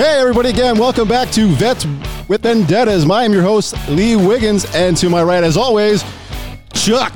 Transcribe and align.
Hey, 0.00 0.18
everybody, 0.18 0.48
again, 0.48 0.78
welcome 0.78 1.06
back 1.06 1.28
to 1.32 1.48
Vets 1.48 1.84
with 2.26 2.40
Vendettas. 2.40 3.04
I 3.10 3.24
am 3.24 3.34
your 3.34 3.42
host, 3.42 3.76
Lee 3.86 4.16
Wiggins, 4.16 4.64
and 4.74 4.96
to 4.96 5.10
my 5.10 5.22
right, 5.22 5.44
as 5.44 5.58
always, 5.58 6.02
Chuck. 6.72 7.14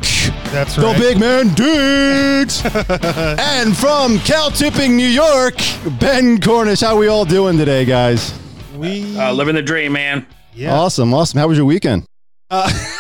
That's 0.53 0.77
right. 0.77 0.93
The 0.93 0.99
big 0.99 1.19
man, 1.19 1.55
Diggs. 1.55 2.63
and 3.41 3.75
from 3.75 4.19
Cal 4.19 4.51
Tipping, 4.51 4.99
New 4.99 5.09
York, 5.09 5.55
Ben 5.99 6.39
Cornish. 6.39 6.83
How 6.83 6.99
we 6.99 7.09
all 7.09 7.25
doing 7.25 7.57
today, 7.57 7.87
guys? 7.87 8.39
we 8.77 9.19
Uh, 9.19 9.33
living 9.33 9.55
the 9.55 9.63
dream, 9.63 9.93
man. 9.93 10.27
yeah. 10.53 10.75
Awesome, 10.75 11.15
awesome. 11.15 11.41
How 11.41 11.49
was 11.49 11.57
your 11.57 11.65
weekend? 11.67 12.05
Uh, 12.51 12.71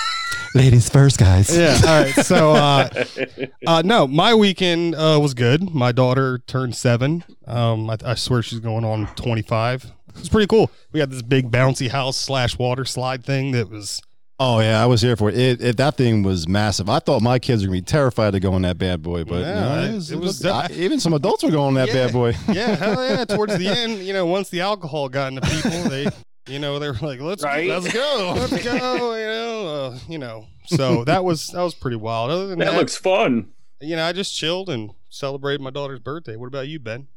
Ladies 0.54 0.88
first, 0.88 1.18
guys. 1.18 1.56
yeah. 1.56 1.76
All 1.86 2.02
right. 2.02 2.14
So, 2.24 2.52
uh, 2.52 2.88
uh, 3.66 3.82
no, 3.84 4.06
my 4.06 4.34
weekend 4.34 4.94
uh, 4.94 5.18
was 5.20 5.34
good. 5.34 5.74
My 5.74 5.90
daughter 5.90 6.38
turned 6.46 6.76
seven. 6.76 7.24
Um, 7.46 7.90
I, 7.90 7.96
I 8.04 8.14
swear 8.14 8.40
she's 8.42 8.60
going 8.60 8.84
on 8.84 9.08
25. 9.16 9.90
It's 10.16 10.28
pretty 10.28 10.46
cool. 10.46 10.70
We 10.92 11.00
got 11.00 11.10
this 11.10 11.22
big 11.22 11.50
bouncy 11.50 11.88
house 11.90 12.16
slash 12.16 12.56
water 12.56 12.84
slide 12.84 13.24
thing 13.24 13.50
that 13.52 13.68
was. 13.68 14.00
Oh 14.38 14.60
yeah, 14.60 14.82
I 14.82 14.86
was 14.86 15.00
here 15.00 15.16
for 15.16 15.28
it. 15.28 15.38
It, 15.38 15.62
it. 15.62 15.76
That 15.76 15.96
thing 15.96 16.22
was 16.24 16.48
massive. 16.48 16.88
I 16.88 16.98
thought 16.98 17.22
my 17.22 17.38
kids 17.38 17.62
were 17.62 17.68
gonna 17.68 17.78
be 17.78 17.82
terrified 17.82 18.32
to 18.32 18.40
go 18.40 18.52
on 18.52 18.62
that 18.62 18.78
bad 18.78 19.00
boy, 19.02 19.22
but 19.24 19.40
Yeah, 19.42 19.60
no, 19.60 19.78
it- 19.82 19.90
it 19.90 19.94
was, 19.94 20.10
it 20.12 20.18
was 20.20 20.44
I- 20.44 20.68
even 20.72 20.98
some 21.00 21.12
adults 21.14 21.42
were 21.44 21.50
going 21.52 21.68
on 21.68 21.74
that 21.74 21.88
Yeah. 21.88 21.94
bad 22.06 22.12
boy. 22.12 22.34
Yeah, 22.48 22.74
hell 22.76 23.04
yeah. 23.08 23.24
Towards 23.24 23.56
the 23.58 23.68
end, 23.78 23.98
you 24.00 24.12
know, 24.12 24.26
once 24.26 24.50
the 24.50 24.60
alcohol 24.60 25.08
got 25.08 25.32
into 25.32 25.40
people, 25.48 25.70
they, 25.88 26.08
you 26.46 26.58
know, 26.58 26.78
they 26.78 26.88
were 26.88 26.96
like, 27.00 27.20
"Let's 27.20 27.42
Right. 27.42 27.68
let's 27.68 27.92
go, 27.92 28.34
let's 28.36 28.62
go," 28.64 29.14
you 29.16 29.26
know, 29.26 29.66
uh, 29.94 29.98
you 30.08 30.18
know. 30.18 30.46
So 30.66 31.04
that 31.06 31.24
was 31.24 31.48
that 31.48 31.62
was 31.62 31.74
pretty 31.74 31.96
wild. 31.96 32.30
Other 32.30 32.46
than 32.48 32.58
that, 32.58 32.72
That 32.72 32.76
looks 32.76 32.96
fun. 32.96 33.48
you 33.80 33.96
know, 33.96 34.04
I 34.04 34.12
just 34.12 34.34
chilled 34.36 34.68
and 34.70 34.90
celebrated 35.10 35.60
my 35.60 35.70
daughter's 35.70 36.00
birthday. 36.00 36.36
What 36.36 36.46
about 36.46 36.68
you, 36.68 36.78
Ben? 36.80 37.08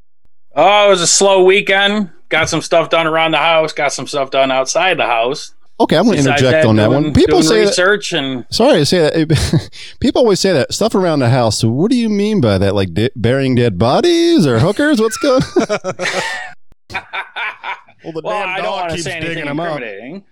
Oh, 0.55 0.87
it 0.87 0.89
was 0.89 1.01
a 1.01 1.07
slow 1.07 1.43
weekend. 1.43 2.09
Got 2.29 2.49
some 2.49 2.61
stuff 2.61 2.89
done 2.89 3.05
around 3.07 3.31
the 3.31 3.37
house. 3.37 3.73
Got 3.73 3.93
some 3.93 4.07
stuff 4.07 4.31
done 4.31 4.49
outside 4.51 4.97
the 4.97 5.05
house. 5.05 5.53
Okay, 5.79 5.95
I'm 5.95 6.05
gonna 6.05 6.17
Besides 6.17 6.41
interject 6.41 6.65
on 6.65 6.75
that 6.77 6.87
doing- 6.89 7.03
one. 7.03 7.13
People 7.13 7.41
doing 7.41 7.43
say 7.43 7.59
that. 7.59 7.67
research 7.67 8.11
and 8.13 8.45
Sorry 8.49 8.79
to 8.79 8.85
say 8.85 8.97
that. 8.99 9.69
People 9.99 10.21
always 10.23 10.39
say 10.39 10.51
that 10.53 10.73
stuff 10.73 10.95
around 10.95 11.19
the 11.19 11.29
house. 11.29 11.59
So 11.59 11.69
what 11.69 11.91
do 11.91 11.97
you 11.97 12.09
mean 12.09 12.41
by 12.41 12.57
that? 12.57 12.73
Like 12.73 12.93
di- 12.95 13.11
burying 13.15 13.53
dead 13.53 13.77
bodies 13.77 14.47
or 14.47 14.57
hookers? 14.57 14.99
What's 14.99 15.17
going? 15.17 15.43
Well, 18.07 18.13
the 18.13 18.21
well, 18.23 18.39
damn 18.45 18.55
I 18.55 18.61
don't 18.61 18.71
want 18.71 18.91
to 18.93 19.03
say 19.03 19.11
anything 19.17 19.35
digging 19.35 19.45
them 19.47 19.59
up. 19.59 19.67
incriminating, 19.81 20.23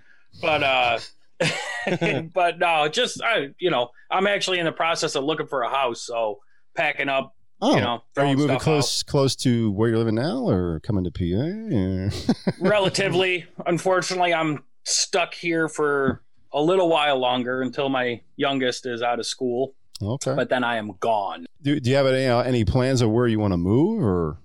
but 0.42 0.64
uh, 0.64 1.00
but 2.34 2.58
no, 2.58 2.88
just 2.88 3.22
I, 3.22 3.50
you 3.60 3.70
know, 3.70 3.90
I'm 4.10 4.28
actually 4.28 4.60
in 4.60 4.66
the 4.66 4.72
process 4.72 5.16
of 5.16 5.26
looking 5.26 5.48
for 5.48 5.64
a 5.64 5.70
house, 5.70 6.02
so 6.02 6.40
packing 6.74 7.10
up. 7.10 7.36
Oh, 7.62 7.76
You 7.76 7.82
know, 7.82 8.04
are 8.16 8.26
you 8.28 8.38
moving 8.38 8.60
close 8.60 9.04
close 9.04 9.36
to 9.38 9.72
where 9.72 9.90
you're 9.90 9.98
living 9.98 10.16
now, 10.16 10.48
or 10.48 10.80
coming 10.82 11.04
to 11.04 11.12
PA? 11.12 11.76
or- 11.76 12.54
Relatively, 12.70 13.46
unfortunately, 13.66 14.34
I'm 14.34 14.64
stuck 14.84 15.34
here 15.34 15.68
for 15.68 16.22
a 16.54 16.62
little 16.62 16.88
while 16.88 17.18
longer 17.18 17.62
until 17.62 17.90
my 17.90 18.22
youngest 18.38 18.86
is 18.86 19.02
out 19.02 19.20
of 19.20 19.26
school, 19.26 19.76
okay. 20.02 20.34
but 20.34 20.48
then 20.48 20.64
I 20.64 20.78
am 20.78 20.94
gone 21.02 21.46
Do, 21.62 21.78
do 21.80 21.90
you 21.90 21.96
have 21.98 22.06
any 22.08 22.26
uh, 22.28 22.42
any 22.42 22.64
plans 22.64 23.02
of 23.02 23.10
where 23.10 23.28
you 23.28 23.40
want 23.40 23.52
to 23.52 23.58
move, 23.58 24.02
or 24.02 24.38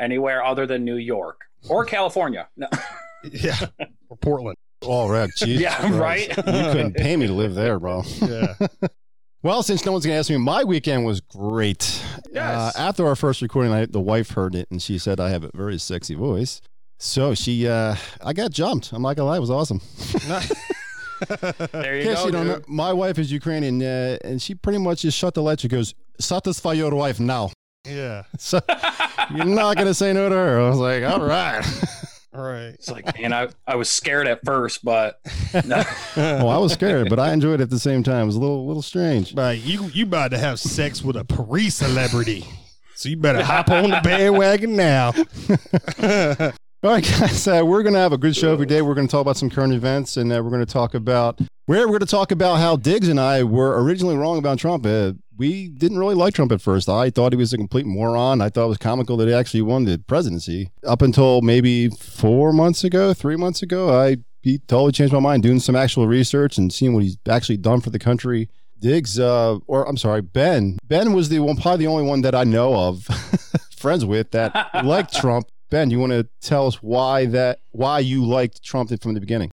anywhere 0.00 0.42
other 0.42 0.66
than 0.66 0.84
New 0.84 0.96
York 0.96 1.47
or 1.68 1.84
California. 1.84 2.48
No. 2.56 2.68
Yeah, 3.32 3.56
or 4.08 4.16
Portland. 4.16 4.56
all 4.86 5.10
right? 5.10 5.28
Jesus 5.36 5.60
Yeah, 5.60 5.76
Christ. 5.90 5.98
right. 5.98 6.36
You 6.36 6.44
couldn't 6.72 6.94
pay 6.96 7.16
me 7.16 7.26
to 7.26 7.32
live 7.32 7.54
there, 7.56 7.80
bro. 7.80 8.04
Yeah, 8.22 8.54
Well, 9.42 9.62
since 9.64 9.84
no 9.84 9.90
one's 9.92 10.06
gonna 10.06 10.18
ask 10.18 10.30
me, 10.30 10.36
my 10.36 10.62
weekend 10.62 11.04
was 11.04 11.20
great. 11.20 12.00
Yes. 12.32 12.76
Uh, 12.76 12.80
after 12.80 13.06
our 13.08 13.16
first 13.16 13.42
recording, 13.42 13.72
I, 13.72 13.86
the 13.86 14.00
wife 14.00 14.30
heard 14.30 14.54
it 14.54 14.68
and 14.70 14.80
she 14.80 14.98
said 14.98 15.18
I 15.18 15.30
have 15.30 15.42
a 15.42 15.50
very 15.52 15.78
sexy 15.78 16.14
voice. 16.14 16.60
So 17.00 17.34
she, 17.34 17.66
uh, 17.66 17.96
I 18.24 18.32
got 18.32 18.52
jumped. 18.52 18.92
I'm 18.92 19.02
not 19.02 19.16
gonna 19.16 19.28
lie, 19.28 19.36
it 19.38 19.40
was 19.40 19.50
awesome. 19.50 19.80
There 21.72 21.96
you 22.00 22.08
In 22.10 22.14
go. 22.14 22.26
you 22.26 22.30
don't 22.32 22.46
know, 22.46 22.54
dude. 22.56 22.68
my 22.68 22.92
wife 22.92 23.18
is 23.18 23.32
Ukrainian, 23.32 23.82
uh, 23.82 24.18
and 24.22 24.40
she 24.40 24.54
pretty 24.54 24.78
much 24.78 25.02
just 25.02 25.18
shut 25.18 25.34
the 25.34 25.42
light. 25.42 25.58
She 25.58 25.66
goes, 25.68 25.92
"Satisfy 26.20 26.74
your 26.74 26.94
wife 26.94 27.18
now." 27.18 27.50
Yeah. 27.88 28.24
So 28.38 28.60
you're 29.34 29.44
not 29.44 29.76
gonna 29.76 29.94
say 29.94 30.12
no 30.12 30.28
to 30.28 30.34
her. 30.34 30.60
I 30.60 30.68
was 30.68 30.78
like, 30.78 31.02
"All 31.04 31.20
right." 31.20 31.64
All 32.34 32.44
right. 32.44 32.68
It's 32.68 32.90
like, 32.90 33.18
man, 33.18 33.32
I, 33.32 33.48
I 33.66 33.74
was 33.74 33.90
scared 33.90 34.28
at 34.28 34.40
first, 34.44 34.84
but 34.84 35.18
no. 35.64 35.82
well, 36.16 36.50
I 36.50 36.58
was 36.58 36.72
scared, 36.72 37.08
but 37.08 37.18
I 37.18 37.32
enjoyed 37.32 37.60
it 37.60 37.64
at 37.64 37.70
the 37.70 37.80
same 37.80 38.02
time. 38.02 38.24
It 38.24 38.26
was 38.26 38.36
a 38.36 38.40
little, 38.40 38.66
little 38.66 38.82
strange. 38.82 39.34
But 39.34 39.58
you 39.58 39.84
you 39.86 40.04
about 40.04 40.30
to 40.32 40.38
have 40.38 40.60
sex 40.60 41.02
with 41.02 41.16
a 41.16 41.24
Paris 41.24 41.76
celebrity, 41.76 42.46
so 42.94 43.08
you 43.08 43.16
better 43.16 43.42
hop 43.42 43.70
on 43.70 43.90
the 43.90 44.00
bandwagon 44.04 44.76
now. 44.76 45.12
All 46.84 46.92
right, 46.92 47.02
guys, 47.02 47.48
uh, 47.48 47.62
we're 47.64 47.82
going 47.82 47.94
to 47.94 47.98
have 47.98 48.12
a 48.12 48.18
good 48.18 48.36
show 48.36 48.52
every 48.52 48.66
day. 48.66 48.82
We're 48.82 48.94
going 48.94 49.08
to 49.08 49.10
talk 49.10 49.22
about 49.22 49.36
some 49.36 49.50
current 49.50 49.72
events, 49.72 50.16
and 50.16 50.32
uh, 50.32 50.40
we're 50.44 50.50
going 50.50 50.64
to 50.64 50.72
talk 50.72 50.94
about 50.94 51.40
where 51.66 51.80
we're 51.80 51.98
going 51.98 52.00
to 52.00 52.06
talk 52.06 52.30
about 52.30 52.56
how 52.56 52.76
Diggs 52.76 53.08
and 53.08 53.18
I 53.18 53.42
were 53.42 53.82
originally 53.82 54.16
wrong 54.16 54.38
about 54.38 54.60
Trump. 54.60 54.86
Uh, 54.86 55.14
we 55.38 55.68
didn't 55.68 55.98
really 55.98 56.16
like 56.16 56.34
Trump 56.34 56.50
at 56.52 56.60
first. 56.60 56.88
I 56.88 57.10
thought 57.10 57.32
he 57.32 57.36
was 57.36 57.52
a 57.52 57.56
complete 57.56 57.86
moron. 57.86 58.42
I 58.42 58.48
thought 58.48 58.64
it 58.64 58.68
was 58.68 58.78
comical 58.78 59.16
that 59.18 59.28
he 59.28 59.34
actually 59.34 59.62
won 59.62 59.84
the 59.84 59.98
presidency. 59.98 60.72
Up 60.84 61.00
until 61.00 61.40
maybe 61.40 61.88
four 61.88 62.52
months 62.52 62.82
ago, 62.84 63.14
three 63.14 63.36
months 63.36 63.62
ago, 63.62 63.88
I 63.98 64.18
he 64.42 64.58
totally 64.58 64.92
changed 64.92 65.12
my 65.12 65.20
mind. 65.20 65.42
Doing 65.42 65.60
some 65.60 65.76
actual 65.76 66.06
research 66.06 66.58
and 66.58 66.72
seeing 66.72 66.92
what 66.92 67.04
he's 67.04 67.16
actually 67.28 67.56
done 67.56 67.80
for 67.80 67.90
the 67.90 67.98
country. 67.98 68.48
Diggs, 68.80 69.18
uh, 69.18 69.58
or 69.66 69.88
I'm 69.88 69.96
sorry, 69.96 70.22
Ben. 70.22 70.78
Ben 70.84 71.12
was 71.12 71.28
the 71.28 71.40
one, 71.40 71.56
probably 71.56 71.84
the 71.84 71.90
only 71.90 72.04
one 72.04 72.22
that 72.22 72.34
I 72.34 72.44
know 72.44 72.74
of, 72.74 73.04
friends 73.76 74.04
with 74.04 74.30
that 74.32 74.70
liked 74.84 75.14
Trump. 75.14 75.48
Ben, 75.70 75.90
you 75.90 75.98
want 75.98 76.12
to 76.12 76.26
tell 76.40 76.66
us 76.66 76.76
why 76.76 77.26
that 77.26 77.60
why 77.72 77.98
you 77.98 78.24
liked 78.24 78.62
Trump 78.62 78.90
from 79.00 79.14
the 79.14 79.20
beginning? 79.20 79.50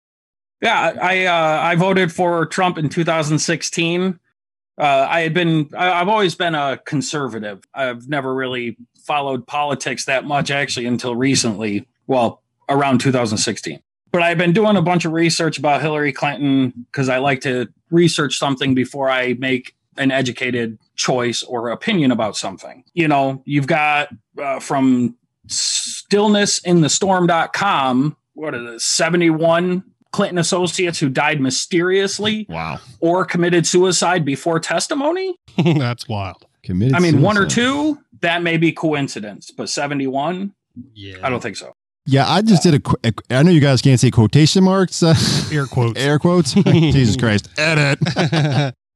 Yeah, 0.62 0.94
I 1.00 1.24
uh, 1.26 1.60
I 1.62 1.74
voted 1.74 2.12
for 2.12 2.46
Trump 2.46 2.78
in 2.78 2.88
2016. 2.88 4.18
Uh, 4.76 5.06
I 5.08 5.20
had 5.20 5.34
been 5.34 5.70
I, 5.76 6.00
I've 6.00 6.08
always 6.08 6.34
been 6.34 6.54
a 6.54 6.78
conservative. 6.84 7.62
I've 7.74 8.08
never 8.08 8.34
really 8.34 8.76
followed 9.04 9.46
politics 9.46 10.06
that 10.06 10.24
much 10.24 10.50
actually 10.50 10.86
until 10.86 11.14
recently. 11.14 11.86
Well, 12.06 12.42
around 12.68 13.00
2016. 13.00 13.80
But 14.10 14.22
I've 14.22 14.38
been 14.38 14.52
doing 14.52 14.76
a 14.76 14.82
bunch 14.82 15.04
of 15.04 15.12
research 15.12 15.58
about 15.58 15.82
Hillary 15.82 16.12
Clinton 16.12 16.86
because 16.90 17.08
I 17.08 17.18
like 17.18 17.42
to 17.42 17.68
research 17.90 18.38
something 18.38 18.74
before 18.74 19.10
I 19.10 19.34
make 19.34 19.74
an 19.96 20.10
educated 20.10 20.76
choice 20.96 21.42
or 21.42 21.70
opinion 21.70 22.12
about 22.12 22.36
something. 22.36 22.84
You 22.94 23.08
know, 23.08 23.42
you've 23.44 23.66
got 23.66 24.08
uh, 24.40 24.60
from 24.60 25.16
stillnessinthestorm.com, 25.48 28.16
what 28.34 28.54
is 28.54 28.74
it, 28.74 28.80
71 28.80 29.82
Clinton 30.14 30.38
associates 30.38 30.98
who 31.00 31.08
died 31.08 31.40
mysteriously 31.40 32.46
Wow, 32.48 32.78
or 33.00 33.24
committed 33.24 33.66
suicide 33.66 34.24
before 34.24 34.60
testimony. 34.60 35.36
That's 35.56 36.08
wild. 36.08 36.46
committed. 36.62 36.94
I 36.94 37.00
mean, 37.00 37.20
one 37.20 37.36
or 37.36 37.46
two, 37.46 37.98
that 38.20 38.42
may 38.42 38.56
be 38.56 38.70
coincidence, 38.72 39.50
but 39.50 39.68
71, 39.68 40.54
Yeah, 40.94 41.16
I 41.22 41.30
don't 41.30 41.42
think 41.42 41.56
so. 41.56 41.74
Yeah, 42.06 42.30
I 42.30 42.42
just 42.42 42.62
did 42.62 42.74
a. 42.86 43.08
a- 43.08 43.36
I 43.38 43.42
know 43.42 43.50
you 43.50 43.60
guys 43.60 43.80
can't 43.82 43.98
say 43.98 44.10
quotation 44.10 44.62
marks, 44.62 45.02
uh, 45.02 45.14
air 45.50 45.66
quotes. 45.66 45.98
air 46.04 46.18
quotes. 46.18 46.52
Jesus 46.64 47.16
Christ, 47.16 47.48
edit. 47.58 47.98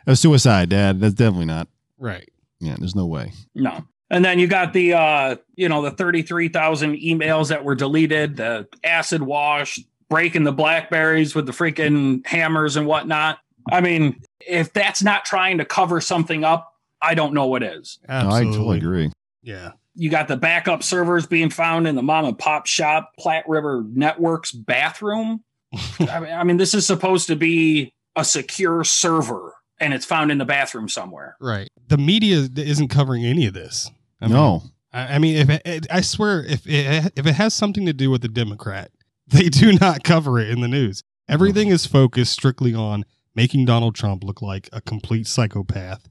a 0.07 0.15
suicide, 0.15 0.69
Dad. 0.69 1.01
That's 1.01 1.15
definitely 1.15 1.47
not. 1.47 1.69
right. 1.99 2.29
Yeah, 2.61 2.77
there's 2.79 2.95
no 2.97 3.07
way. 3.07 3.33
No. 3.55 3.85
And 4.11 4.25
then 4.25 4.39
you 4.39 4.47
got 4.47 4.73
the 4.73 4.93
uh, 4.95 5.37
you 5.55 5.69
know, 5.69 5.81
the 5.83 5.91
33,000 5.91 6.97
emails 6.97 7.49
that 7.49 7.65
were 7.65 7.75
deleted, 7.75 8.37
the 8.37 8.67
acid 8.85 9.23
wash, 9.23 9.79
breaking 10.11 10.45
the 10.45 10.53
blackberries 10.53 11.35
with 11.35 11.47
the 11.47 11.53
freaking 11.53 12.27
hammers 12.27 12.77
and 12.77 12.87
whatnot. 12.87 13.39
I 13.71 13.81
mean, 13.81 14.21
if 14.47 14.73
that's 14.73 15.03
not 15.03 15.25
trying 15.25 15.59
to 15.59 15.65
cover 15.65 16.01
something 16.01 16.45
up, 16.45 16.73
I 17.03 17.15
don't 17.15 17.35
know 17.35 17.47
what 17.47 17.63
is. 17.63 17.99
No, 18.09 18.31
I 18.31 18.45
totally 18.45 18.79
agree. 18.79 19.13
Yeah. 19.43 19.73
You 19.95 20.11
got 20.11 20.29
the 20.29 20.37
backup 20.37 20.83
servers 20.83 21.27
being 21.27 21.51
found 21.51 21.87
in 21.87 21.95
the 21.97 22.03
mom 22.03 22.25
and 22.25 22.39
pop 22.39 22.67
shop 22.67 23.11
Platte 23.19 23.49
River 23.49 23.85
Networks 23.93 24.53
bathroom. 24.53 25.43
I 26.01 26.21
mean, 26.21 26.33
I 26.33 26.45
mean, 26.45 26.57
this 26.57 26.73
is 26.73 26.87
supposed 26.87 27.27
to 27.27 27.37
be 27.37 27.93
a 28.17 28.25
secure 28.25 28.85
server, 28.85 29.55
and 29.81 29.93
it's 29.93 30.07
found 30.07 30.31
in 30.33 30.39
the 30.39 30.45
bathroom 30.45 30.89
somewhere. 30.89 31.37
Right. 31.41 31.69
The 31.89 31.99
media 31.99 32.49
isn't 32.57 32.89
covering 32.89 33.25
any 33.27 33.47
of 33.47 33.55
this. 33.55 33.91
I 34.21 34.27
mean, 34.27 34.35
no, 34.35 34.63
I, 34.93 35.17
I 35.17 35.19
mean, 35.19 35.37
if 35.37 35.51
it, 35.51 35.63
it- 35.65 35.87
I 35.91 36.01
swear, 36.01 36.43
if 36.45 36.67
it, 36.67 37.13
if 37.17 37.27
it 37.27 37.35
has 37.35 37.53
something 37.55 37.85
to 37.87 37.93
do 37.93 38.11
with 38.11 38.23
the 38.23 38.29
Democrat, 38.29 38.91
they 39.29 39.49
do 39.49 39.73
not 39.73 40.05
cover 40.05 40.39
it 40.39 40.51
in 40.51 40.61
the 40.61 40.69
news. 40.69 41.03
Everything 41.29 41.69
uh-huh. 41.69 41.75
is 41.75 41.87
focused 41.87 42.33
strictly 42.33 42.75
on 42.75 43.05
making 43.35 43.65
Donald 43.65 43.95
Trump 43.95 44.25
look 44.25 44.43
like 44.43 44.69
a 44.73 44.81
complete 44.81 45.27
psychopath 45.27 46.09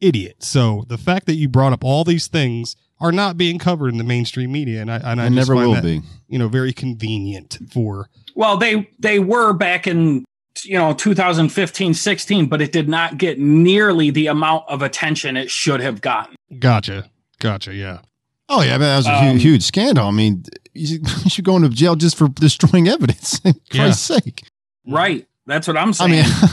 idiot. 0.00 0.42
So 0.42 0.84
the 0.88 0.98
fact 0.98 1.26
that 1.26 1.34
you 1.34 1.48
brought 1.48 1.72
up 1.72 1.82
all 1.82 2.04
these 2.04 2.28
things 2.28 2.76
are 3.00 3.12
not 3.12 3.36
being 3.36 3.58
covered 3.58 3.88
in 3.88 3.98
the 3.98 4.04
mainstream 4.04 4.52
media, 4.52 4.80
and 4.80 4.90
I 4.90 4.96
and 4.96 5.20
I, 5.20 5.26
I 5.26 5.28
just 5.28 5.36
never 5.36 5.54
find 5.54 5.68
will 5.68 5.74
that, 5.74 5.82
be. 5.82 6.02
You 6.28 6.38
know, 6.38 6.48
very 6.48 6.72
convenient 6.72 7.58
for 7.70 8.08
Well, 8.34 8.56
they 8.56 8.88
they 8.98 9.18
were 9.18 9.52
back 9.52 9.86
in 9.86 10.24
you 10.64 10.76
know 10.76 10.92
2015 10.92 11.94
16 11.94 12.46
but 12.46 12.60
it 12.60 12.72
did 12.72 12.88
not 12.88 13.16
get 13.16 13.38
nearly 13.38 14.10
the 14.10 14.26
amount 14.26 14.64
of 14.68 14.82
attention 14.82 15.36
it 15.36 15.48
should 15.48 15.80
have 15.80 16.00
gotten 16.00 16.34
gotcha, 16.58 17.08
gotcha. 17.38 17.72
Yeah, 17.72 18.00
Oh 18.48 18.62
yeah, 18.62 18.70
I 18.74 18.78
mean, 18.78 18.80
that 18.80 18.96
was 18.96 19.06
a 19.06 19.14
Um, 19.14 19.24
huge, 19.32 19.42
huge 19.42 19.62
scandal. 19.62 20.06
I 20.06 20.10
mean, 20.10 20.44
you 20.74 20.86
should, 21.04 21.36
you 21.38 21.44
go 21.44 21.56
into 21.56 21.68
jail 21.68 21.96
just 21.96 22.16
for 22.16 22.28
destroying 22.28 22.88
evidence. 22.88 23.38
For 23.40 23.48
Yeah. 23.48 23.82
Christ's 23.84 24.02
sake. 24.06 24.44
Right. 24.86 25.26
That's 25.46 25.66
what 25.68 25.76
I'm 25.76 25.92
saying. 25.92 26.12
I 26.12 26.22
saying. 26.22 26.40
mean, 26.42 26.50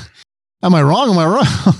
am 0.63 0.75
I 0.75 0.81
wrong? 0.81 1.09
Am 1.11 1.17
I 1.17 1.25
wrong? 1.25 1.75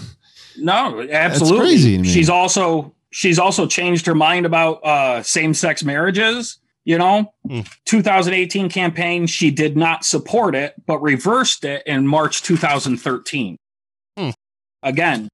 no, 0.57 1.01
absolutely. 1.11 1.59
crazy 1.59 1.97
to 1.97 2.03
me. 2.03 2.07
She's 2.09 2.29
also 2.29 2.93
she's 3.11 3.39
also 3.39 3.65
changed 3.67 4.05
her 4.05 4.15
mind 4.15 4.45
about 4.45 4.83
uh, 4.85 5.23
same 5.23 5.53
sex 5.53 5.83
marriages. 5.83 6.59
You 6.87 6.99
know, 6.99 7.33
Hmm. 7.47 7.61
2018 7.85 8.69
campaign, 8.69 9.25
she 9.25 9.49
did 9.49 9.75
not 9.75 10.05
support 10.05 10.53
it, 10.53 10.75
but 10.85 10.99
reversed 11.01 11.63
it 11.65 11.81
in 11.87 12.05
March 12.05 12.43
2013. 12.43 13.57
Hmm. 14.17 14.29
Again, 14.83 15.27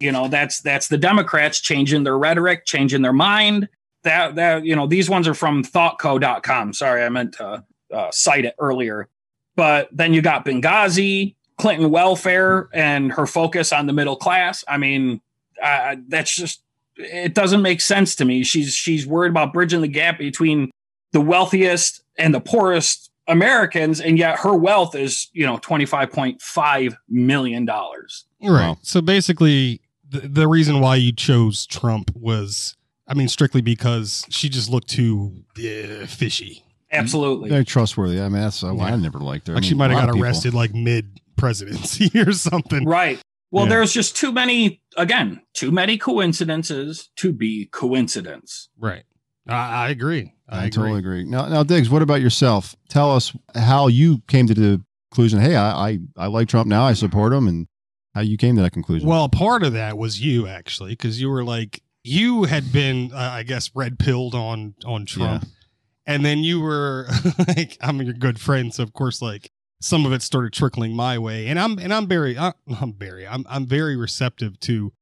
you 0.00 0.10
know, 0.10 0.26
that's 0.28 0.60
that's 0.60 0.88
the 0.88 0.98
Democrats 0.98 1.60
changing 1.60 2.02
their 2.04 2.18
rhetoric, 2.18 2.64
changing 2.66 3.02
their 3.02 3.12
mind. 3.12 3.68
That 4.06 4.36
that 4.36 4.64
you 4.64 4.76
know, 4.76 4.86
these 4.86 5.10
ones 5.10 5.26
are 5.26 5.34
from 5.34 5.64
thoughtco.com. 5.64 6.72
Sorry, 6.72 7.04
I 7.04 7.08
meant 7.08 7.34
to 7.34 7.64
uh, 7.92 8.10
cite 8.12 8.44
it 8.44 8.54
earlier. 8.58 9.08
But 9.56 9.88
then 9.90 10.14
you 10.14 10.22
got 10.22 10.44
Benghazi, 10.44 11.34
Clinton 11.58 11.90
welfare, 11.90 12.68
and 12.72 13.12
her 13.12 13.26
focus 13.26 13.72
on 13.72 13.86
the 13.86 13.92
middle 13.92 14.14
class. 14.14 14.64
I 14.68 14.76
mean, 14.76 15.20
uh, 15.60 15.96
that's 16.06 16.34
just 16.34 16.62
it 16.96 17.34
doesn't 17.34 17.62
make 17.62 17.80
sense 17.80 18.14
to 18.16 18.24
me. 18.24 18.44
She's 18.44 18.74
she's 18.74 19.06
worried 19.06 19.30
about 19.30 19.52
bridging 19.52 19.80
the 19.80 19.88
gap 19.88 20.18
between 20.18 20.70
the 21.12 21.20
wealthiest 21.20 22.02
and 22.16 22.32
the 22.32 22.40
poorest 22.40 23.10
Americans, 23.26 24.00
and 24.00 24.18
yet 24.18 24.38
her 24.38 24.54
wealth 24.54 24.94
is 24.94 25.28
you 25.32 25.44
know 25.44 25.58
twenty 25.58 25.84
five 25.84 26.12
point 26.12 26.40
five 26.40 26.96
million 27.08 27.64
dollars. 27.64 28.24
Right. 28.40 28.68
Wow. 28.68 28.78
So 28.82 29.00
basically, 29.00 29.80
the, 30.08 30.20
the 30.20 30.48
reason 30.48 30.80
why 30.80 30.96
you 30.96 31.12
chose 31.12 31.66
Trump 31.66 32.14
was, 32.14 32.76
I 33.08 33.14
mean, 33.14 33.28
strictly 33.28 33.60
because 33.60 34.26
she 34.30 34.48
just 34.48 34.68
looked 34.68 34.88
too 34.88 35.44
uh, 35.58 36.06
fishy. 36.06 36.64
Absolutely. 36.90 37.50
Very 37.50 37.64
trustworthy. 37.64 38.20
I 38.20 38.28
mean, 38.28 38.42
that's 38.42 38.62
why 38.62 38.90
I 38.90 38.96
never 38.96 39.18
liked 39.18 39.48
her. 39.48 39.54
I 39.54 39.56
Like 39.56 39.64
she 39.64 39.74
might 39.74 39.90
have 39.90 40.06
got 40.06 40.18
arrested 40.18 40.54
like 40.54 40.74
mid 40.74 41.20
presidency 41.36 42.10
or 42.20 42.32
something. 42.32 42.84
Right. 42.84 43.20
Well, 43.50 43.64
Yeah. 43.64 43.70
there's 43.70 43.92
just 43.92 44.16
too 44.16 44.32
many. 44.32 44.82
Again, 44.96 45.42
too 45.52 45.70
many 45.70 45.98
coincidences 45.98 47.10
to 47.16 47.32
be 47.32 47.66
coincidence. 47.66 48.68
Right. 48.78 49.04
I, 49.48 49.86
I 49.86 49.88
agree. 49.90 50.32
I, 50.48 50.56
I, 50.56 50.58
agree. 50.60 50.70
totally 50.70 50.98
agree. 50.98 51.24
Now, 51.24 51.46
now, 51.48 51.62
Diggs, 51.62 51.90
what 51.90 52.02
about 52.02 52.20
yourself? 52.20 52.74
Tell 52.88 53.14
us 53.14 53.32
how 53.54 53.88
you 53.88 54.22
came 54.26 54.46
to 54.46 54.54
the 54.54 54.82
conclusion. 55.10 55.40
Hey, 55.40 55.54
I, 55.56 55.88
I, 55.90 55.98
I 56.16 56.26
like 56.26 56.48
Trump 56.48 56.66
now. 56.66 56.84
I 56.84 56.94
support 56.94 57.32
him, 57.32 57.46
and 57.46 57.66
how 58.14 58.22
you 58.22 58.36
came 58.36 58.56
to 58.56 58.62
that 58.62 58.72
conclusion. 58.72 59.08
Well, 59.08 59.28
part 59.28 59.62
of 59.62 59.72
that 59.74 59.98
was 59.98 60.20
you 60.20 60.46
actually, 60.46 60.92
because 60.92 61.20
you 61.20 61.28
were 61.28 61.44
like 61.44 61.82
you 62.06 62.44
had 62.44 62.72
been, 62.72 63.12
uh, 63.12 63.16
I 63.18 63.42
guess, 63.42 63.70
red 63.74 63.98
pilled 63.98 64.34
on 64.34 64.74
on 64.84 65.06
Trump, 65.06 65.46
and 66.06 66.24
then 66.24 66.38
you 66.38 66.60
were 66.60 67.08
like, 67.48 67.76
I'm 67.80 68.00
your 68.00 68.14
good 68.14 68.40
friend, 68.40 68.72
so 68.72 68.82
of 68.82 68.92
course, 68.92 69.20
like 69.20 69.50
some 69.80 70.06
of 70.06 70.12
it 70.12 70.22
started 70.22 70.52
trickling 70.52 70.94
my 70.94 71.18
way, 71.18 71.46
and 71.48 71.58
I'm 71.58 71.78
and 71.78 71.92
I'm 71.92 72.06
very, 72.06 72.36
uh, 72.36 72.52
I'm 72.80 72.94
very, 72.94 73.26
I'm 73.26 73.44
I'm 73.48 73.66
very 73.66 73.96
receptive 73.96 74.58
to 74.60 74.92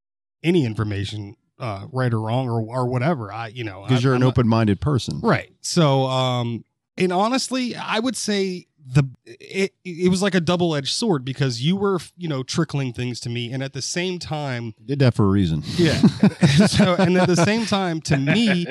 any 0.43 0.65
information, 0.65 1.35
uh, 1.59 1.87
right 1.91 2.13
or 2.13 2.21
wrong 2.21 2.49
or 2.49 2.61
or 2.61 2.87
whatever. 2.87 3.31
I, 3.31 3.47
you 3.47 3.63
know, 3.63 3.83
because 3.87 4.03
you're 4.03 4.15
I'm 4.15 4.21
an 4.21 4.27
open-minded 4.27 4.81
person. 4.81 5.19
Right. 5.21 5.53
So, 5.61 6.05
um, 6.05 6.63
and 6.97 7.11
honestly, 7.11 7.75
I 7.75 7.99
would 7.99 8.15
say 8.15 8.67
the 8.87 9.03
it 9.25 9.73
it 9.83 10.09
was 10.11 10.21
like 10.21 10.35
a 10.35 10.39
double 10.39 10.75
edged 10.75 10.93
sword 10.93 11.25
because 11.25 11.61
you 11.61 11.75
were 11.75 11.99
you 12.15 12.27
know 12.27 12.43
trickling 12.43 12.93
things 12.93 13.19
to 13.21 13.29
me, 13.29 13.51
and 13.51 13.63
at 13.63 13.73
the 13.73 13.81
same 13.81 14.19
time, 14.19 14.75
Did 14.85 14.99
that 14.99 15.15
for 15.15 15.25
a 15.25 15.29
reason. 15.29 15.63
yeah. 15.75 15.95
so, 16.67 16.95
and 16.95 17.17
at 17.17 17.27
the 17.27 17.35
same 17.35 17.65
time, 17.65 17.99
to 18.01 18.17
me, 18.17 18.67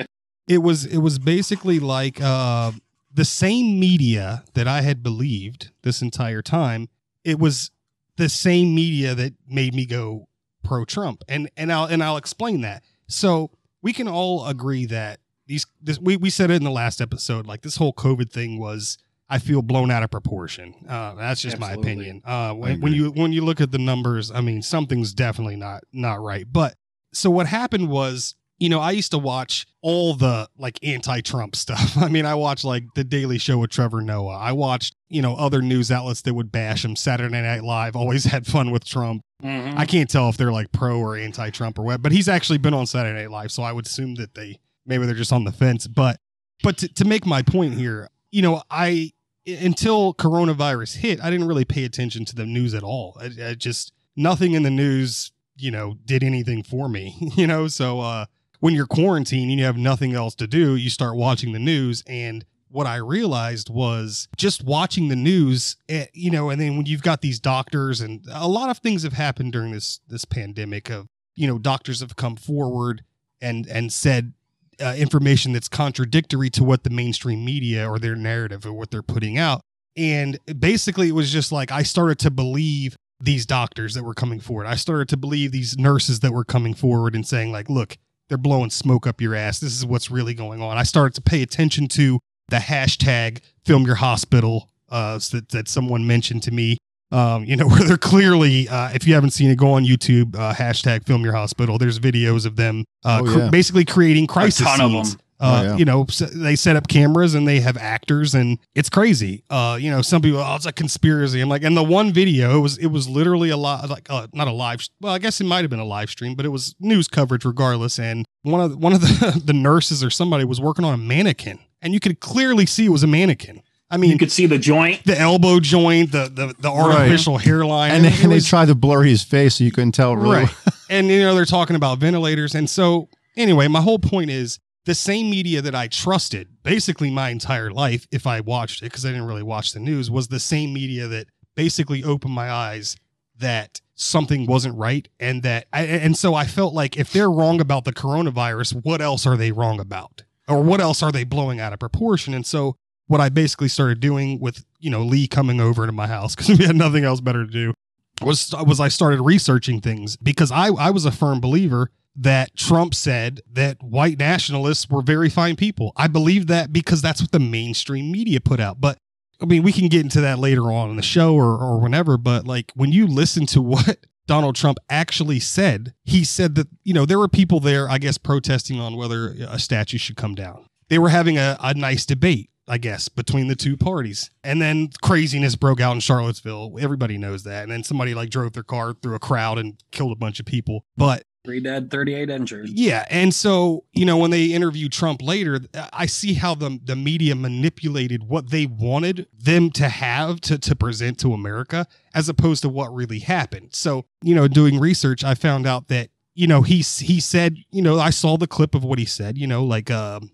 it 0.47 0.59
was 0.59 0.85
it 0.85 0.99
was 0.99 1.19
basically 1.19 1.79
like 1.79 2.21
uh 2.21 2.71
the 3.13 3.25
same 3.25 3.79
media 3.79 4.43
that 4.53 4.67
I 4.67 4.81
had 4.81 5.03
believed 5.03 5.71
this 5.83 6.01
entire 6.01 6.41
time. 6.41 6.87
It 7.23 7.39
was 7.39 7.71
the 8.17 8.29
same 8.29 8.73
media 8.73 9.15
that 9.15 9.33
made 9.47 9.73
me 9.73 9.85
go 9.85 10.27
pro 10.63 10.85
Trump, 10.85 11.23
and 11.27 11.49
and 11.57 11.73
I'll 11.73 11.85
and 11.85 12.01
I'll 12.01 12.17
explain 12.17 12.61
that. 12.61 12.83
So 13.07 13.51
we 13.81 13.91
can 13.91 14.07
all 14.07 14.45
agree 14.47 14.85
that 14.85 15.19
these 15.45 15.65
this 15.81 15.99
we 15.99 16.15
we 16.15 16.29
said 16.29 16.51
it 16.51 16.55
in 16.55 16.63
the 16.63 16.71
last 16.71 17.01
episode. 17.01 17.45
Like 17.45 17.63
this 17.63 17.75
whole 17.75 17.91
COVID 17.93 18.31
thing 18.31 18.59
was. 18.59 18.97
I 19.29 19.39
feel 19.39 19.61
blown 19.61 19.89
out 19.89 20.03
of 20.03 20.11
proportion. 20.11 20.75
Uh, 20.87 21.15
that's 21.15 21.41
just 21.41 21.57
my 21.57 21.71
opinion. 21.73 22.21
Uh, 22.23 22.53
when, 22.53 22.79
when 22.81 22.93
you 22.93 23.11
when 23.11 23.33
you 23.33 23.43
look 23.43 23.59
at 23.59 23.71
the 23.71 23.79
numbers, 23.79 24.29
I 24.31 24.41
mean, 24.41 24.61
something's 24.61 25.13
definitely 25.13 25.55
not 25.55 25.83
not 25.91 26.21
right. 26.21 26.45
But 26.51 26.75
so 27.13 27.31
what 27.31 27.47
happened 27.47 27.89
was, 27.89 28.35
you 28.59 28.69
know, 28.69 28.79
I 28.79 28.91
used 28.91 29.11
to 29.11 29.17
watch 29.17 29.65
all 29.81 30.13
the 30.13 30.47
like 30.57 30.77
anti-Trump 30.83 31.55
stuff. 31.65 31.97
I 31.97 32.07
mean, 32.07 32.25
I 32.25 32.35
watched 32.35 32.65
like 32.65 32.83
the 32.95 33.03
Daily 33.03 33.37
Show 33.39 33.57
with 33.57 33.71
Trevor 33.71 34.01
Noah. 34.01 34.37
I 34.37 34.51
watched, 34.51 34.95
you 35.09 35.21
know, 35.23 35.35
other 35.35 35.61
news 35.61 35.91
outlets 35.91 36.21
that 36.23 36.33
would 36.35 36.51
bash 36.51 36.85
him. 36.85 36.95
Saturday 36.95 37.41
Night 37.41 37.63
Live 37.63 37.95
always 37.95 38.25
had 38.25 38.45
fun 38.45 38.69
with 38.71 38.85
Trump. 38.85 39.23
Mhm. 39.43 39.75
I 39.77 39.85
can't 39.85 40.09
tell 40.09 40.29
if 40.29 40.37
they're 40.37 40.51
like 40.51 40.71
pro 40.71 40.99
or 40.99 41.17
anti-Trump 41.17 41.79
or 41.79 41.81
what, 41.83 42.01
but 42.01 42.11
he's 42.11 42.29
actually 42.29 42.57
been 42.59 42.73
on 42.73 42.85
Saturday 42.85 43.19
Night 43.19 43.31
Live, 43.31 43.51
so 43.51 43.63
I 43.63 43.71
would 43.71 43.85
assume 43.87 44.15
that 44.15 44.35
they 44.35 44.59
maybe 44.85 45.05
they're 45.07 45.15
just 45.15 45.33
on 45.33 45.45
the 45.45 45.51
fence. 45.51 45.87
But 45.87 46.19
but 46.63 46.77
to, 46.77 46.87
to 46.89 47.05
make 47.05 47.25
my 47.25 47.41
point 47.41 47.73
here, 47.73 48.07
you 48.31 48.41
know, 48.41 48.61
I 48.69 49.11
until 49.47 50.13
coronavirus 50.13 50.97
hit, 50.97 51.23
I 51.23 51.29
didn't 51.29 51.47
really 51.47 51.65
pay 51.65 51.85
attention 51.85 52.25
to 52.25 52.35
the 52.35 52.45
news 52.45 52.73
at 52.73 52.83
all. 52.83 53.17
I, 53.19 53.49
I 53.49 53.53
just 53.53 53.93
nothing 54.15 54.53
in 54.53 54.63
the 54.63 54.71
news, 54.71 55.31
you 55.57 55.71
know, 55.71 55.97
did 56.05 56.23
anything 56.23 56.63
for 56.63 56.89
me. 56.89 57.15
You 57.35 57.47
know, 57.47 57.67
so 57.67 57.99
uh, 57.99 58.25
when 58.59 58.73
you're 58.73 58.87
quarantined 58.87 59.49
and 59.49 59.59
you 59.59 59.65
have 59.65 59.77
nothing 59.77 60.13
else 60.13 60.35
to 60.35 60.47
do, 60.47 60.75
you 60.75 60.89
start 60.89 61.15
watching 61.15 61.51
the 61.51 61.59
news 61.59 62.03
and. 62.07 62.45
What 62.67 62.87
I 62.87 62.97
realized 62.97 63.69
was 63.69 64.27
just 64.35 64.61
watching 64.65 65.07
the 65.07 65.15
news, 65.15 65.77
eh, 65.87 66.07
you 66.11 66.29
know, 66.29 66.49
and 66.49 66.59
then 66.59 66.75
when 66.75 66.85
you've 66.85 67.03
got 67.03 67.21
these 67.21 67.39
doctors 67.39 68.01
and 68.01 68.21
a 68.29 68.49
lot 68.49 68.69
of 68.69 68.79
things 68.79 69.03
have 69.03 69.13
happened 69.13 69.53
during 69.53 69.71
this 69.71 70.01
this 70.09 70.25
pandemic 70.25 70.89
of, 70.89 71.07
you 71.35 71.47
know, 71.47 71.57
doctors 71.57 72.01
have 72.01 72.17
come 72.17 72.35
forward 72.35 73.05
and 73.39 73.65
and 73.67 73.93
said 73.93 74.33
uh, 74.81 74.95
information 74.97 75.53
that's 75.53 75.67
contradictory 75.67 76.49
to 76.51 76.63
what 76.63 76.83
the 76.83 76.89
mainstream 76.89 77.43
media 77.43 77.89
or 77.89 77.99
their 77.99 78.15
narrative 78.15 78.65
or 78.65 78.73
what 78.73 78.91
they're 78.91 79.01
putting 79.01 79.37
out. 79.37 79.61
And 79.97 80.39
basically, 80.59 81.09
it 81.09 81.13
was 81.13 81.31
just 81.31 81.51
like 81.51 81.71
I 81.71 81.83
started 81.83 82.19
to 82.19 82.31
believe 82.31 82.95
these 83.19 83.45
doctors 83.45 83.93
that 83.93 84.03
were 84.03 84.13
coming 84.13 84.39
forward. 84.39 84.67
I 84.67 84.75
started 84.75 85.07
to 85.09 85.17
believe 85.17 85.51
these 85.51 85.77
nurses 85.77 86.19
that 86.19 86.33
were 86.33 86.43
coming 86.43 86.73
forward 86.73 87.15
and 87.15 87.25
saying, 87.25 87.51
like, 87.51 87.69
look, 87.69 87.97
they're 88.27 88.37
blowing 88.37 88.69
smoke 88.69 89.07
up 89.07 89.21
your 89.21 89.35
ass. 89.35 89.59
This 89.59 89.75
is 89.75 89.85
what's 89.85 90.11
really 90.11 90.33
going 90.33 90.61
on. 90.61 90.77
I 90.77 90.83
started 90.83 91.15
to 91.15 91.21
pay 91.21 91.41
attention 91.41 91.87
to 91.89 92.19
the 92.49 92.57
hashtag 92.57 93.39
film 93.63 93.85
your 93.85 93.95
hospital 93.95 94.69
uh, 94.89 95.19
that, 95.31 95.49
that 95.49 95.67
someone 95.67 96.05
mentioned 96.05 96.43
to 96.43 96.51
me. 96.51 96.77
Um, 97.11 97.43
you 97.45 97.55
know, 97.55 97.67
where 97.69 97.83
they're 97.83 97.97
clearly, 97.97 98.67
uh, 98.67 98.89
if 98.93 99.07
you 99.07 99.13
haven't 99.13 99.31
seen 99.31 99.49
it, 99.51 99.57
go 99.57 99.73
on 99.73 99.85
YouTube, 99.85 100.35
uh, 100.35 100.53
hashtag 100.53 101.05
film 101.05 101.23
your 101.23 101.33
hospital. 101.33 101.77
There's 101.77 101.99
videos 101.99 102.45
of 102.45 102.55
them 102.55 102.83
uh, 103.03 103.21
Oh, 103.23 103.31
cr- 103.31 103.49
basically 103.51 103.85
creating 103.85 104.27
crisis 104.27 104.65
ton 104.65 104.81
of 104.81 104.91
scenes. 104.91 105.11
them. 105.11 105.19
Uh, 105.19 105.21
Oh, 105.37 105.63
yeah. 105.63 105.75
You 105.77 105.83
know, 105.83 106.03
s 106.07 106.19
they 106.33 106.55
set 106.55 106.77
up 106.77 106.87
cameras 106.87 107.35
and 107.35 107.45
they 107.45 107.59
have 107.59 107.75
actors, 107.75 108.33
and 108.33 108.57
it's 108.73 108.89
crazy. 108.89 109.43
Uh, 109.49 109.77
you 109.79 109.91
know, 109.91 110.01
some 110.01 110.21
people, 110.21 110.39
oh, 110.39 110.55
it's 110.55 110.65
a 110.65 110.71
conspiracy. 110.71 111.41
I'm 111.41 111.49
like, 111.49 111.61
and 111.61 111.75
the 111.75 111.83
one 111.83 112.13
video 112.13 112.55
it 112.57 112.61
was 112.61 112.77
it 112.77 112.87
was 112.87 113.09
literally 113.09 113.49
a 113.49 113.57
lot 113.57 113.89
like 113.89 114.07
uh, 114.09 114.27
not 114.33 114.47
a 114.47 114.53
live. 114.53 114.87
Well, 115.01 115.13
I 115.13 115.19
guess 115.19 115.41
it 115.41 115.43
might 115.43 115.61
have 115.61 115.69
been 115.69 115.79
a 115.81 115.85
live 115.85 116.09
stream, 116.09 116.35
but 116.35 116.45
it 116.45 116.49
was 116.49 116.73
news 116.79 117.09
coverage 117.09 117.43
regardless. 117.43 117.99
And 117.99 118.25
one 118.43 118.61
of 118.61 118.77
one 118.77 118.93
of 118.93 119.01
the 119.01 119.41
the 119.45 119.51
nurses 119.53 120.05
or 120.05 120.09
somebody 120.09 120.45
was 120.45 120.61
working 120.61 120.85
on 120.85 120.93
a 120.93 120.97
mannequin, 120.97 121.59
and 121.81 121.93
you 121.93 121.99
could 121.99 122.21
clearly 122.21 122.65
see 122.65 122.85
it 122.85 122.89
was 122.89 123.03
a 123.03 123.07
mannequin. 123.07 123.61
I 123.95 123.97
mean, 123.97 124.11
You 124.11 124.17
could 124.17 124.31
see 124.31 124.45
the 124.45 124.57
joint. 124.59 125.03
the 125.05 125.17
elbow 125.17 125.59
joint, 125.61 126.11
the 126.11 126.29
the, 126.29 126.53
the 126.59 126.69
artificial 126.69 127.37
hairline, 127.37 127.91
And, 127.91 128.05
it 128.05 128.13
they, 128.13 128.23
and 128.23 128.31
they 128.31 128.39
tried 128.41 128.67
to 128.67 128.75
blur 128.75 129.03
his 129.03 129.23
face 129.23 129.55
so 129.55 129.63
you 129.63 129.71
couldn't 129.71 129.93
tell 129.93 130.15
really. 130.17 130.43
right. 130.43 130.55
and 130.89 131.07
you 131.07 131.21
know 131.21 131.33
they're 131.33 131.45
talking 131.45 131.77
about 131.77 131.99
ventilators, 131.99 132.53
and 132.55 132.69
so 132.69 133.07
anyway, 133.37 133.67
my 133.69 133.79
whole 133.81 133.99
point 133.99 134.29
is 134.29 134.59
the 134.83 134.93
same 134.93 135.29
media 135.29 135.61
that 135.61 135.73
I 135.73 135.87
trusted 135.87 136.49
basically 136.61 137.09
my 137.09 137.29
entire 137.29 137.71
life, 137.71 138.05
if 138.11 138.27
I 138.27 138.41
watched 138.41 138.81
it, 138.81 138.87
because 138.87 139.05
I 139.05 139.09
didn't 139.11 139.25
really 139.27 139.43
watch 139.43 139.71
the 139.71 139.79
news, 139.79 140.11
was 140.11 140.27
the 140.27 140.39
same 140.39 140.73
media 140.73 141.07
that 141.07 141.27
basically 141.55 142.03
opened 142.03 142.33
my 142.33 142.51
eyes 142.51 142.97
that 143.39 143.79
something 143.95 144.45
wasn't 144.45 144.77
right, 144.77 145.07
and 145.21 145.41
that 145.43 145.67
I, 145.73 145.83
and 145.85 146.17
so 146.17 146.35
I 146.35 146.45
felt 146.45 146.73
like 146.73 146.97
if 146.97 147.13
they're 147.13 147.31
wrong 147.31 147.61
about 147.61 147.85
the 147.85 147.93
coronavirus, 147.93 148.83
what 148.83 149.01
else 149.01 149.25
are 149.25 149.37
they 149.37 149.51
wrong 149.53 149.79
about, 149.79 150.23
or 150.49 150.61
what 150.61 150.81
else 150.81 151.01
are 151.01 151.11
they 151.13 151.23
blowing 151.23 151.59
out 151.61 151.71
of 151.73 151.79
proportion? 151.79 152.33
And 152.33 152.45
so 152.45 152.75
what 153.07 153.21
I 153.21 153.29
basically 153.29 153.67
started 153.67 153.99
doing 153.99 154.39
with 154.39 154.65
you 154.79 154.89
know 154.89 155.03
Lee 155.03 155.27
coming 155.27 155.61
over 155.61 155.85
to 155.85 155.91
my 155.91 156.07
house 156.07 156.35
because 156.35 156.49
we 156.59 156.65
had 156.65 156.75
nothing 156.75 157.03
else 157.03 157.21
better 157.21 157.45
to 157.45 157.51
do 157.51 157.73
was 158.21 158.53
was 158.65 158.79
I 158.79 158.87
started 158.87 159.21
researching 159.21 159.81
things 159.81 160.17
because 160.17 160.51
I 160.51 160.67
I 160.67 160.89
was 160.91 161.05
a 161.05 161.11
firm 161.11 161.39
believer 161.39 161.91
that 162.17 162.55
Trump 162.55 162.93
said 162.93 163.41
that 163.51 163.83
white 163.83 164.17
nationalists 164.17 164.89
were 164.89 165.01
very 165.01 165.29
fine 165.29 165.57
people. 165.57 165.91
I 165.97 166.07
believed 166.07 166.47
that 166.47 166.71
because 166.71 167.01
that's 167.01 167.21
what 167.21 167.31
the 167.31 167.39
mainstream 167.39 168.09
media 168.09 168.39
put 168.39 168.61
out. 168.61 168.79
But 168.79 168.97
I 169.41 169.45
mean, 169.45 169.63
we 169.63 169.73
can 169.73 169.89
get 169.89 170.01
into 170.01 170.21
that 170.21 170.39
later 170.39 170.71
on 170.71 170.89
in 170.89 170.95
the 170.95 171.01
show 171.03 171.35
or 171.35 171.57
or 171.57 171.79
whenever. 171.79 172.17
But 172.17 172.47
like 172.47 172.71
when 172.75 172.91
you 172.91 173.05
listen 173.05 173.45
to 173.47 173.61
what 173.61 173.97
Donald 174.27 174.55
Trump 174.55 174.79
actually 174.89 175.39
said. 175.39 175.93
He 176.03 176.23
said 176.23 176.55
that, 176.55 176.67
you 176.83 176.93
know, 176.93 177.05
there 177.05 177.19
were 177.19 177.27
people 177.27 177.59
there, 177.59 177.89
I 177.89 177.97
guess, 177.97 178.17
protesting 178.17 178.79
on 178.79 178.95
whether 178.95 179.35
a 179.47 179.59
statue 179.59 179.97
should 179.97 180.17
come 180.17 180.35
down. 180.35 180.65
They 180.89 180.99
were 180.99 181.09
having 181.09 181.37
a, 181.37 181.57
a 181.59 181.73
nice 181.73 182.05
debate, 182.05 182.49
I 182.67 182.77
guess, 182.77 183.09
between 183.09 183.47
the 183.47 183.55
two 183.55 183.77
parties. 183.77 184.31
And 184.43 184.61
then 184.61 184.89
craziness 185.03 185.55
broke 185.55 185.79
out 185.79 185.93
in 185.93 185.99
Charlottesville. 185.99 186.77
Everybody 186.79 187.17
knows 187.17 187.43
that. 187.43 187.63
And 187.63 187.71
then 187.71 187.83
somebody 187.83 188.13
like 188.15 188.29
drove 188.29 188.53
their 188.53 188.63
car 188.63 188.93
through 188.93 189.15
a 189.15 189.19
crowd 189.19 189.59
and 189.59 189.75
killed 189.91 190.11
a 190.11 190.15
bunch 190.15 190.39
of 190.39 190.45
people. 190.45 190.85
But 190.97 191.23
Three 191.43 191.59
dead, 191.59 191.91
38 191.91 192.27
injured. 192.31 192.69
yeah, 192.69 193.05
and 193.07 193.31
so 193.31 193.83
you 193.93 194.03
know 194.03 194.17
when 194.17 194.31
they 194.31 194.45
interview 194.45 194.89
Trump 194.89 195.21
later, 195.21 195.59
I 195.93 196.07
see 196.07 196.33
how 196.33 196.55
the 196.55 196.79
the 196.83 196.95
media 196.95 197.35
manipulated 197.35 198.23
what 198.23 198.49
they 198.49 198.65
wanted 198.65 199.27
them 199.31 199.69
to 199.73 199.87
have 199.87 200.41
to 200.41 200.57
to 200.57 200.75
present 200.75 201.19
to 201.19 201.33
America 201.33 201.85
as 202.15 202.27
opposed 202.29 202.63
to 202.63 202.69
what 202.69 202.91
really 202.91 203.19
happened. 203.19 203.75
So 203.75 204.05
you 204.23 204.33
know, 204.33 204.47
doing 204.47 204.79
research, 204.79 205.23
I 205.23 205.35
found 205.35 205.67
out 205.67 205.87
that 205.89 206.09
you 206.33 206.47
know 206.47 206.63
he 206.63 206.77
he 206.77 207.19
said 207.19 207.57
you 207.69 207.83
know 207.83 207.99
I 207.99 208.09
saw 208.09 208.37
the 208.37 208.47
clip 208.47 208.73
of 208.73 208.83
what 208.83 208.97
he 208.97 209.05
said. 209.05 209.37
You 209.37 209.45
know, 209.45 209.63
like 209.63 209.91
um, 209.91 210.31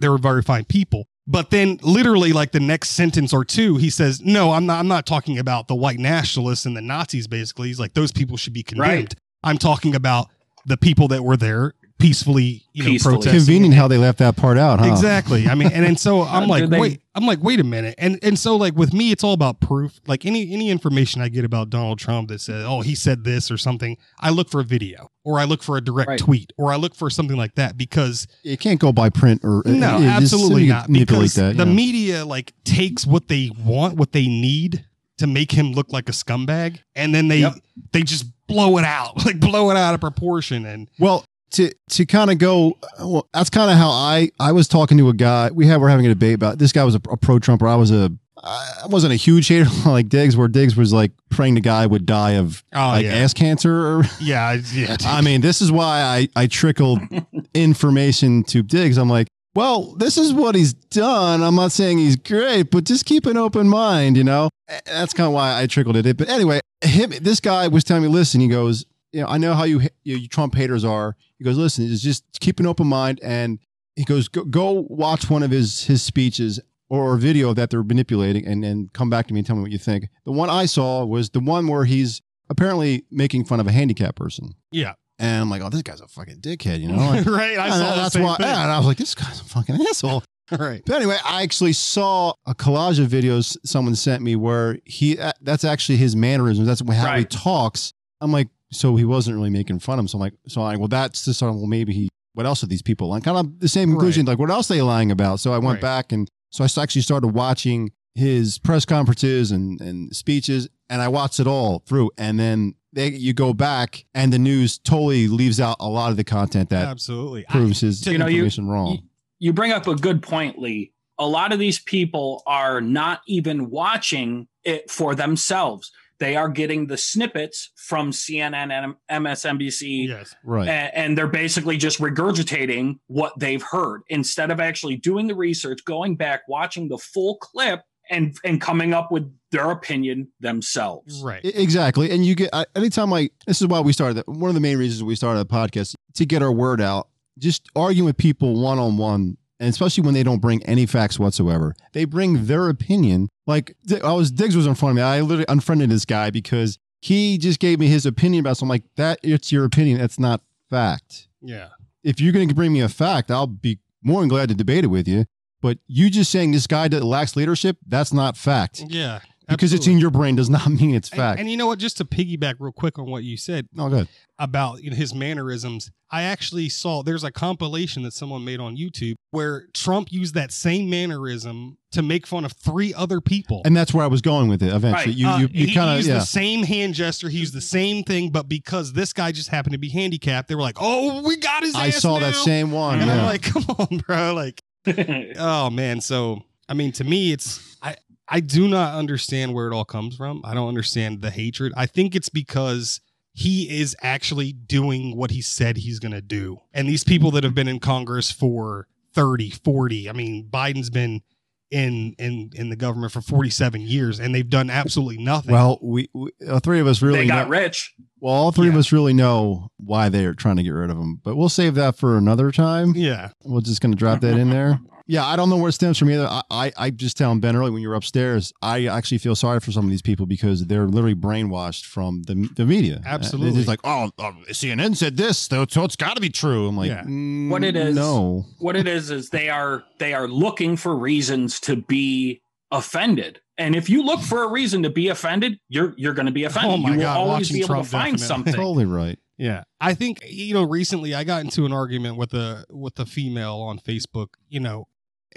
they 0.00 0.08
were 0.08 0.16
very 0.16 0.40
fine 0.40 0.64
people. 0.64 1.08
But 1.30 1.50
then, 1.50 1.78
literally, 1.82 2.32
like 2.32 2.52
the 2.52 2.60
next 2.60 2.90
sentence 2.90 3.34
or 3.34 3.44
two, 3.44 3.76
he 3.76 3.90
says, 3.90 4.22
"No, 4.22 4.52
I'm 4.52 4.64
not. 4.64 4.80
I'm 4.80 4.88
not 4.88 5.04
talking 5.04 5.38
about 5.38 5.68
the 5.68 5.74
white 5.74 5.98
nationalists 5.98 6.64
and 6.64 6.74
the 6.74 6.80
Nazis. 6.80 7.26
Basically, 7.26 7.68
he's 7.68 7.78
like 7.78 7.92
those 7.92 8.12
people 8.12 8.38
should 8.38 8.54
be 8.54 8.62
condemned. 8.62 8.88
Right. 8.90 9.14
I'm 9.44 9.58
talking 9.58 9.94
about 9.94 10.28
the 10.64 10.78
people 10.78 11.06
that 11.08 11.22
were 11.22 11.36
there 11.36 11.74
peacefully, 11.98 12.62
you 12.72 12.84
know, 12.84 12.90
Peacefully. 12.90 13.14
protesting. 13.16 13.38
Convenient 13.40 13.74
how 13.74 13.88
they 13.88 13.98
left 13.98 14.18
that 14.18 14.36
part 14.36 14.56
out, 14.56 14.78
huh? 14.80 14.86
Exactly. 14.90 15.48
I 15.48 15.54
mean, 15.54 15.70
and, 15.72 15.84
and 15.84 15.98
so 15.98 16.22
I'm 16.24 16.48
like, 16.48 16.68
they- 16.70 16.78
wait, 16.80 17.02
I'm 17.14 17.26
like, 17.26 17.42
wait 17.42 17.58
a 17.58 17.64
minute. 17.64 17.96
And 17.98 18.18
and 18.22 18.38
so 18.38 18.54
like 18.56 18.76
with 18.76 18.92
me, 18.94 19.10
it's 19.10 19.24
all 19.24 19.32
about 19.32 19.60
proof. 19.60 20.00
Like 20.06 20.24
any 20.24 20.52
any 20.52 20.70
information 20.70 21.20
I 21.20 21.28
get 21.28 21.44
about 21.44 21.70
Donald 21.70 21.98
Trump 21.98 22.28
that 22.28 22.40
says, 22.40 22.64
oh, 22.66 22.80
he 22.82 22.94
said 22.94 23.24
this 23.24 23.50
or 23.50 23.58
something, 23.58 23.96
I 24.20 24.30
look 24.30 24.48
for 24.48 24.60
a 24.60 24.64
video 24.64 25.10
or 25.24 25.40
I 25.40 25.44
look 25.44 25.62
for 25.62 25.76
a 25.76 25.80
direct 25.80 26.08
Right. 26.08 26.18
tweet 26.20 26.52
or 26.56 26.72
I 26.72 26.76
look 26.76 26.94
for 26.94 27.10
something 27.10 27.36
like 27.36 27.56
that 27.56 27.76
because 27.76 28.28
it 28.44 28.60
can't 28.60 28.78
go 28.78 28.92
by 28.92 29.10
print 29.10 29.40
or 29.44 29.66
uh, 29.66 29.70
no, 29.72 29.98
yeah, 29.98 30.20
just 30.20 30.32
absolutely 30.34 30.64
you 30.64 30.68
not. 30.72 30.88
manipulate 30.88 31.22
Because 31.22 31.34
that, 31.34 31.56
the 31.56 31.66
yeah. 31.66 31.74
media 31.74 32.24
like 32.24 32.52
takes 32.64 33.04
what 33.06 33.26
they 33.28 33.50
want, 33.64 33.96
what 33.96 34.12
they 34.12 34.28
need 34.28 34.84
to 35.16 35.26
make 35.26 35.50
him 35.50 35.72
look 35.72 35.92
like 35.92 36.08
a 36.08 36.12
scumbag, 36.12 36.78
and 36.94 37.12
then 37.12 37.26
they 37.26 37.38
Yep. 37.40 37.54
they 37.90 38.02
just 38.04 38.24
blow 38.46 38.78
it 38.78 38.84
out, 38.84 39.16
like 39.26 39.40
blow 39.40 39.70
it 39.72 39.76
out 39.76 39.92
of 39.94 40.00
proportion. 40.00 40.64
And 40.64 40.88
Well, 41.00 41.24
to 41.52 41.72
to 41.90 42.06
kind 42.06 42.30
of 42.30 42.38
go, 42.38 42.76
well, 43.00 43.28
that's 43.32 43.50
kind 43.50 43.70
of 43.70 43.76
how 43.76 43.88
I 43.90 44.30
I 44.38 44.52
was 44.52 44.68
talking 44.68 44.98
to 44.98 45.08
a 45.08 45.14
guy. 45.14 45.50
We 45.52 45.66
had 45.66 45.80
we're 45.80 45.88
having 45.88 46.06
a 46.06 46.10
debate 46.10 46.34
about 46.34 46.58
this 46.58 46.72
guy 46.72 46.84
was 46.84 46.94
a, 46.94 47.00
a 47.10 47.16
pro 47.16 47.38
Trumper. 47.38 47.66
I 47.66 47.76
was 47.76 47.90
a 47.90 48.10
I 48.42 48.86
wasn't 48.86 49.12
a 49.12 49.16
huge 49.16 49.48
hater 49.48 49.66
like 49.86 50.08
Diggs, 50.08 50.36
where 50.36 50.48
Diggs 50.48 50.76
was 50.76 50.92
like 50.92 51.12
praying 51.28 51.54
the 51.54 51.60
guy 51.60 51.86
would 51.86 52.06
die 52.06 52.32
of 52.32 52.62
oh 52.74 52.78
like 52.88 53.04
yeah, 53.04 53.14
ass 53.14 53.34
cancer. 53.34 53.74
Or 53.98 54.02
yeah, 54.20 54.46
I- 54.48 54.62
yeah. 54.72 54.96
I 55.06 55.20
mean, 55.22 55.40
this 55.40 55.60
is 55.60 55.72
why 55.72 56.00
I 56.02 56.28
I 56.36 56.46
trickled 56.46 57.00
information 57.54 58.44
to 58.44 58.62
Diggs. 58.62 58.96
I'm 58.98 59.08
like. 59.08 59.28
Well, 59.54 59.94
this 59.96 60.16
is 60.16 60.32
what 60.32 60.54
he's 60.54 60.72
done. 60.72 61.42
I'm 61.42 61.56
not 61.56 61.72
saying 61.72 61.98
he's 61.98 62.14
great, 62.14 62.70
but 62.70 62.84
just 62.84 63.06
keep 63.06 63.26
an 63.26 63.36
open 63.36 63.68
mind, 63.68 64.16
you 64.16 64.22
know? 64.22 64.50
That's 64.86 65.12
kind 65.12 65.26
of 65.26 65.32
why 65.32 65.60
I 65.60 65.66
trickled 65.66 65.96
it. 65.96 66.16
But 66.16 66.28
anyway, 66.28 66.60
him, 66.80 67.10
this 67.20 67.40
guy 67.40 67.66
was 67.66 67.82
telling 67.82 68.04
me, 68.04 68.08
listen, 68.08 68.40
he 68.40 68.46
goes, 68.46 68.84
you 69.10 69.22
know, 69.22 69.26
I 69.26 69.36
know 69.38 69.54
how 69.54 69.64
you, 69.64 69.80
you, 70.04 70.16
you 70.16 70.28
Trump 70.28 70.54
haters 70.54 70.84
are. 70.84 71.16
He 71.38 71.44
goes, 71.44 71.56
listen, 71.56 71.84
is 71.84 72.02
just 72.02 72.24
keep 72.40 72.58
an 72.60 72.66
open 72.66 72.86
mind. 72.86 73.20
And 73.22 73.58
he 73.96 74.04
goes, 74.04 74.28
go, 74.28 74.44
go 74.44 74.86
watch 74.88 75.28
one 75.30 75.42
of 75.42 75.50
his, 75.50 75.84
his 75.84 76.02
speeches 76.02 76.60
or 76.90 77.14
a 77.14 77.18
video 77.18 77.52
that 77.54 77.70
they're 77.70 77.82
manipulating 77.82 78.46
and 78.46 78.64
then 78.64 78.88
come 78.92 79.10
back 79.10 79.26
to 79.28 79.34
me 79.34 79.40
and 79.40 79.46
tell 79.46 79.56
me 79.56 79.62
what 79.62 79.70
you 79.70 79.78
think. 79.78 80.08
The 80.24 80.32
one 80.32 80.50
I 80.50 80.66
saw 80.66 81.04
was 81.04 81.30
the 81.30 81.40
one 81.40 81.66
where 81.66 81.84
he's 81.84 82.22
apparently 82.50 83.04
making 83.10 83.44
fun 83.44 83.60
of 83.60 83.66
a 83.66 83.72
handicapped 83.72 84.16
person. 84.16 84.54
yeah, 84.72 84.94
And 85.18 85.42
I'm 85.42 85.50
like, 85.50 85.60
oh, 85.62 85.68
this 85.68 85.82
guy's 85.82 86.00
a 86.00 86.08
fucking 86.08 86.40
dickhead, 86.40 86.80
you 86.80 86.88
know? 86.88 87.12
And- 87.12 87.26
right. 87.30 87.58
I 87.58 87.68
saw 87.70 87.94
that's 87.96 88.16
why, 88.16 88.36
thing. 88.36 88.46
and 88.46 88.70
I 88.70 88.78
was 88.78 88.86
like, 88.86 88.96
this 88.96 89.14
guy's 89.14 89.40
a 89.40 89.44
fucking 89.44 89.76
asshole. 89.88 90.22
Right. 90.50 90.80
But 90.86 90.96
anyway, 90.96 91.18
I 91.26 91.42
actually 91.42 91.74
saw 91.74 92.32
a 92.46 92.54
collage 92.54 92.98
of 92.98 93.10
videos 93.10 93.58
someone 93.66 93.94
sent 93.94 94.22
me 94.22 94.34
where 94.34 94.78
he 94.86 95.18
uh, 95.18 95.32
that's 95.42 95.62
actually 95.62 95.98
his 95.98 96.16
mannerisms. 96.16 96.66
That's 96.66 96.80
how 96.90 97.18
he 97.18 97.26
talks. 97.26 97.92
I'm 98.22 98.32
like, 98.32 98.48
so 98.70 98.96
he 98.96 99.04
wasn't 99.04 99.36
really 99.36 99.50
making 99.50 99.78
fun 99.80 99.98
of 99.98 100.04
him. 100.04 100.08
So 100.08 100.18
I'm 100.18 100.20
like, 100.20 100.34
so 100.46 100.60
I'm 100.62 100.66
like, 100.68 100.78
well, 100.78 100.88
that's 100.88 101.20
sort 101.20 101.50
of 101.50 101.56
well, 101.56 101.66
maybe 101.66 101.92
he. 101.92 102.08
What 102.34 102.46
else 102.46 102.62
are 102.62 102.66
these 102.68 102.82
people 102.82 103.08
lying? 103.08 103.22
Kind 103.22 103.36
of 103.38 103.58
the 103.58 103.68
same 103.68 103.90
conclusion. 103.90 104.24
Like, 104.26 104.38
what 104.38 104.50
else 104.50 104.70
are 104.70 104.74
they 104.74 104.82
lying 104.82 105.10
about? 105.10 105.40
So 105.40 105.52
I 105.52 105.58
went 105.58 105.76
Right. 105.76 105.80
back 105.82 106.12
and 106.12 106.28
so 106.50 106.62
I 106.64 106.68
actually 106.82 107.02
started 107.02 107.28
watching 107.28 107.90
his 108.14 108.58
press 108.58 108.84
conferences 108.84 109.50
and 109.50 109.80
and 109.80 110.14
speeches, 110.14 110.68
and 110.88 111.02
I 111.02 111.08
watched 111.08 111.40
it 111.40 111.46
all 111.46 111.80
through. 111.86 112.10
And 112.16 112.38
then 112.38 112.74
they 112.92 113.08
you 113.10 113.32
go 113.32 113.52
back, 113.52 114.04
and 114.14 114.32
the 114.32 114.38
news 114.38 114.78
totally 114.78 115.26
leaves 115.28 115.60
out 115.60 115.76
a 115.80 115.88
lot 115.88 116.10
of 116.10 116.16
the 116.16 116.24
content 116.24 116.70
that 116.70 116.86
Absolutely. 116.86 117.44
Proves 117.48 117.80
his 117.80 118.06
You 118.06 118.18
know, 118.18 118.26
you- 118.26 118.36
information 118.44 118.68
wrong. 118.68 119.02
you 119.40 119.52
bring 119.52 119.72
up 119.72 119.86
a 119.88 119.94
good 119.96 120.22
point, 120.22 120.58
Lee. 120.58 120.92
A 121.18 121.26
lot 121.26 121.52
of 121.52 121.58
these 121.58 121.80
people 121.80 122.42
are 122.46 122.80
not 122.80 123.22
even 123.26 123.70
watching 123.70 124.46
it 124.64 124.88
for 124.90 125.14
themselves. 125.16 125.90
They 126.20 126.36
are 126.36 126.48
getting 126.48 126.86
the 126.86 126.96
snippets 126.96 127.70
from 127.76 128.10
CNN 128.10 128.72
and 128.72 128.94
MSNBC, 129.24 130.08
yes. 130.08 130.34
right. 130.44 130.66
a- 130.66 130.98
and 130.98 131.16
they're 131.16 131.28
basically 131.28 131.76
just 131.76 132.00
regurgitating 132.00 132.98
what 133.06 133.38
they've 133.38 133.62
heard 133.62 134.02
instead 134.08 134.50
of 134.50 134.58
actually 134.60 134.96
doing 134.96 135.28
the 135.28 135.34
research, 135.34 135.84
going 135.84 136.16
back, 136.16 136.42
watching 136.48 136.88
the 136.88 136.98
full 136.98 137.36
clip, 137.36 137.82
and 138.10 138.36
and 138.42 138.60
coming 138.60 138.94
up 138.94 139.12
with 139.12 139.30
their 139.50 139.70
opinion 139.70 140.28
themselves. 140.40 141.22
Right. 141.22 141.40
Exactly. 141.44 142.10
And 142.10 142.24
you 142.24 142.34
get, 142.34 142.50
anytime 142.74 143.12
I, 143.12 143.30
this 143.46 143.60
is 143.60 143.66
why 143.66 143.80
we 143.80 143.92
started, 143.92 144.22
one 144.26 144.48
of 144.48 144.54
the 144.54 144.60
main 144.60 144.78
reasons 144.78 145.02
we 145.02 145.14
started 145.14 145.38
the 145.40 145.52
podcast 145.54 145.94
to 146.14 146.26
get 146.26 146.42
our 146.42 146.52
word 146.52 146.80
out, 146.80 147.08
just 147.38 147.68
arguing 147.76 148.06
with 148.06 148.16
people 148.16 148.60
one 148.60 148.78
on 148.78 148.96
one. 148.96 149.36
And 149.60 149.68
especially 149.68 150.04
when 150.04 150.14
they 150.14 150.22
don't 150.22 150.38
bring 150.40 150.62
any 150.64 150.86
facts 150.86 151.18
whatsoever, 151.18 151.74
they 151.92 152.04
bring 152.04 152.46
their 152.46 152.68
opinion. 152.68 153.28
Like 153.46 153.76
I 154.04 154.12
was, 154.12 154.30
Diggs 154.30 154.56
was 154.56 154.66
in 154.66 154.74
front 154.74 154.90
of 154.90 154.96
me. 154.96 155.02
I 155.02 155.20
literally 155.20 155.46
unfriended 155.48 155.90
this 155.90 156.04
guy 156.04 156.30
because 156.30 156.78
he 157.00 157.38
just 157.38 157.58
gave 157.60 157.78
me 157.80 157.88
his 157.88 158.06
opinion 158.06 158.40
about 158.44 158.56
something. 158.56 158.70
I'm 158.70 158.82
like 158.82 158.94
that. 158.96 159.18
It's 159.22 159.50
your 159.50 159.64
opinion. 159.64 159.98
That's 159.98 160.18
not 160.18 160.42
fact. 160.70 161.28
yeah. 161.42 161.68
If 162.04 162.20
you're 162.20 162.32
going 162.32 162.48
to 162.48 162.54
bring 162.54 162.72
me 162.72 162.80
a 162.80 162.88
fact, 162.88 163.30
I'll 163.30 163.48
be 163.48 163.80
more 164.02 164.20
than 164.20 164.28
glad 164.28 164.48
to 164.50 164.54
debate 164.54 164.84
it 164.84 164.88
with 164.88 165.08
you. 165.08 165.26
But 165.60 165.78
you 165.88 166.08
just 166.08 166.30
saying 166.30 166.52
this 166.52 166.68
guy 166.68 166.86
that 166.88 167.02
lacks 167.02 167.34
leadership, 167.34 167.76
that's 167.86 168.12
not 168.12 168.36
fact. 168.36 168.84
Yeah. 168.86 169.18
Because 169.48 169.72
it's 169.72 169.86
in 169.86 169.98
your 169.98 170.10
brain 170.10 170.36
does 170.36 170.50
not 170.50 170.68
mean 170.80 170.94
it's 170.94 171.08
fact. 171.08 171.40
And, 171.40 171.50
you 171.50 171.56
know 171.56 171.66
what? 171.66 171.78
Just 171.78 171.96
to 171.98 172.04
piggyback 172.04 172.56
real 172.58 172.72
quick 172.72 172.98
on 172.98 173.10
what 173.10 173.24
you 173.24 173.36
said 173.36 173.68
no, 173.72 173.88
good. 173.88 174.08
about 174.38 174.82
you 174.82 174.90
know, 174.90 174.96
his 174.96 175.14
mannerisms, 175.14 175.90
I 176.10 176.22
actually 176.22 176.68
saw 176.68 177.02
there's 177.02 177.24
a 177.24 177.30
compilation 177.30 178.02
that 178.02 178.12
someone 178.12 178.44
made 178.44 178.60
on 178.60 178.76
YouTube 178.76 179.14
where 179.30 179.66
Trump 179.74 180.12
used 180.12 180.34
that 180.34 180.52
same 180.52 180.88
mannerism 180.88 181.78
to 181.92 182.02
make 182.02 182.26
fun 182.26 182.44
of 182.44 182.52
three 182.52 182.92
other 182.94 183.20
people. 183.20 183.62
And 183.64 183.76
that's 183.76 183.94
where 183.94 184.04
I 184.04 184.08
was 184.08 184.20
going 184.20 184.48
with 184.48 184.62
it 184.62 184.72
eventually. 184.72 185.12
Right. 185.12 185.16
You, 185.16 185.28
Uh, 185.28 185.38
you, 185.38 185.48
you 185.52 185.66
he 185.66 185.74
kind 185.74 185.90
of, 185.90 185.96
used 185.96 186.08
yeah. 186.08 186.14
the 186.14 186.20
same 186.20 186.62
hand 186.62 186.94
gesture. 186.94 187.28
He 187.28 187.38
used 187.38 187.54
the 187.54 187.60
same 187.60 188.04
thing, 188.04 188.30
but 188.30 188.48
because 188.48 188.92
this 188.92 189.12
guy 189.12 189.32
just 189.32 189.48
happened 189.48 189.72
to 189.72 189.78
be 189.78 189.88
handicapped, 189.88 190.48
they 190.48 190.54
were 190.54 190.62
like, 190.62 190.76
"Oh, 190.80 191.22
we 191.26 191.36
got 191.36 191.62
his." 191.62 191.74
I 191.74 191.88
ass 191.88 191.96
saw 191.96 192.18
that 192.18 192.34
same 192.34 192.70
one. 192.70 193.00
and 193.00 193.10
I'm 193.10 193.24
like, 193.24 193.42
"Come 193.42 193.64
on, 193.78 193.98
bro!" 194.06 194.34
Like, 194.34 194.62
oh 195.38 195.70
man. 195.70 196.00
So, 196.00 196.42
I 196.68 196.74
mean, 196.74 196.92
to 196.92 197.04
me, 197.04 197.32
it's 197.32 197.76
I 197.82 197.96
I 198.30 198.40
do 198.40 198.68
not 198.68 198.94
understand 198.94 199.54
where 199.54 199.68
it 199.68 199.74
all 199.74 199.84
comes 199.84 200.16
from. 200.16 200.42
I 200.44 200.54
don't 200.54 200.68
understand 200.68 201.22
the 201.22 201.30
hatred. 201.30 201.72
I 201.76 201.86
think 201.86 202.14
it's 202.14 202.28
because 202.28 203.00
he 203.32 203.80
is 203.80 203.96
actually 204.02 204.52
doing 204.52 205.16
what 205.16 205.30
he 205.30 205.40
said 205.40 205.76
he's 205.76 205.98
going 205.98 206.12
to 206.12 206.20
do. 206.20 206.58
And 206.74 206.88
these 206.88 207.04
people 207.04 207.30
that 207.32 207.44
have 207.44 207.54
been 207.54 207.68
in 207.68 207.80
Congress 207.80 208.30
for 208.30 208.88
30, 209.14 209.50
40, 209.50 210.10
I 210.10 210.12
mean, 210.12 210.48
Biden's 210.50 210.90
been 210.90 211.22
in 211.70 212.14
in 212.18 212.50
in 212.54 212.70
the 212.70 212.76
government 212.76 213.12
for 213.12 213.20
47 213.20 213.82
years 213.82 214.18
and 214.18 214.34
they've 214.34 214.48
done 214.48 214.70
absolutely 214.70 215.22
nothing. 215.22 215.52
well, 215.52 215.78
we, 215.82 216.08
we 216.14 216.30
uh, 216.48 216.60
three 216.60 216.80
of 216.80 216.86
us 216.86 217.02
really 217.02 217.20
they 217.20 217.26
got 217.26 217.44
know, 217.44 217.50
rich. 217.50 217.94
well, 218.20 218.32
all 218.32 218.52
three 218.52 218.68
of 218.68 218.74
us 218.74 218.90
really 218.90 219.12
know 219.12 219.68
why 219.76 220.08
they 220.08 220.24
are 220.24 220.32
trying 220.32 220.56
to 220.56 220.62
get 220.62 220.70
rid 220.70 220.88
of 220.90 220.96
him, 220.96 221.20
but 221.22 221.36
we'll 221.36 221.50
save 221.50 221.74
that 221.74 221.96
for 221.96 222.16
another 222.16 222.50
time. 222.50 222.94
yeah. 222.96 223.30
We're 223.44 223.60
just 223.60 223.82
going 223.82 223.92
to 223.92 223.98
drop 223.98 224.20
that 224.22 224.38
in 224.38 224.48
there. 224.48 224.80
Yeah, 225.10 225.24
I 225.26 225.36
don't 225.36 225.48
know 225.48 225.56
where 225.56 225.70
it 225.70 225.72
stems 225.72 225.96
from 225.96 226.10
either. 226.10 226.26
I, 226.26 226.42
I, 226.50 226.72
I 226.76 226.90
just 226.90 227.16
telling 227.16 227.40
Ben 227.40 227.56
earlier 227.56 227.72
when 227.72 227.80
you 227.80 227.88
were 227.88 227.94
upstairs, 227.94 228.52
I 228.60 228.86
actually 228.86 229.16
feel 229.18 229.34
sorry 229.34 229.58
for 229.58 229.72
some 229.72 229.84
of 229.84 229.90
these 229.90 230.02
people 230.02 230.26
because 230.26 230.66
they're 230.66 230.86
literally 230.86 231.14
brainwashed 231.14 231.86
from 231.86 232.22
the, 232.24 232.48
the 232.56 232.66
media. 232.66 233.00
Absolutely. 233.06 233.58
It's 233.60 233.68
like, 233.68 233.80
oh, 233.84 234.10
uh, 234.18 234.32
CNN 234.50 234.96
said 234.96 235.16
this, 235.16 235.38
so 235.38 235.64
so 235.68 235.84
it's 235.84 235.96
got 235.96 236.14
to 236.16 236.20
be 236.20 236.28
true. 236.28 236.68
I'm 236.68 236.76
like, 236.76 236.90
Yeah. 236.90 237.04
mm, 237.04 237.48
What 237.48 237.64
it 237.64 237.74
is- 237.74 237.96
No. 237.96 238.44
what 238.58 238.76
it 238.76 238.86
is 238.86 239.10
is 239.10 239.30
they 239.30 239.48
are 239.48 239.82
they 239.98 240.12
are 240.12 240.28
looking 240.28 240.76
for 240.76 240.94
reasons 240.94 241.58
to 241.60 241.76
be 241.76 242.42
offended 242.70 243.40
and 243.56 243.74
if 243.74 243.88
you 243.88 244.02
look 244.04 244.20
for 244.20 244.42
a 244.44 244.48
reason 244.50 244.82
to 244.82 244.90
be 244.90 245.08
offended 245.08 245.58
you're 245.70 245.94
you're 245.96 246.12
going 246.12 246.26
to 246.26 246.32
be 246.32 246.44
offended 246.44 246.70
Oh 246.72 246.76
my 246.76 246.90
you 246.90 246.96
will 246.96 247.02
God, 247.04 247.16
always 247.16 247.50
be 247.50 247.60
able 247.60 247.68
Trump, 247.68 247.84
to 247.84 247.90
find 247.90 248.04
definitely. 248.18 248.26
something 248.26 248.52
Totally 248.54 248.84
right. 248.84 249.18
Yeah. 249.38 249.64
I 249.80 249.94
think 249.94 250.18
you 250.28 250.52
know 250.52 250.64
recently 250.64 251.14
I 251.14 251.24
got 251.24 251.42
into 251.44 251.64
an 251.64 251.72
argument 251.72 252.18
with 252.18 252.34
a 252.34 252.66
with 252.68 252.98
a 253.00 253.06
female 253.06 253.54
on 253.56 253.78
Facebook, 253.78 254.28
you 254.50 254.60
know, 254.60 254.86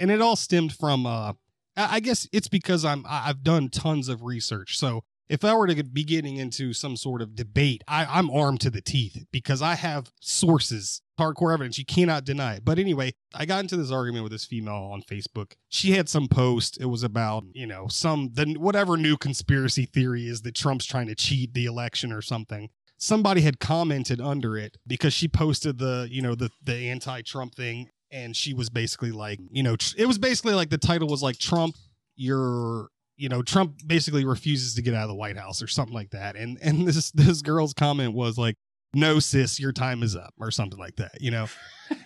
and 0.02 0.10
it 0.10 0.20
all 0.20 0.36
stemmed 0.36 0.74
from 0.74 1.06
uh 1.06 1.32
I 1.74 2.00
guess 2.00 2.28
it's 2.32 2.48
because 2.48 2.84
I'm 2.84 3.06
I've 3.08 3.42
done 3.42 3.70
tons 3.70 4.10
of 4.10 4.22
research. 4.22 4.76
So 4.78 5.04
if 5.32 5.46
I 5.46 5.54
were 5.54 5.66
to 5.66 5.82
be 5.82 6.04
getting 6.04 6.36
into 6.36 6.74
some 6.74 6.94
sort 6.94 7.22
of 7.22 7.34
debate, 7.34 7.82
I, 7.88 8.04
I'm 8.04 8.28
armed 8.28 8.60
to 8.62 8.70
the 8.70 8.82
teeth 8.82 9.24
because 9.32 9.62
I 9.62 9.76
have 9.76 10.12
sources, 10.20 11.00
hardcore 11.18 11.54
evidence. 11.54 11.78
You 11.78 11.86
cannot 11.86 12.26
deny 12.26 12.56
it. 12.56 12.66
But 12.66 12.78
anyway, 12.78 13.14
I 13.34 13.46
got 13.46 13.60
into 13.60 13.78
this 13.78 13.90
argument 13.90 14.24
with 14.24 14.32
this 14.32 14.44
female 14.44 14.90
on 14.92 15.00
Facebook. 15.02 15.52
She 15.70 15.92
had 15.92 16.10
some 16.10 16.28
post. 16.28 16.78
It 16.78 16.86
was 16.86 17.02
about, 17.02 17.44
you 17.54 17.66
know, 17.66 17.86
some, 17.88 18.32
the, 18.34 18.56
whatever 18.58 18.98
new 18.98 19.16
conspiracy 19.16 19.86
theory 19.86 20.26
is 20.26 20.42
that 20.42 20.54
Trump's 20.54 20.84
trying 20.84 21.06
to 21.06 21.14
cheat 21.14 21.54
the 21.54 21.64
election 21.64 22.12
or 22.12 22.20
something. 22.20 22.68
Somebody 22.98 23.40
had 23.40 23.58
commented 23.58 24.20
under 24.20 24.58
it 24.58 24.76
because 24.86 25.14
she 25.14 25.28
posted 25.28 25.78
the, 25.78 26.08
you 26.10 26.20
know, 26.20 26.34
the, 26.34 26.50
the 26.62 26.74
anti 26.90 27.22
Trump 27.22 27.54
thing. 27.54 27.88
And 28.12 28.36
she 28.36 28.52
was 28.52 28.68
basically 28.68 29.10
like, 29.10 29.40
you 29.50 29.62
know, 29.62 29.76
it 29.96 30.06
was 30.06 30.18
basically 30.18 30.54
like 30.54 30.68
the 30.68 30.78
title 30.78 31.08
was 31.08 31.22
like, 31.22 31.38
Trump, 31.38 31.76
you're 32.14 32.90
you 33.22 33.28
know, 33.28 33.40
Trump 33.40 33.76
basically 33.86 34.24
refuses 34.24 34.74
to 34.74 34.82
get 34.82 34.94
out 34.94 35.04
of 35.04 35.08
the 35.08 35.14
White 35.14 35.36
House 35.36 35.62
or 35.62 35.68
something 35.68 35.94
like 35.94 36.10
that. 36.10 36.34
And 36.34 36.58
and 36.60 36.86
this 36.88 37.12
this 37.12 37.40
girl's 37.40 37.72
comment 37.72 38.14
was 38.14 38.36
like, 38.36 38.56
"No, 38.94 39.20
sis, 39.20 39.60
your 39.60 39.70
time 39.72 40.02
is 40.02 40.16
up," 40.16 40.34
or 40.40 40.50
something 40.50 40.78
like 40.78 40.96
that. 40.96 41.20
You 41.20 41.30
know. 41.30 41.46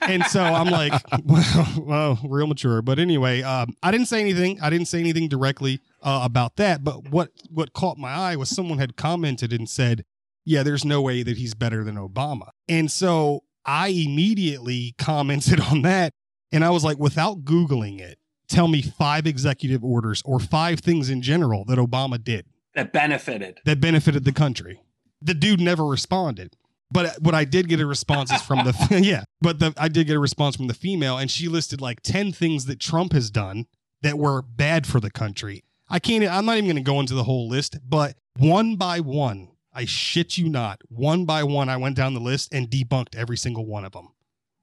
and 0.03 0.25
so 0.25 0.43
I'm 0.43 0.69
like, 0.69 0.93
well, 1.25 1.75
well, 1.79 2.19
real 2.25 2.47
mature. 2.47 2.83
But 2.83 2.99
anyway, 2.99 3.43
um, 3.43 3.75
I 3.83 3.91
didn't 3.91 4.07
say 4.07 4.21
anything. 4.21 4.61
I 4.61 4.69
didn't 4.69 4.89
say 4.89 5.01
anything 5.01 5.29
directly 5.29 5.81
uh, 6.03 6.21
about 6.23 6.57
that. 6.57 6.85
But 6.85 7.09
what 7.09 7.31
what 7.51 7.73
caught 7.73 7.97
my 7.97 8.11
eye 8.13 8.37
was 8.37 8.51
someone 8.51 8.79
had 8.79 8.97
commented 8.97 9.55
and 9.55 9.69
said, 9.69 10.05
"Yeah, 10.45 10.63
there's 10.63 10.85
no 10.85 11.01
way 11.01 11.23
that 11.23 11.39
he's 11.39 11.55
better 11.55 11.83
than 11.83 11.97
Obama." 11.97 12.51
And 12.69 12.91
so 12.91 13.45
I 13.67 13.89
immediately 13.89 14.95
commented 14.99 15.61
on 15.61 15.83
that, 15.83 16.13
and 16.53 16.65
I 16.65 16.71
was 16.71 16.85
like, 16.85 16.99
without 16.99 17.45
googling 17.45 18.01
it, 18.01 18.19
tell 18.49 18.69
me 18.69 18.83
five 18.83 19.27
executive 19.27 19.85
orders 19.85 20.23
or 20.25 20.39
five 20.39 20.81
things 20.81 21.11
in 21.11 21.23
general 21.23 21.65
that 21.67 21.79
Obama 21.79 22.23
did 22.23 22.47
that 22.75 22.93
benefited 22.93 23.59
that 23.65 23.81
benefited 23.81 24.25
the 24.25 24.33
country. 24.33 24.81
The 25.21 25.35
dude 25.35 25.61
never 25.61 25.85
responded. 25.85 26.57
But 26.91 27.21
what 27.21 27.35
I 27.35 27.45
did 27.45 27.69
get 27.69 27.81
a 27.81 27.87
response 27.87 28.31
is 28.31 28.41
from 28.43 28.59
the 28.65 28.73
yeah, 29.03 29.25
but 29.41 29.59
the, 29.59 29.75
I 29.77 29.89
did 29.89 30.07
get 30.07 30.17
a 30.17 30.21
response 30.21 30.57
from 30.57 30.69
the 30.69 30.75
female, 30.75 31.19
and 31.19 31.31
she 31.31 31.49
listed 31.49 31.81
like 31.81 32.01
ten 32.03 32.33
things 32.33 32.67
that 32.67 32.79
Trump 32.79 33.13
has 33.13 33.31
done 33.31 33.67
that 34.03 34.19
were 34.19 34.43
bad 34.43 34.87
for 34.87 35.01
the 35.01 35.11
country. 35.11 35.65
I 35.89 35.99
can't. 35.99 36.25
I'm 36.25 36.47
not 36.47 36.57
even 36.57 36.67
going 36.67 36.77
to 36.77 36.83
go 36.83 37.01
into 37.01 37.15
the 37.15 37.25
whole 37.25 37.49
list, 37.49 37.79
but 37.89 38.17
one 38.37 38.77
by 38.77 39.01
one, 39.01 39.49
I 39.77 39.85
shit 39.85 40.39
you 40.39 40.49
not, 40.49 40.81
one 40.89 41.27
by 41.27 41.45
one, 41.45 41.69
I 41.69 41.77
went 41.77 41.97
down 41.97 42.15
the 42.15 42.21
list 42.21 42.53
and 42.53 42.69
debunked 42.71 43.15
every 43.15 43.37
single 43.37 43.67
one 43.67 43.85
of 43.85 43.93
them 43.93 44.09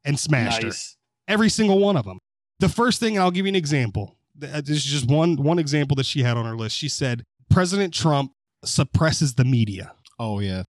and 0.04 0.20
smashed 0.20 0.64
nice. 0.64 0.96
her. 1.28 1.34
Every 1.34 1.50
single 1.50 1.78
one 1.80 1.96
of 1.98 2.04
them. 2.06 2.18
The 2.60 2.68
first 2.70 3.00
thing, 3.00 3.16
and 3.16 3.24
I'll 3.24 3.32
give 3.32 3.46
you 3.46 3.50
an 3.52 3.56
example. 3.56 4.18
This 4.36 4.70
is 4.70 4.84
just 4.84 5.08
one 5.08 5.36
one 5.36 5.60
example 5.60 5.96
that 5.98 6.06
she 6.08 6.24
had 6.24 6.36
on 6.38 6.46
her 6.46 6.56
list. 6.58 6.76
She 6.76 6.90
said 6.90 7.24
President 7.50 7.94
Trump 7.94 8.32
suppresses 8.66 9.36
the 9.36 9.46
media, 9.46 9.94
Oh 10.18 10.40
yeah. 10.40 10.64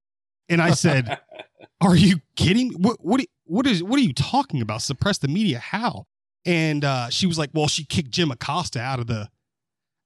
and 0.51 0.61
I 0.61 0.73
said, 0.73 1.19
"Are 1.81 1.97
you 1.97 2.21
kidding? 2.37 2.73
What 2.75 3.03
what 3.05 3.21
are- 3.21 3.27
what 3.47 3.67
is 3.67 3.83
what 3.83 3.99
are 3.99 4.03
you 4.03 4.13
talking 4.15 4.61
about? 4.61 4.83
Suppress 4.83 5.19
the 5.19 5.29
media? 5.29 5.59
How?" 5.59 6.05
And 6.45 6.85
uh, 6.85 7.09
she 7.09 7.27
was 7.27 7.39
like, 7.39 7.51
"Well, 7.55 7.69
she 7.69 7.85
kicked 7.85 8.11
Jim 8.11 8.31
Acosta 8.31 8.81
out 8.81 9.01
of 9.01 9.07
the 9.07 9.31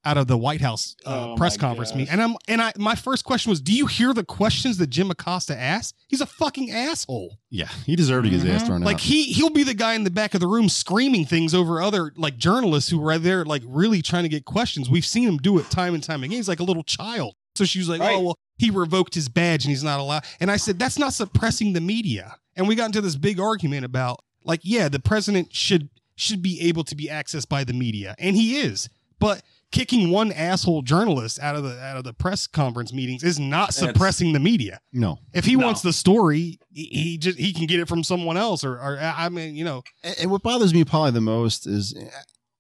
out 0.05 0.17
of 0.17 0.27
the 0.27 0.39
White 0.39 0.61
House 0.61 0.95
uh, 1.05 1.33
Oh, 1.33 1.37
press 1.37 1.57
conference 1.57 1.91
gosh. 1.91 1.99
meeting." 1.99 2.13
And 2.13 2.23
I'm 2.23 2.37
and 2.47 2.61
I 2.63 2.73
my 2.79 2.95
first 2.95 3.25
question 3.25 3.51
was, 3.51 3.61
"Do 3.61 3.73
you 3.73 3.87
hear 3.87 4.13
the 4.15 4.25
questions 4.25 4.79
that 4.79 4.89
Jim 4.89 5.11
Acosta 5.11 5.59
asked? 5.59 5.95
He's 6.09 6.21
a 6.21 6.27
fucking 6.27 6.71
asshole." 6.71 7.39
Yeah. 7.51 7.69
He 7.87 7.97
deserved 7.97 8.25
to 8.25 8.31
get 8.31 8.41
his 8.43 8.51
ass 8.51 8.63
Mhm. 8.63 8.67
thrown 8.67 8.81
Like 8.83 8.95
out. 8.97 9.01
he 9.03 9.25
he'll 9.25 9.51
be 9.51 9.63
the 9.65 9.75
guy 9.75 9.95
in 9.95 10.05
the 10.05 10.11
back 10.11 10.35
of 10.35 10.41
the 10.41 10.47
room 10.47 10.69
screaming 10.69 11.25
things 11.27 11.55
over 11.55 11.81
other 11.83 12.13
like 12.17 12.37
journalists 12.39 12.91
who 12.91 13.07
are 13.09 13.19
there 13.19 13.45
like 13.45 13.63
really 13.67 14.03
trying 14.03 14.23
to 14.25 14.29
get 14.29 14.45
questions. 14.45 14.89
We've 14.89 15.07
seen 15.07 15.27
him 15.29 15.39
do 15.39 15.59
it 15.59 15.71
time 15.71 15.95
and 15.95 16.03
time 16.03 16.23
again. 16.23 16.37
He's 16.37 16.49
like 16.49 16.61
a 16.61 16.65
little 16.65 16.85
child. 16.85 17.35
So 17.55 17.65
she 17.65 17.79
was 17.81 17.89
like, 17.89 18.01
Right. 18.01 18.15
"Oh 18.15 18.21
well, 18.21 18.39
he 18.57 18.71
revoked 18.71 19.15
his 19.15 19.29
badge 19.29 19.65
and 19.65 19.71
he's 19.71 19.83
not 19.83 19.99
allowed." 20.01 20.23
And 20.41 20.51
I 20.51 20.57
said, 20.59 20.79
"That's 20.79 20.99
not 20.99 21.13
suppressing 21.15 21.73
the 21.73 21.81
media." 21.81 22.37
And 22.57 22.69
we 22.69 22.75
got 22.77 22.87
into 22.87 23.01
this 23.01 23.17
big 23.17 23.39
argument 23.41 23.85
about 23.85 24.21
like, 24.45 24.61
yeah, 24.63 24.89
the 24.89 25.01
president 25.01 25.55
should 25.55 25.89
should 26.15 26.41
be 26.43 26.61
able 26.63 26.83
to 26.85 26.95
be 26.97 27.07
accessed 27.07 27.49
by 27.49 27.65
the 27.65 27.73
media, 27.73 28.15
and 28.19 28.35
he 28.37 28.59
is. 28.59 28.89
But 29.21 29.43
kicking 29.71 30.11
one 30.11 30.33
asshole 30.33 30.83
journalist 30.83 31.39
out 31.41 31.55
of 31.57 31.63
the 31.63 31.79
out 31.81 31.97
of 31.97 32.05
the 32.05 32.13
press 32.15 32.47
conference 32.47 32.93
meetings 32.93 33.23
is 33.23 33.39
not 33.39 33.75
suppressing 33.75 34.33
the 34.33 34.41
media. 34.41 34.81
no. 34.93 35.19
If 35.35 35.45
he 35.45 35.57
No. 35.57 35.67
wants 35.67 35.83
the 35.83 35.93
story, 35.93 36.59
he, 36.71 36.85
he 36.85 37.19
just 37.19 37.39
he 37.39 37.53
can 37.53 37.67
get 37.67 37.81
it 37.81 37.89
from 37.89 38.03
someone 38.03 38.37
else, 38.37 38.65
or, 38.65 38.75
or 38.75 38.99
I 39.01 39.29
mean, 39.29 39.55
you 39.55 39.65
know, 39.65 39.83
And 40.03 40.17
and 40.21 40.31
what 40.31 40.43
bothers 40.43 40.73
me 40.73 40.85
probably 40.85 41.11
the 41.13 41.21
most 41.21 41.67
is 41.67 41.95
uh, 41.97 42.09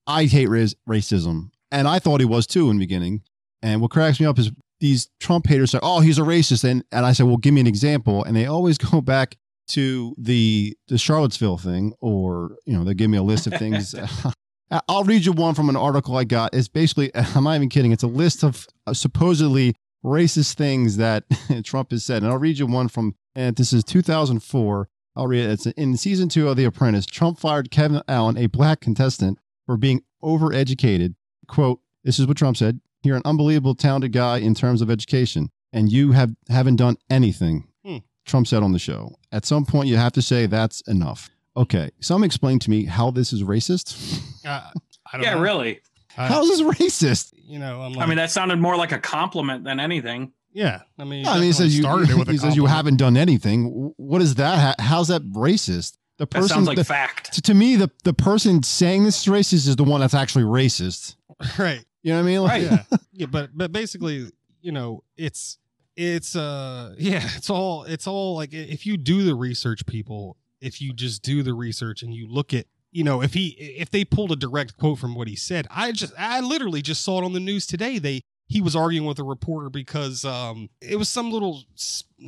I 0.07 0.25
hate 0.25 0.49
race, 0.49 0.75
racism, 0.89 1.51
and 1.71 1.87
I 1.89 1.99
thought 1.99 2.21
he 2.21 2.27
was 2.27 2.47
too 2.47 2.71
in 2.71 2.77
the 2.79 2.83
beginning. 2.85 3.23
And 3.63 3.81
what 3.81 3.91
cracks 3.91 4.21
me 4.21 4.27
up 4.27 4.39
is 4.39 4.51
these 4.81 5.09
Trump 5.19 5.47
haters 5.47 5.73
say, 5.73 5.81
"Oh, 5.83 6.01
he's 6.01 6.19
a 6.19 6.23
racist," 6.23 6.63
and 6.65 6.85
and 6.93 7.05
I 7.05 7.13
said, 7.13 7.27
"Well, 7.27 7.37
give 7.39 7.53
me 7.55 7.61
an 7.61 7.67
example." 7.67 8.23
And 8.25 8.37
they 8.37 8.47
always 8.47 8.79
go 8.93 9.01
back 9.01 9.37
to 9.71 10.15
the 10.17 10.77
the 10.89 10.97
Charlottesville 10.99 11.59
thing, 11.59 11.93
or 12.01 12.57
you 12.67 12.77
know, 12.77 12.85
they 12.85 12.95
give 12.95 13.11
me 13.11 13.19
a 13.19 13.23
list 13.23 13.47
of 13.47 13.55
things. 13.55 13.95
I'll 14.71 15.05
read 15.05 15.25
you 15.25 15.33
one 15.33 15.55
from 15.55 15.69
an 15.69 15.77
article 15.77 16.17
I 16.17 16.25
got. 16.25 16.55
It's 16.55 16.69
basically, 16.69 17.11
I'm 17.15 17.45
not 17.45 17.57
even 17.57 17.69
kidding. 17.69 17.93
It's 17.93 18.03
a 18.03 18.09
list 18.09 18.43
of 18.45 18.67
uh, 18.87 18.95
supposedly 18.95 19.75
racist 20.05 20.55
things 20.55 20.97
that 20.97 21.25
Trump 21.65 21.91
has 21.91 22.05
said, 22.05 22.23
and 22.23 22.31
I'll 22.31 22.39
read 22.39 22.59
you 22.59 22.67
one 22.67 22.89
from. 22.89 23.15
And 23.35 23.57
this 23.57 23.73
is 23.73 23.85
2004. 23.85 24.89
I'll 25.17 25.27
read 25.27 25.45
it. 25.45 25.51
It's 25.51 25.67
in 25.67 25.97
season 25.97 26.29
two 26.29 26.49
of 26.49 26.57
The 26.57 26.65
Apprentice. 26.65 27.07
Trump 27.07 27.39
fired 27.39 27.71
Kevin 27.71 28.03
Allen, 28.09 28.37
a 28.37 28.47
black 28.47 28.81
contestant, 28.81 29.39
for 29.67 29.77
being 29.77 30.03
overeducated. 30.23 31.15
Quote, 31.47 31.81
this 32.05 32.19
is 32.19 32.27
what 32.27 32.37
Trump 32.37 32.57
said. 32.57 32.81
You're 33.03 33.17
an 33.17 33.23
unbelievable 33.25 33.75
talented 33.75 34.13
guy 34.13 34.39
in 34.39 34.55
terms 34.55 34.83
of 34.83 34.91
education, 34.91 35.51
and 35.73 35.91
you 35.91 36.13
have 36.13 36.35
haven't 36.49 36.77
done 36.77 36.97
anything. 37.09 37.69
Hmm. 37.85 37.99
Trump 38.27 38.47
said 38.47 38.63
on 38.63 38.73
the 38.73 38.79
show. 38.79 39.15
At 39.31 39.45
some 39.45 39.65
point, 39.65 39.89
you 39.89 39.97
have 39.97 40.13
to 40.13 40.23
say 40.23 40.47
that's 40.47 40.81
enough. 40.83 41.31
Okay, 41.59 41.91
some 42.01 42.23
explain 42.25 42.59
to 42.61 42.71
me 42.71 42.85
how 42.85 43.11
this 43.11 43.33
is 43.33 43.43
racist. 43.43 44.21
uh, 44.47 44.71
I 45.13 45.17
don't 45.17 45.23
Yeah, 45.23 45.35
know. 45.35 45.41
really. 45.41 45.81
I, 46.17 46.27
How 46.29 46.43
is 46.43 46.49
this 46.49 46.61
racist? 46.63 47.33
you 47.35 47.59
know, 47.59 47.81
I'm 47.83 47.93
like, 47.93 48.05
I 48.05 48.09
mean, 48.09 48.17
that 48.19 48.31
sounded 48.31 48.59
more 48.59 48.77
like 48.77 48.93
a 48.93 48.99
compliment 48.99 49.65
than 49.65 49.79
anything. 49.81 50.33
yeah, 50.53 50.83
I 50.99 51.05
mean, 51.05 51.27
I 51.27 51.35
mean, 51.35 51.45
he 51.45 51.53
says 51.53 51.77
you. 51.77 51.83
started 51.83 52.11
it 52.11 52.17
with 52.17 52.29
a 52.29 52.33
He 52.33 52.39
says 52.39 52.57
you 52.57 52.67
haven't 52.67 52.97
done 52.97 53.17
anything. 53.17 53.93
What 53.97 54.23
is 54.23 54.35
that? 54.37 54.81
How's 54.81 55.09
that 55.09 55.23
racist? 55.33 55.97
The 56.19 56.25
That 56.27 56.31
person. 56.31 56.49
sounds 56.49 56.67
like 56.67 56.77
the- 56.77 56.85
fact. 56.85 57.33
to, 57.35 57.43
to 57.43 57.55
me, 57.55 57.77
the 57.77 57.91
the 58.05 58.13
person 58.15 58.63
saying 58.63 59.05
this 59.05 59.21
is 59.21 59.33
racist 59.33 59.69
is 59.69 59.77
the 59.77 59.85
one 59.85 60.01
that's 60.01 60.15
actually 60.15 60.45
racist. 60.45 61.15
right. 61.59 61.85
You 62.03 62.13
know 62.13 62.19
what 62.19 62.25
I 62.25 62.31
mean? 62.31 62.43
Like, 62.43 62.51
Right. 62.51 62.63
yeah 62.91 62.99
yeah 63.13 63.27
but 63.27 63.51
but 63.55 63.73
basically 63.73 64.31
you 64.61 64.73
know 64.73 65.03
it's 65.17 65.59
it's 65.97 66.35
uh 66.37 66.95
yeah 66.99 67.23
it's 67.37 67.51
all 67.51 67.83
it's 67.85 68.07
all 68.07 68.37
like 68.37 68.53
if 68.53 68.87
you 68.87 68.97
do 68.97 69.25
the 69.25 69.35
research 69.35 69.85
people 69.87 70.37
if 70.61 70.81
you 70.81 70.93
just 70.93 71.23
do 71.23 71.43
the 71.43 71.55
research 71.55 72.03
and 72.03 72.15
you 72.15 72.27
look 72.27 72.53
at 72.53 72.67
you 72.91 73.05
know 73.05 73.23
if 73.23 73.35
he 73.35 73.49
if 73.79 73.91
they 73.91 74.05
pulled 74.05 74.33
a 74.33 74.37
direct 74.37 74.77
quote 74.77 74.99
from 74.99 75.15
what 75.15 75.29
he 75.29 75.37
said 75.37 75.67
i 75.71 75.93
just 75.93 76.13
i 76.19 76.41
literally 76.41 76.83
just 76.83 77.03
saw 77.03 77.21
it 77.21 77.25
on 77.25 77.33
the 77.33 77.41
news 77.41 77.67
today. 77.67 77.99
They 77.99 78.23
he 78.47 78.63
was 78.63 78.75
arguing 78.75 79.07
with 79.07 79.19
a 79.19 79.25
reporter 79.25 79.69
because 79.69 80.25
um 80.25 80.71
it 80.81 80.97
was 80.97 81.09
some 81.09 81.31
little 81.31 81.65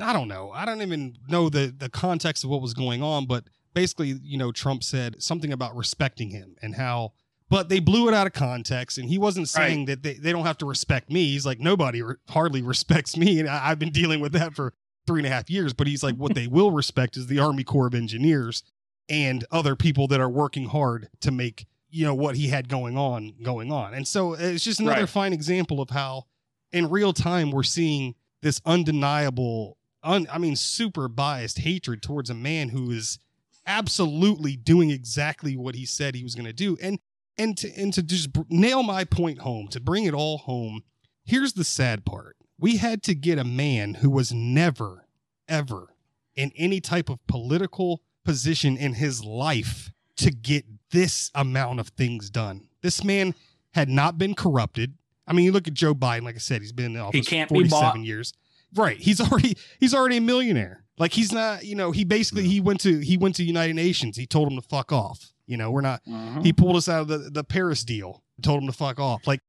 i 0.00 0.12
don't 0.12 0.28
know. 0.28 0.50
I 0.50 0.64
don't 0.64 0.82
even 0.82 1.16
know 1.28 1.48
the 1.48 1.74
the 1.76 1.88
context 1.88 2.44
of 2.44 2.50
what 2.50 2.60
was 2.60 2.74
going 2.74 3.02
on 3.02 3.26
but 3.26 3.44
basically 3.72 4.18
you 4.22 4.36
know 4.36 4.52
trump 4.52 4.82
said 4.82 5.22
something 5.22 5.52
about 5.52 5.76
respecting 5.76 6.30
him 6.30 6.56
and 6.60 6.74
how 6.74 7.12
but 7.48 7.68
they 7.68 7.80
blew 7.80 8.06
it 8.08 8.14
out 8.14 8.26
of 8.26 8.32
context 8.32 8.96
and 8.96 9.08
he 9.08 9.18
wasn't 9.18 9.48
saying 9.48 9.86
that 9.86 10.02
they, 10.04 10.14
they 10.14 10.30
don't 10.30 10.46
have 10.46 10.58
to 10.58 10.66
respect 10.66 11.10
me. 11.10 11.24
He's 11.32 11.44
like 11.44 11.58
nobody 11.58 12.00
re- 12.00 12.14
hardly 12.28 12.62
respects 12.74 13.16
me. 13.16 13.40
And 13.40 13.48
I, 13.48 13.70
i've 13.70 13.78
been 13.78 13.90
dealing 13.90 14.20
with 14.20 14.32
that 14.32 14.54
for 14.54 14.72
three 15.06 15.20
and 15.20 15.26
a 15.26 15.30
half 15.30 15.48
years 15.50 15.72
but 15.72 15.86
he's 15.86 16.02
like 16.02 16.14
what 16.16 16.34
they 16.34 16.46
will 16.56 16.70
respect 16.70 17.16
is 17.16 17.26
the 17.26 17.38
army 17.38 17.64
corps 17.64 17.86
of 17.86 17.94
engineers 17.94 18.62
and 19.08 19.44
other 19.50 19.74
people 19.74 20.06
that 20.06 20.20
are 20.20 20.28
working 20.28 20.66
hard 20.68 21.08
to 21.20 21.30
make 21.30 21.66
you 21.90 22.04
know 22.04 22.14
what 22.14 22.36
he 22.36 22.46
had 22.48 22.68
going 22.68 22.96
on 22.96 23.32
going 23.42 23.72
on. 23.72 23.94
And 23.94 24.06
so 24.06 24.34
it's 24.34 24.62
just 24.62 24.78
another 24.78 25.00
Right. 25.00 25.08
fine 25.08 25.32
example 25.32 25.80
of 25.80 25.90
how 25.90 26.26
in 26.70 26.88
real 26.88 27.12
time 27.12 27.50
we're 27.50 27.64
seeing 27.64 28.14
this 28.42 28.60
undeniable 28.64 29.76
un, 30.04 30.26
i 30.32 30.38
mean 30.38 30.54
super 30.54 31.08
biased 31.08 31.58
hatred 31.58 32.00
towards 32.00 32.30
a 32.30 32.34
man 32.34 32.68
who 32.68 32.92
is 32.92 33.18
absolutely 33.66 34.56
doing 34.56 34.90
exactly 34.90 35.56
what 35.56 35.74
he 35.74 35.84
said 35.84 36.14
he 36.14 36.22
was 36.22 36.34
going 36.34 36.46
to 36.46 36.52
do. 36.52 36.76
And 36.80 36.98
and 37.36 37.56
to 37.58 37.72
and 37.76 37.92
to 37.94 38.02
just 38.02 38.32
br- 38.32 38.42
nail 38.48 38.82
my 38.82 39.04
point 39.04 39.40
home 39.40 39.66
to 39.68 39.80
bring 39.80 40.04
it 40.04 40.14
all 40.14 40.38
home 40.38 40.82
here's 41.24 41.54
the 41.54 41.64
sad 41.64 42.04
part 42.04 42.36
we 42.60 42.76
had 42.76 43.02
to 43.04 43.14
get 43.14 43.38
a 43.38 43.44
man 43.44 43.94
who 43.94 44.10
was 44.10 44.32
never 44.32 45.06
ever 45.48 45.94
in 46.36 46.52
any 46.56 46.80
type 46.80 47.08
of 47.08 47.24
political 47.26 48.02
position 48.24 48.76
in 48.76 48.94
his 48.94 49.24
life 49.24 49.90
to 50.16 50.30
get 50.30 50.64
this 50.90 51.30
amount 51.34 51.80
of 51.80 51.88
things 51.88 52.30
done. 52.30 52.68
This 52.82 53.02
man 53.02 53.34
had 53.72 53.88
not 53.88 54.18
been 54.18 54.34
corrupted. 54.34 54.94
I 55.26 55.32
mean 55.32 55.44
you 55.44 55.52
look 55.52 55.68
at 55.68 55.74
joe 55.74 55.94
biden 55.94 56.22
like 56.22 56.34
i 56.34 56.38
said 56.38 56.60
he's 56.60 56.72
been 56.72 56.96
in 56.96 57.00
office 57.00 57.26
can't 57.28 57.48
be 57.48 57.54
47 57.54 57.80
bought. 57.80 57.98
years. 58.00 58.32
Right 58.74 58.96
he's 58.98 59.20
already 59.20 59.56
he's 59.78 59.94
already 59.94 60.16
a 60.18 60.20
millionaire. 60.20 60.84
Like 60.98 61.12
he's 61.12 61.32
not 61.32 61.64
you 61.64 61.74
know 61.76 61.90
he 61.92 62.04
basically 62.04 62.44
he 62.48 62.60
went 62.60 62.80
to 62.80 62.98
he 63.00 63.16
went 63.16 63.36
to 63.36 63.44
united 63.44 63.74
nations. 63.74 64.16
He 64.16 64.26
told 64.26 64.50
him 64.50 64.60
to 64.60 64.66
fuck 64.66 64.92
off. 64.92 65.32
You 65.46 65.56
know 65.56 65.70
we're 65.70 65.80
not 65.80 66.04
Mhm. 66.04 66.44
he 66.44 66.52
pulled 66.52 66.76
us 66.76 66.88
out 66.88 67.02
of 67.02 67.08
the, 67.08 67.18
the 67.30 67.42
Paris 67.44 67.84
deal, 67.84 68.22
told 68.42 68.60
him 68.62 68.66
to 68.68 68.72
fuck 68.76 68.98
off. 69.00 69.26
Like 69.26 69.40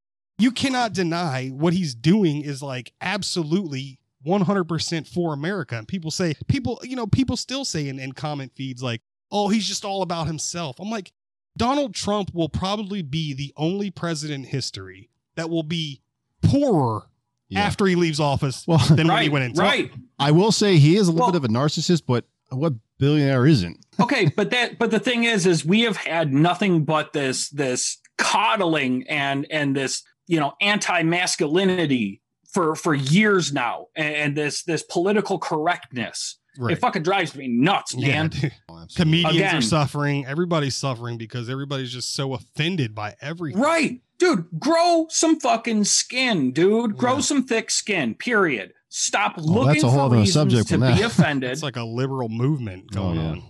you 0.42 0.52
cannot 0.52 0.94
deny 0.94 1.50
what 1.50 1.74
he's 1.74 1.94
doing 1.96 2.42
is 2.42 2.62
like 2.62 2.94
absolutely 3.02 4.00
100% 4.26 5.08
for 5.08 5.34
America. 5.34 5.76
And 5.78 5.88
people 5.88 6.12
say, 6.12 6.34
people, 6.48 6.80
you 6.84 6.96
know, 6.96 7.08
people 7.08 7.38
still 7.38 7.66
say 7.66 7.88
in, 7.88 8.00
in 8.00 8.12
comment 8.14 8.52
feeds 8.56 8.82
like, 8.84 9.02
oh, 9.32 9.50
he's 9.50 9.68
just 9.68 9.86
all 9.86 10.02
about 10.02 10.28
himself. 10.28 10.80
I'm 10.80 10.90
like, 10.90 11.12
Donald 11.58 11.94
Trump 11.94 12.32
will 12.34 12.50
probably 12.50 13.02
be 13.02 13.34
the 13.34 13.54
only 13.58 13.92
president 13.92 14.46
in 14.46 14.50
history 14.52 15.10
that 15.36 15.50
will 15.50 15.64
be 15.64 16.02
poorer 16.42 17.08
Yeah. 17.50 17.60
after 17.62 17.86
he 17.86 17.96
leaves 17.96 18.20
office 18.20 18.66
Well, 18.68 18.80
than 18.96 19.08
when 19.08 19.24
he 19.24 19.30
went 19.30 19.46
into 19.46 19.62
right. 19.62 19.92
I 20.20 20.32
will 20.32 20.52
say 20.52 20.78
he 20.78 20.96
is 20.96 21.08
a 21.08 21.12
little 21.12 21.28
Well- 21.28 21.32
bit 21.40 21.44
of 21.44 21.46
a 21.46 21.54
narcissist, 21.54 22.04
but 22.08 22.26
what 22.50 22.74
billionaire 23.00 23.46
isn't? 23.48 23.78
okay 24.00 24.26
but 24.36 24.50
that 24.52 24.78
but 24.80 24.92
the 24.92 25.00
thing 25.00 25.24
is 25.26 25.46
is 25.46 25.66
we 25.66 25.82
have 25.82 25.98
had 25.98 26.34
nothing 26.34 26.84
but 26.86 27.12
this 27.14 27.50
this 27.50 27.98
coddling 28.18 29.04
and 29.10 29.46
and 29.52 29.76
this 29.76 30.04
you 30.32 30.40
know 30.40 30.54
anti-masculinity 30.62 32.22
for 32.52 32.76
for 32.76 32.94
years 32.94 33.54
now 33.54 33.88
and, 33.96 34.16
and 34.16 34.38
this 34.38 34.64
this 34.64 34.84
political 34.84 35.38
correctness 35.40 36.38
Right. 36.60 36.74
it 36.76 36.82
fucking 36.82 37.04
drives 37.04 37.34
me 37.34 37.48
nuts 37.48 37.96
man 37.96 38.28
dude. 38.28 38.52
Oh, 38.70 38.86
comedians 38.98 39.36
Again. 39.38 39.56
are 39.56 39.62
suffering. 39.62 40.26
Everybody's 40.26 40.76
suffering 40.76 41.18
because 41.18 41.50
everybody's 41.50 41.94
just 41.94 42.14
so 42.14 42.34
offended 42.34 42.94
by 42.94 43.16
everything. 43.22 43.62
right 43.62 44.02
dude 44.18 44.48
grow 44.60 45.06
some 45.10 45.40
fucking 45.40 45.86
skin 45.86 46.52
dude 46.52 46.98
grow 46.98 47.16
Yeah. 47.16 47.20
some 47.22 47.44
thick 47.46 47.72
skin 47.72 48.16
period 48.16 48.74
stop 48.90 49.36
Oh, 49.38 49.42
looking 49.44 49.68
that's 49.74 49.84
a 49.84 49.90
whole 49.90 50.00
for 50.00 50.06
other 50.08 50.18
reasons 50.18 50.34
subject 50.34 50.68
to 50.70 50.78
be 50.96 51.02
offended 51.10 51.52
It's 51.52 51.64
like 51.64 51.78
a 51.78 51.84
liberal 51.86 52.28
movement 52.28 52.86
oh, 52.92 52.96
going 52.96 53.18
Oh, 53.18 53.22
yeah. 53.22 53.30
on. 53.30 53.44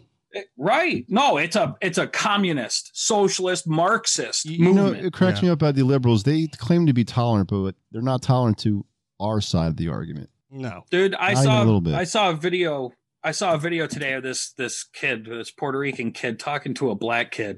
Right 0.58 1.06
no 1.10 1.38
it's 1.38 1.56
a 1.56 1.76
it's 1.82 1.98
a 1.98 2.08
communist 2.08 2.91
socialist 2.94 3.67
marxist 3.67 4.46
You 4.46 4.74
know, 4.74 4.84
movement 4.86 5.06
it 5.06 5.13
cracks 5.13 5.39
Yeah. 5.39 5.48
me 5.48 5.50
up 5.52 5.58
about 5.62 5.76
the 5.76 5.84
liberals. 5.84 6.24
They 6.24 6.48
claim 6.48 6.86
to 6.86 6.94
be 6.94 7.04
tolerant, 7.04 7.50
but 7.50 7.76
they're 7.91 8.02
not 8.02 8.22
tolerant 8.22 8.58
to 8.60 8.86
our 9.20 9.41
side 9.41 9.67
of 9.67 9.78
the 9.78 9.89
argument. 9.89 10.30
No. 10.50 10.84
dude 10.89 11.15
i 11.15 11.34
Not 11.34 11.44
saw 11.44 11.63
a 11.63 11.65
little 11.65 11.82
bit. 11.82 11.94
i 11.94 12.04
saw 12.04 12.30
a 12.30 12.34
video 12.34 12.91
i 13.24 13.32
saw 13.32 13.54
a 13.54 13.58
video 13.58 13.88
today 13.88 14.13
of 14.13 14.24
this 14.24 14.52
this 14.54 14.84
kid 14.84 15.26
this 15.26 15.50
puerto 15.52 15.78
rican 15.80 16.12
kid 16.12 16.39
talking 16.39 16.74
to 16.76 16.89
a 16.89 16.96
black 16.96 17.32
kid 17.32 17.58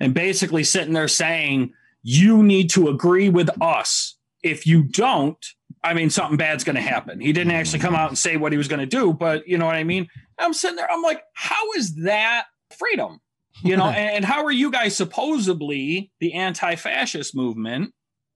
and 0.00 0.12
basically 0.14 0.64
sitting 0.64 0.92
there 0.92 1.06
saying 1.08 1.72
you 2.02 2.42
need 2.42 2.68
to 2.70 2.88
agree 2.88 3.28
with 3.28 3.48
us 3.62 4.16
if 4.42 4.66
you 4.66 4.82
don't 4.82 5.46
i 5.84 5.94
mean 5.94 6.10
something 6.10 6.36
bad's 6.36 6.64
going 6.64 6.76
to 6.76 6.82
happen 6.82 7.20
he 7.20 7.32
didn't 7.32 7.52
actually 7.52 7.78
come 7.78 7.94
out 7.94 8.08
and 8.08 8.18
say 8.18 8.36
what 8.36 8.52
he 8.52 8.58
was 8.58 8.68
going 8.68 8.80
to 8.80 8.86
do 8.86 9.12
but 9.12 9.46
you 9.46 9.58
know 9.58 9.66
what 9.66 9.74
i 9.74 9.84
mean 9.84 10.06
i'm 10.38 10.52
sitting 10.52 10.76
there 10.76 10.90
i'm 10.90 11.02
like 11.02 11.22
how 11.34 11.72
is 11.76 11.94
that 12.04 12.44
freedom 12.76 13.20
you 13.62 13.76
know 13.76 13.84
and, 13.86 14.16
and 14.16 14.24
how 14.24 14.44
are 14.44 14.52
you 14.52 14.70
guys 14.70 14.96
supposedly 14.96 16.10
the 16.20 16.34
anti-fascist 16.34 17.34
movement 17.34 17.92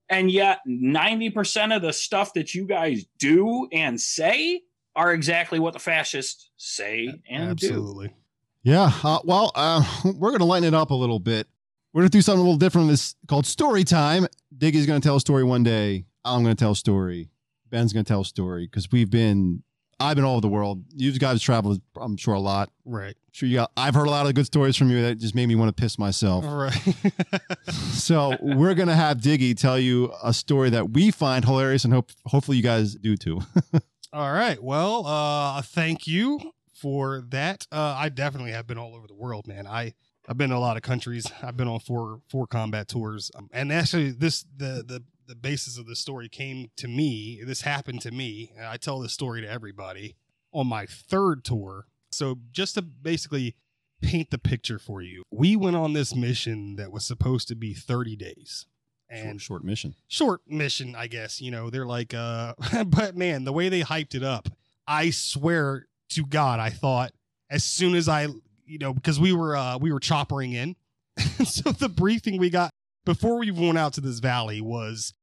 and 0.08 0.30
yet 0.30 0.60
90% 0.68 1.74
of 1.74 1.82
the 1.82 1.92
stuff 1.92 2.32
that 2.34 2.54
you 2.54 2.66
guys 2.66 3.04
do 3.18 3.68
and 3.72 4.00
say 4.00 4.62
are 4.94 5.12
exactly 5.12 5.58
what 5.58 5.72
the 5.72 5.78
fascists 5.78 6.50
say 6.56 7.20
and 7.28 7.56
do 7.56 7.66
Absolutely. 7.66 8.14
Yeah. 8.62 8.90
Uh, 9.04 9.20
well, 9.24 9.52
uh, 9.54 9.84
we're 10.04 10.30
going 10.30 10.40
to 10.40 10.46
lighten 10.46 10.66
it 10.66 10.74
up 10.74 10.90
a 10.90 10.94
little 10.94 11.18
bit. 11.18 11.46
We're 11.92 12.02
going 12.02 12.10
to 12.10 12.18
do 12.18 12.22
something 12.22 12.40
a 12.40 12.42
little 12.42 12.58
different. 12.58 12.88
This 12.88 13.14
called 13.26 13.46
story 13.46 13.84
time. 13.84 14.26
Diggy's 14.56 14.86
going 14.86 15.00
to 15.00 15.06
tell 15.06 15.16
a 15.16 15.20
story 15.20 15.44
one 15.44 15.62
day. 15.62 16.04
I'm 16.24 16.42
going 16.42 16.54
to 16.54 16.58
tell 16.58 16.72
a 16.72 16.76
story. 16.76 17.30
Ben's 17.70 17.92
going 17.92 18.04
to 18.04 18.08
tell 18.08 18.20
a 18.22 18.24
story 18.24 18.66
because 18.66 18.90
we've 18.90 19.10
been, 19.10 19.62
I've 19.98 20.16
been 20.16 20.24
all 20.24 20.32
over 20.32 20.42
the 20.42 20.48
world. 20.48 20.84
You 20.94 21.12
guys 21.18 21.40
traveled, 21.42 21.80
I'm 22.00 22.16
sure, 22.16 22.34
a 22.34 22.40
lot. 22.40 22.70
Right. 22.84 23.16
sure 23.32 23.48
you 23.48 23.56
got, 23.56 23.72
I've 23.76 23.94
heard 23.94 24.06
a 24.06 24.10
lot 24.10 24.26
of 24.26 24.34
good 24.34 24.46
stories 24.46 24.76
from 24.76 24.90
you 24.90 25.02
that 25.02 25.16
just 25.18 25.34
made 25.34 25.46
me 25.46 25.54
want 25.54 25.74
to 25.74 25.80
piss 25.80 25.98
myself. 25.98 26.44
All 26.44 26.56
right. 26.56 26.94
So 27.92 28.36
we're 28.40 28.74
going 28.74 28.88
to 28.88 28.94
have 28.94 29.18
Diggy 29.18 29.56
tell 29.58 29.78
you 29.78 30.12
a 30.22 30.32
story 30.32 30.70
that 30.70 30.90
we 30.90 31.10
find 31.10 31.44
hilarious 31.44 31.84
and 31.84 31.92
hope, 31.92 32.12
hopefully 32.26 32.56
you 32.56 32.62
guys 32.62 32.94
do 32.94 33.16
too. 33.16 33.40
All 34.12 34.32
right. 34.32 34.62
Well, 34.62 35.04
uh, 35.06 35.60
thank 35.62 36.06
you 36.06 36.52
for 36.72 37.24
that. 37.30 37.66
Uh, 37.72 37.96
I 37.98 38.08
definitely 38.10 38.52
have 38.52 38.66
been 38.66 38.78
all 38.78 38.94
over 38.94 39.06
the 39.06 39.14
world, 39.14 39.46
man. 39.48 39.66
I 39.66 39.94
I've 40.28 40.38
been 40.38 40.50
to 40.50 40.56
a 40.56 40.58
lot 40.58 40.76
of 40.76 40.82
countries. 40.82 41.26
I've 41.42 41.56
been 41.56 41.68
on 41.68 41.80
four 41.80 42.20
four 42.28 42.46
combat 42.46 42.88
tours, 42.88 43.30
um, 43.34 43.48
and 43.52 43.72
actually, 43.72 44.10
this 44.12 44.44
the 44.56 44.84
the 44.86 45.02
the 45.26 45.34
basis 45.34 45.78
of 45.78 45.86
the 45.86 45.96
story 45.96 46.28
came 46.28 46.70
to 46.76 46.88
me. 46.88 47.42
This 47.44 47.62
happened 47.62 48.00
to 48.02 48.10
me. 48.10 48.52
I 48.60 48.76
tell 48.76 49.00
this 49.00 49.12
story 49.12 49.40
to 49.42 49.48
everybody 49.48 50.16
on 50.52 50.66
my 50.66 50.86
third 50.86 51.44
tour. 51.44 51.86
So 52.10 52.38
just 52.52 52.74
to 52.74 52.82
basically 52.82 53.56
paint 54.02 54.30
the 54.30 54.38
picture 54.38 54.78
for 54.78 55.02
you, 55.02 55.22
we 55.30 55.56
went 55.56 55.76
on 55.76 55.92
this 55.92 56.14
mission 56.14 56.76
that 56.76 56.92
was 56.92 57.04
supposed 57.04 57.48
to 57.48 57.54
be 57.54 57.74
30 57.74 58.16
days. 58.16 58.66
And 59.08 59.40
short, 59.40 59.60
short 59.60 59.64
mission. 59.64 59.94
short 60.08 60.40
mission, 60.48 60.96
I 60.96 61.06
guess. 61.06 61.40
You 61.40 61.52
know, 61.52 61.70
they're 61.70 61.86
like, 61.86 62.12
uh, 62.12 62.54
but 62.86 63.16
man, 63.16 63.44
the 63.44 63.52
way 63.52 63.68
they 63.68 63.82
hyped 63.82 64.14
it 64.14 64.24
up, 64.24 64.48
I 64.86 65.10
swear 65.10 65.86
to 66.10 66.24
God, 66.24 66.58
I 66.58 66.70
thought 66.70 67.12
as 67.50 67.64
soon 67.64 67.94
as 67.94 68.08
I, 68.08 68.26
you 68.64 68.78
know, 68.78 68.92
because 68.92 69.20
we 69.20 69.32
were 69.32 69.56
uh 69.56 69.78
we 69.78 69.92
were 69.92 70.00
choppering 70.00 70.54
in, 70.54 70.76
so 71.44 71.72
the 71.72 71.88
briefing 71.88 72.38
we 72.38 72.50
got 72.50 72.72
before 73.06 73.38
we 73.38 73.50
went 73.50 73.78
out 73.78 73.94
to 73.94 74.02
this 74.02 74.18
valley 74.18 74.60
was 74.60 75.14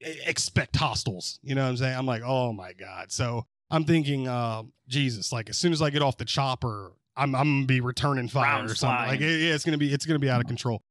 "E- 0.00 0.14
expect 0.24 0.76
hostiles. 0.76 1.40
You 1.42 1.56
know 1.56 1.64
what 1.64 1.70
I'm 1.70 1.76
saying? 1.78 1.96
I'm 1.98 2.06
like, 2.06 2.22
oh 2.24 2.52
my 2.52 2.72
God. 2.72 3.10
So 3.10 3.46
I'm 3.70 3.84
thinking, 3.84 4.28
uh, 4.28 4.62
Jesus, 4.86 5.32
like 5.32 5.50
as 5.50 5.58
soon 5.58 5.72
as 5.72 5.82
I 5.82 5.90
get 5.90 6.02
off 6.02 6.16
the 6.16 6.24
chopper, 6.24 6.92
I'm 7.16 7.34
I'm 7.34 7.56
gonna 7.56 7.66
be 7.66 7.80
returning 7.80 8.28
fire 8.28 8.44
Rounds 8.58 8.72
or 8.72 8.74
something. 8.76 8.96
flying. 8.96 9.10
Like, 9.10 9.20
yeah, 9.20 9.54
it's 9.54 9.64
gonna 9.64 9.78
be 9.78 9.92
it's 9.92 10.06
gonna 10.06 10.18
be 10.20 10.30
out 10.30 10.40
of 10.40 10.46
control. 10.46 10.82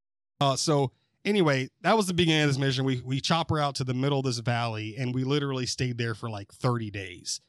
Uh, 0.42 0.56
so 0.56 0.92
anyway, 1.26 1.70
that 1.82 1.96
was 1.98 2.08
the 2.08 2.14
beginning 2.14 2.42
of 2.44 2.50
this 2.50 2.58
mission. 2.58 2.84
We 2.86 3.02
we 3.06 3.22
chopper 3.22 3.60
out 3.60 3.76
to 3.76 3.84
the 3.86 3.94
middle 3.94 4.20
of 4.20 4.26
this 4.26 4.40
valley, 4.40 4.96
and 4.98 5.14
we 5.16 5.24
literally 5.24 5.66
stayed 5.66 5.98
there 5.98 6.14
for 6.16 6.30
like 6.30 6.52
30 6.52 6.92
days. 6.92 7.40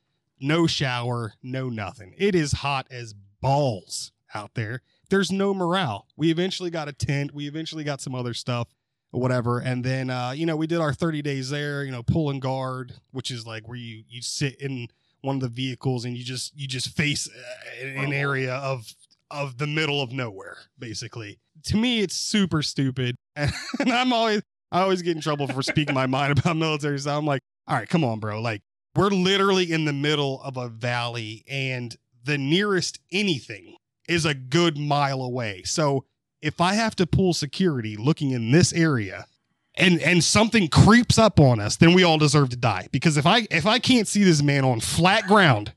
No 0.40 0.66
shower, 0.66 1.34
no 1.42 1.68
nothing. 1.68 2.14
It 2.16 2.34
is 2.34 2.52
hot 2.52 2.86
as 2.90 3.14
balls 3.40 4.12
out 4.34 4.54
there. 4.54 4.82
There's 5.10 5.30
no 5.30 5.52
morale. 5.52 6.06
We 6.16 6.30
eventually 6.30 6.70
got 6.70 6.88
a 6.88 6.92
tent. 6.92 7.34
We 7.34 7.46
eventually 7.48 7.84
got 7.84 8.00
some 8.00 8.14
other 8.14 8.32
stuff, 8.32 8.68
or 9.12 9.20
whatever. 9.20 9.58
And 9.58 9.84
then 9.84 10.10
uh, 10.10 10.32
you 10.34 10.46
know, 10.46 10.56
we 10.56 10.66
did 10.66 10.80
our 10.80 10.92
30 10.92 11.22
days 11.22 11.50
there. 11.50 11.84
You 11.84 11.92
know, 11.92 12.02
pull 12.02 12.30
and 12.30 12.40
guard, 12.40 12.94
which 13.10 13.30
is 13.30 13.46
like 13.46 13.68
where 13.68 13.78
you 13.78 14.04
you 14.08 14.22
sit 14.22 14.60
in 14.60 14.88
one 15.22 15.36
of 15.36 15.42
the 15.42 15.48
vehicles 15.48 16.04
and 16.04 16.16
you 16.16 16.24
just 16.24 16.56
you 16.56 16.66
just 16.66 16.88
face 16.96 17.28
uh, 17.28 17.86
an 17.86 18.12
area 18.12 18.54
of 18.54 18.94
of 19.30 19.58
the 19.58 19.66
middle 19.66 20.02
of 20.02 20.12
nowhere, 20.12 20.56
basically. 20.78 21.38
To 21.64 21.76
me, 21.76 22.00
it's 22.00 22.14
super 22.14 22.62
stupid, 22.62 23.16
and, 23.36 23.52
I'm 23.80 24.12
always 24.12 24.42
I 24.72 24.82
always 24.82 25.02
get 25.02 25.16
in 25.16 25.22
trouble 25.22 25.46
for 25.46 25.62
speaking 25.62 25.94
my 25.94 26.06
mind 26.06 26.38
about 26.38 26.56
military 26.56 26.98
stuff. 26.98 27.18
I'm 27.18 27.26
like, 27.26 27.42
all 27.66 27.76
right, 27.76 27.88
come 27.88 28.04
on, 28.04 28.20
bro. 28.20 28.40
Like 28.40 28.62
we're 28.94 29.08
literally 29.08 29.70
in 29.70 29.84
the 29.84 29.92
middle 29.92 30.40
of 30.42 30.56
a 30.56 30.68
valley, 30.68 31.44
and 31.48 31.96
the 32.24 32.38
nearest 32.38 33.00
anything 33.12 33.76
is 34.08 34.24
a 34.24 34.34
good 34.34 34.76
mile 34.76 35.22
away. 35.22 35.62
So 35.64 36.04
if 36.42 36.60
I 36.60 36.74
have 36.74 36.96
to 36.96 37.06
pull 37.06 37.32
security 37.32 37.96
looking 37.96 38.30
in 38.30 38.50
this 38.50 38.72
area. 38.72 39.26
And, 39.76 40.00
and 40.00 40.22
something 40.22 40.68
creeps 40.68 41.16
up 41.16 41.38
on 41.38 41.60
us, 41.60 41.76
then 41.76 41.94
we 41.94 42.02
all 42.02 42.18
deserve 42.18 42.50
to 42.50 42.56
die. 42.56 42.88
Because 42.90 43.16
if 43.16 43.24
I 43.24 43.46
if 43.50 43.66
I 43.66 43.78
can't 43.78 44.06
see 44.06 44.24
this 44.24 44.42
man 44.42 44.64
on 44.64 44.80
flat 44.80 45.26
ground 45.26 45.72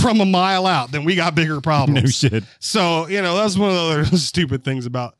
from 0.00 0.20
a 0.20 0.26
mile 0.26 0.66
out, 0.66 0.90
then 0.90 1.04
we 1.04 1.14
got 1.14 1.34
bigger 1.34 1.60
problems. 1.60 2.02
No 2.02 2.10
shit. 2.10 2.44
So, 2.58 3.06
you 3.06 3.22
know, 3.22 3.36
that's 3.36 3.56
one 3.56 3.70
of 3.70 3.76
the 3.76 3.82
other 3.82 4.04
stupid 4.16 4.64
things 4.64 4.86
about 4.86 5.16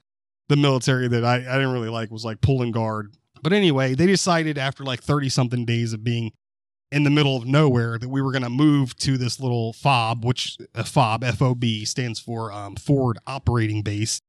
the 0.48 0.56
military 0.56 1.08
that 1.08 1.24
I, 1.24 1.36
I 1.36 1.38
didn't 1.38 1.72
really 1.72 1.88
like 1.88 2.10
was 2.10 2.24
like 2.24 2.40
pulling 2.40 2.72
guard. 2.72 3.14
But 3.42 3.52
anyway, 3.52 3.94
they 3.94 4.06
decided 4.06 4.58
after 4.58 4.84
like 4.84 5.02
30 5.02 5.28
something 5.28 5.64
days 5.64 5.92
of 5.92 6.02
being 6.04 6.32
in 6.92 7.02
the 7.02 7.10
middle 7.10 7.36
of 7.36 7.46
nowhere 7.46 7.98
that 7.98 8.08
we 8.08 8.22
were 8.22 8.32
going 8.32 8.42
to 8.42 8.50
move 8.50 8.96
to 8.98 9.18
this 9.18 9.40
little 9.40 9.72
FOB, 9.72 10.24
which 10.24 10.56
uh, 10.74 10.84
FOB, 10.84 11.24
FOB 11.24 11.64
stands 11.84 12.20
for 12.20 12.52
um, 12.52 12.76
Forward 12.76 13.18
Operating 13.26 13.82
Base. 13.82 14.20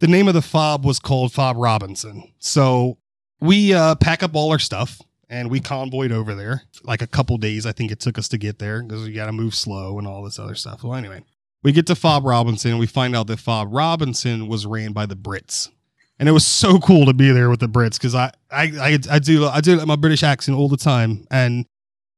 The 0.00 0.06
name 0.06 0.28
of 0.28 0.34
the 0.34 0.42
FOB 0.42 0.84
was 0.84 0.98
called 0.98 1.32
FOB 1.32 1.56
Robinson. 1.56 2.32
So 2.38 2.98
we 3.40 3.72
uh, 3.72 3.94
pack 3.94 4.22
up 4.22 4.34
all 4.34 4.52
our 4.52 4.58
stuff 4.58 5.00
and 5.28 5.50
we 5.50 5.60
convoyed 5.60 6.12
over 6.12 6.34
there. 6.34 6.62
Like 6.84 7.02
a 7.02 7.06
couple 7.06 7.36
days, 7.38 7.66
I 7.66 7.72
think 7.72 7.90
it 7.90 8.00
took 8.00 8.18
us 8.18 8.28
to 8.28 8.38
get 8.38 8.58
there 8.58 8.82
because 8.82 9.04
we 9.04 9.12
got 9.12 9.26
to 9.26 9.32
move 9.32 9.54
slow 9.54 9.98
and 9.98 10.06
all 10.06 10.22
this 10.22 10.38
other 10.38 10.54
stuff. 10.54 10.82
Well, 10.84 10.94
anyway, 10.94 11.22
we 11.62 11.72
get 11.72 11.86
to 11.86 11.94
Fob 11.94 12.24
Robinson 12.24 12.72
and 12.72 12.80
we 12.80 12.86
find 12.86 13.16
out 13.16 13.26
that 13.28 13.40
Fob 13.40 13.68
Robinson 13.72 14.48
was 14.48 14.66
ran 14.66 14.92
by 14.92 15.06
the 15.06 15.16
Brits. 15.16 15.68
And 16.18 16.28
it 16.28 16.32
was 16.32 16.46
so 16.46 16.78
cool 16.78 17.04
to 17.06 17.12
be 17.12 17.30
there 17.30 17.50
with 17.50 17.60
the 17.60 17.68
Brits 17.68 17.94
because 17.94 18.14
I, 18.14 18.32
I, 18.50 18.64
I, 18.80 18.98
I 19.10 19.18
do 19.18 19.46
I 19.46 19.60
do 19.60 19.76
like 19.76 19.86
my 19.86 19.96
British 19.96 20.22
accent 20.22 20.56
all 20.56 20.66
the 20.66 20.78
time, 20.78 21.26
and 21.30 21.66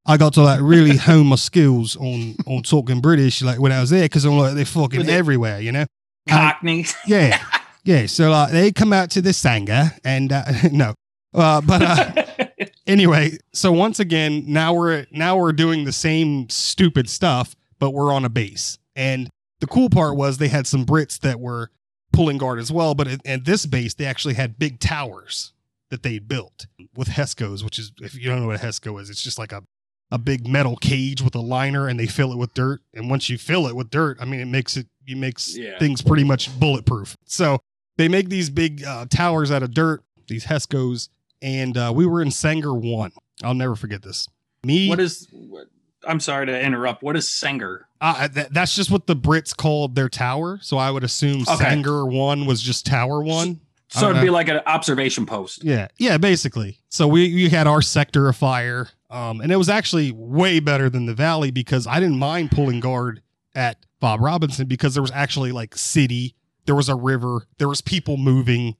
I 0.06 0.16
got 0.16 0.34
to 0.34 0.42
like 0.42 0.60
really 0.60 0.96
hone 0.98 1.26
my 1.26 1.36
skills 1.36 1.96
on 1.96 2.36
on 2.46 2.62
talking 2.62 3.00
British 3.00 3.42
like 3.42 3.58
when 3.58 3.72
I 3.72 3.80
was 3.80 3.90
there 3.90 4.04
because 4.04 4.24
I'm 4.24 4.38
like 4.38 4.54
they're 4.54 4.64
fucking 4.64 5.08
everywhere, 5.08 5.58
you 5.60 5.72
know. 5.72 5.86
Cockney. 6.28 6.86
Yeah, 7.08 7.42
yeah. 7.84 8.06
So 8.06 8.30
like 8.30 8.52
they 8.52 8.72
come 8.72 8.92
out 8.92 9.10
to 9.12 9.22
the 9.22 9.32
Sanger 9.32 9.92
and 10.04 10.32
uh, 10.32 10.44
no, 10.72 10.94
uh, 11.34 11.60
but 11.60 11.82
uh, 11.82 12.46
anyway, 12.86 13.38
so 13.52 13.72
once 13.72 14.00
again, 14.00 14.44
now 14.46 14.74
we're 14.74 15.06
now 15.10 15.36
we're 15.36 15.52
doing 15.52 15.84
the 15.84 15.92
same 15.92 16.48
stupid 16.48 17.08
stuff, 17.08 17.54
but 17.78 17.90
we're 17.90 18.12
on 18.12 18.24
a 18.24 18.28
base. 18.30 18.78
And 18.96 19.28
the 19.60 19.66
cool 19.66 19.90
part 19.90 20.16
was 20.16 20.38
they 20.38 20.48
had 20.48 20.66
some 20.66 20.84
Brits 20.84 21.18
that 21.20 21.40
were 21.40 21.70
pulling 22.12 22.38
guard 22.38 22.58
as 22.58 22.72
well, 22.72 22.94
but 22.94 23.06
at, 23.08 23.26
at 23.26 23.44
this 23.44 23.66
base 23.66 23.94
they 23.94 24.04
actually 24.06 24.34
had 24.34 24.58
big 24.58 24.80
towers. 24.80 25.52
that 25.90 26.02
they 26.02 26.18
built 26.18 26.66
with 26.94 27.08
Hescos, 27.08 27.64
which 27.64 27.78
is 27.78 27.92
if 28.00 28.14
you 28.14 28.28
don't 28.28 28.40
know 28.42 28.46
what 28.48 28.62
a 28.62 28.66
Hesco 28.66 29.00
is, 29.00 29.08
it's 29.10 29.22
just 29.22 29.38
like 29.38 29.52
a 29.52 29.62
a 30.10 30.16
big 30.18 30.48
metal 30.48 30.74
cage 30.76 31.20
with 31.20 31.34
a 31.34 31.40
liner 31.40 31.86
and 31.86 32.00
they 32.00 32.06
fill 32.06 32.32
it 32.32 32.38
with 32.38 32.54
dirt. 32.54 32.80
And 32.94 33.10
once 33.10 33.28
you 33.28 33.36
fill 33.36 33.66
it 33.66 33.76
with 33.76 33.90
dirt, 33.90 34.16
I 34.18 34.24
mean, 34.24 34.40
it 34.40 34.46
makes 34.46 34.74
it, 34.78 34.86
it 35.06 35.18
makes 35.18 35.54
Yeah. 35.54 35.78
things 35.78 36.00
pretty 36.00 36.24
much 36.24 36.48
bulletproof. 36.58 37.14
So 37.26 37.58
they 37.98 38.08
make 38.08 38.30
these 38.30 38.48
big 38.48 38.82
uh, 38.84 39.04
towers 39.10 39.50
out 39.50 39.62
of 39.62 39.72
dirt, 39.74 40.02
these 40.28 40.46
Hescos. 40.46 41.10
And 41.42 41.76
uh, 41.76 41.92
we 41.94 42.06
were 42.06 42.22
in 42.22 42.30
Sanger 42.30 42.72
1. 42.72 43.12
I'll 43.44 43.54
never 43.54 43.76
forget 43.76 44.02
this. 44.02 44.26
Me, 44.64 44.88
What 44.88 44.98
is? 44.98 45.28
What, 45.30 45.66
I'm 46.06 46.18
sorry 46.20 46.46
to 46.46 46.60
interrupt. 46.60 47.02
What 47.02 47.16
is 47.16 47.30
Sanger? 47.30 47.86
uh, 48.00 48.28
that, 48.28 48.54
that's 48.54 48.74
just 48.74 48.90
what 48.90 49.06
the 49.06 49.14
Brits 49.16 49.56
called 49.56 49.94
their 49.94 50.08
tower. 50.08 50.58
So 50.62 50.78
I 50.78 50.90
would 50.90 51.04
assume 51.04 51.42
Okay. 51.42 51.56
Sanger 51.56 52.06
1 52.06 52.46
was 52.46 52.62
just 52.62 52.86
Tower 52.86 53.22
1. 53.22 53.60
So 53.90 54.10
it'd 54.10 54.20
be 54.22 54.28
like 54.30 54.48
an 54.48 54.60
observation 54.66 55.24
post. 55.24 55.64
Yeah, 55.64 55.88
yeah, 55.96 56.18
basically. 56.18 56.78
So 56.90 57.08
we 57.08 57.34
we 57.34 57.48
had 57.48 57.66
our 57.66 57.80
sector 57.80 58.28
of 58.28 58.36
fire, 58.36 58.88
um, 59.08 59.40
and 59.40 59.50
it 59.50 59.56
was 59.56 59.70
actually 59.70 60.12
way 60.12 60.60
better 60.60 60.90
than 60.90 61.06
the 61.06 61.14
valley 61.14 61.50
because 61.50 61.86
I 61.86 61.98
didn't 61.98 62.18
mind 62.18 62.50
pulling 62.50 62.80
guard 62.80 63.22
at 63.54 63.78
FOB 64.02 64.20
Robinson 64.20 64.66
because 64.66 64.92
there 64.92 65.00
was 65.02 65.10
actually 65.12 65.52
like 65.52 65.74
city, 65.74 66.34
there 66.68 66.74
was 66.74 66.88
a 66.90 66.94
river, 66.94 67.46
there 67.56 67.66
was 67.68 67.80
people 67.80 68.18
moving, 68.18 68.76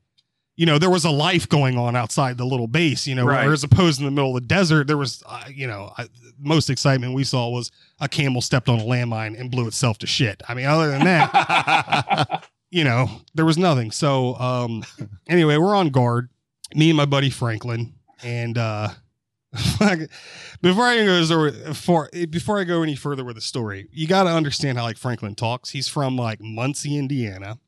you 0.57 0.67
know, 0.67 0.77
there 0.79 0.91
was 0.91 1.07
a 1.07 1.11
life 1.11 1.49
going 1.49 1.79
on 1.79 1.97
outside 1.97 2.37
the 2.37 2.45
little 2.45 2.67
base, 2.67 3.07
you 3.07 3.15
know, 3.15 3.25
Right. 3.25 3.47
whereas 3.47 3.65
opposed 3.65 3.99
in 3.99 4.05
the 4.05 4.11
middle 4.11 4.37
of 4.37 4.43
the 4.43 4.47
desert, 4.47 4.87
there 4.87 4.99
was, 4.99 5.23
uh, 5.27 5.45
you 5.51 5.67
know, 5.67 5.91
I, 5.97 6.07
most 6.39 6.69
excitement 6.69 7.15
we 7.15 7.25
saw 7.25 7.49
was 7.49 7.71
a 7.99 8.09
camel 8.09 8.43
stepped 8.43 8.69
on 8.69 8.79
a 8.79 8.85
landmine 8.85 9.41
and 9.41 9.51
blew 9.51 9.67
itself 9.67 9.97
to 9.99 10.07
shit. 10.07 10.43
I 10.49 10.53
mean, 10.53 10.67
other 10.67 10.91
than 10.91 11.05
that 11.05 12.45
you 12.71 12.85
know, 12.85 13.09
there 13.35 13.47
was 13.47 13.57
nothing. 13.57 13.91
So, 13.91 14.37
um, 14.37 14.85
anyway, 15.29 15.57
we're 15.57 15.75
on 15.75 15.89
guard. 15.89 16.29
Me 16.75 16.91
and 16.91 16.97
my 16.99 17.07
buddy 17.07 17.31
Franklin, 17.31 17.95
and 18.23 18.59
uh, 18.59 18.89
before 20.61 20.85
I 20.87 21.05
go 21.05 21.25
before 22.29 22.59
I 22.61 22.65
go 22.65 22.83
any 22.83 22.95
further 22.95 23.25
with 23.25 23.37
the 23.37 23.41
story, 23.41 23.89
you 23.91 24.07
got 24.07 24.25
to 24.25 24.31
understand 24.31 24.77
how 24.77 24.85
like 24.85 24.99
Franklin 24.99 25.35
talks. 25.35 25.71
He's 25.71 25.89
from 25.89 26.17
like 26.19 26.41
Muncie, 26.43 26.99
Indiana, 26.99 27.59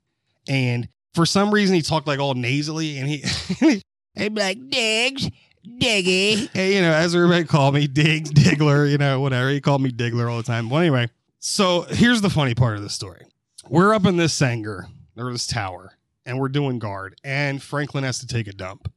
and 0.49 0.89
for 1.15 1.27
some 1.27 1.53
reason 1.53 1.75
he 1.77 1.83
talked 1.83 2.07
like 2.07 2.19
all 2.19 2.35
nasally, 2.35 2.99
and 2.99 3.09
he 3.09 3.25
he'd 4.15 4.35
be 4.35 4.41
like 4.41 4.71
Diggs, 4.71 5.29
Diggy, 5.67 6.49
and, 6.55 6.73
you 6.73 6.81
know, 6.81 6.93
as 6.93 7.15
everybody 7.15 7.45
called 7.45 7.75
me, 7.75 7.87
Diggs, 7.87 8.31
Diggler, 8.33 8.91
you 8.91 8.99
know, 8.99 9.21
whatever. 9.21 9.51
He 9.51 9.61
called 9.61 9.83
me 9.83 9.91
Diggler 9.91 10.31
all 10.31 10.39
the 10.39 10.43
time. 10.43 10.71
Well, 10.71 10.81
anyway, 10.81 11.09
so 11.39 11.83
here's 11.83 12.21
the 12.21 12.31
funny 12.31 12.55
part 12.55 12.77
of 12.77 12.83
the 12.83 12.91
story 12.91 13.27
we're 13.69 13.95
up 13.95 14.07
in 14.07 14.17
this 14.17 14.33
Sanger 14.33 14.89
or 15.17 15.33
this 15.33 15.47
tower 15.47 15.93
and 16.27 16.39
we're 16.39 16.49
doing 16.49 16.79
guard 16.79 17.19
and 17.25 17.63
Franklin 17.63 18.05
has 18.05 18.19
to 18.21 18.27
take 18.27 18.47
a 18.47 18.53
dump 18.53 18.93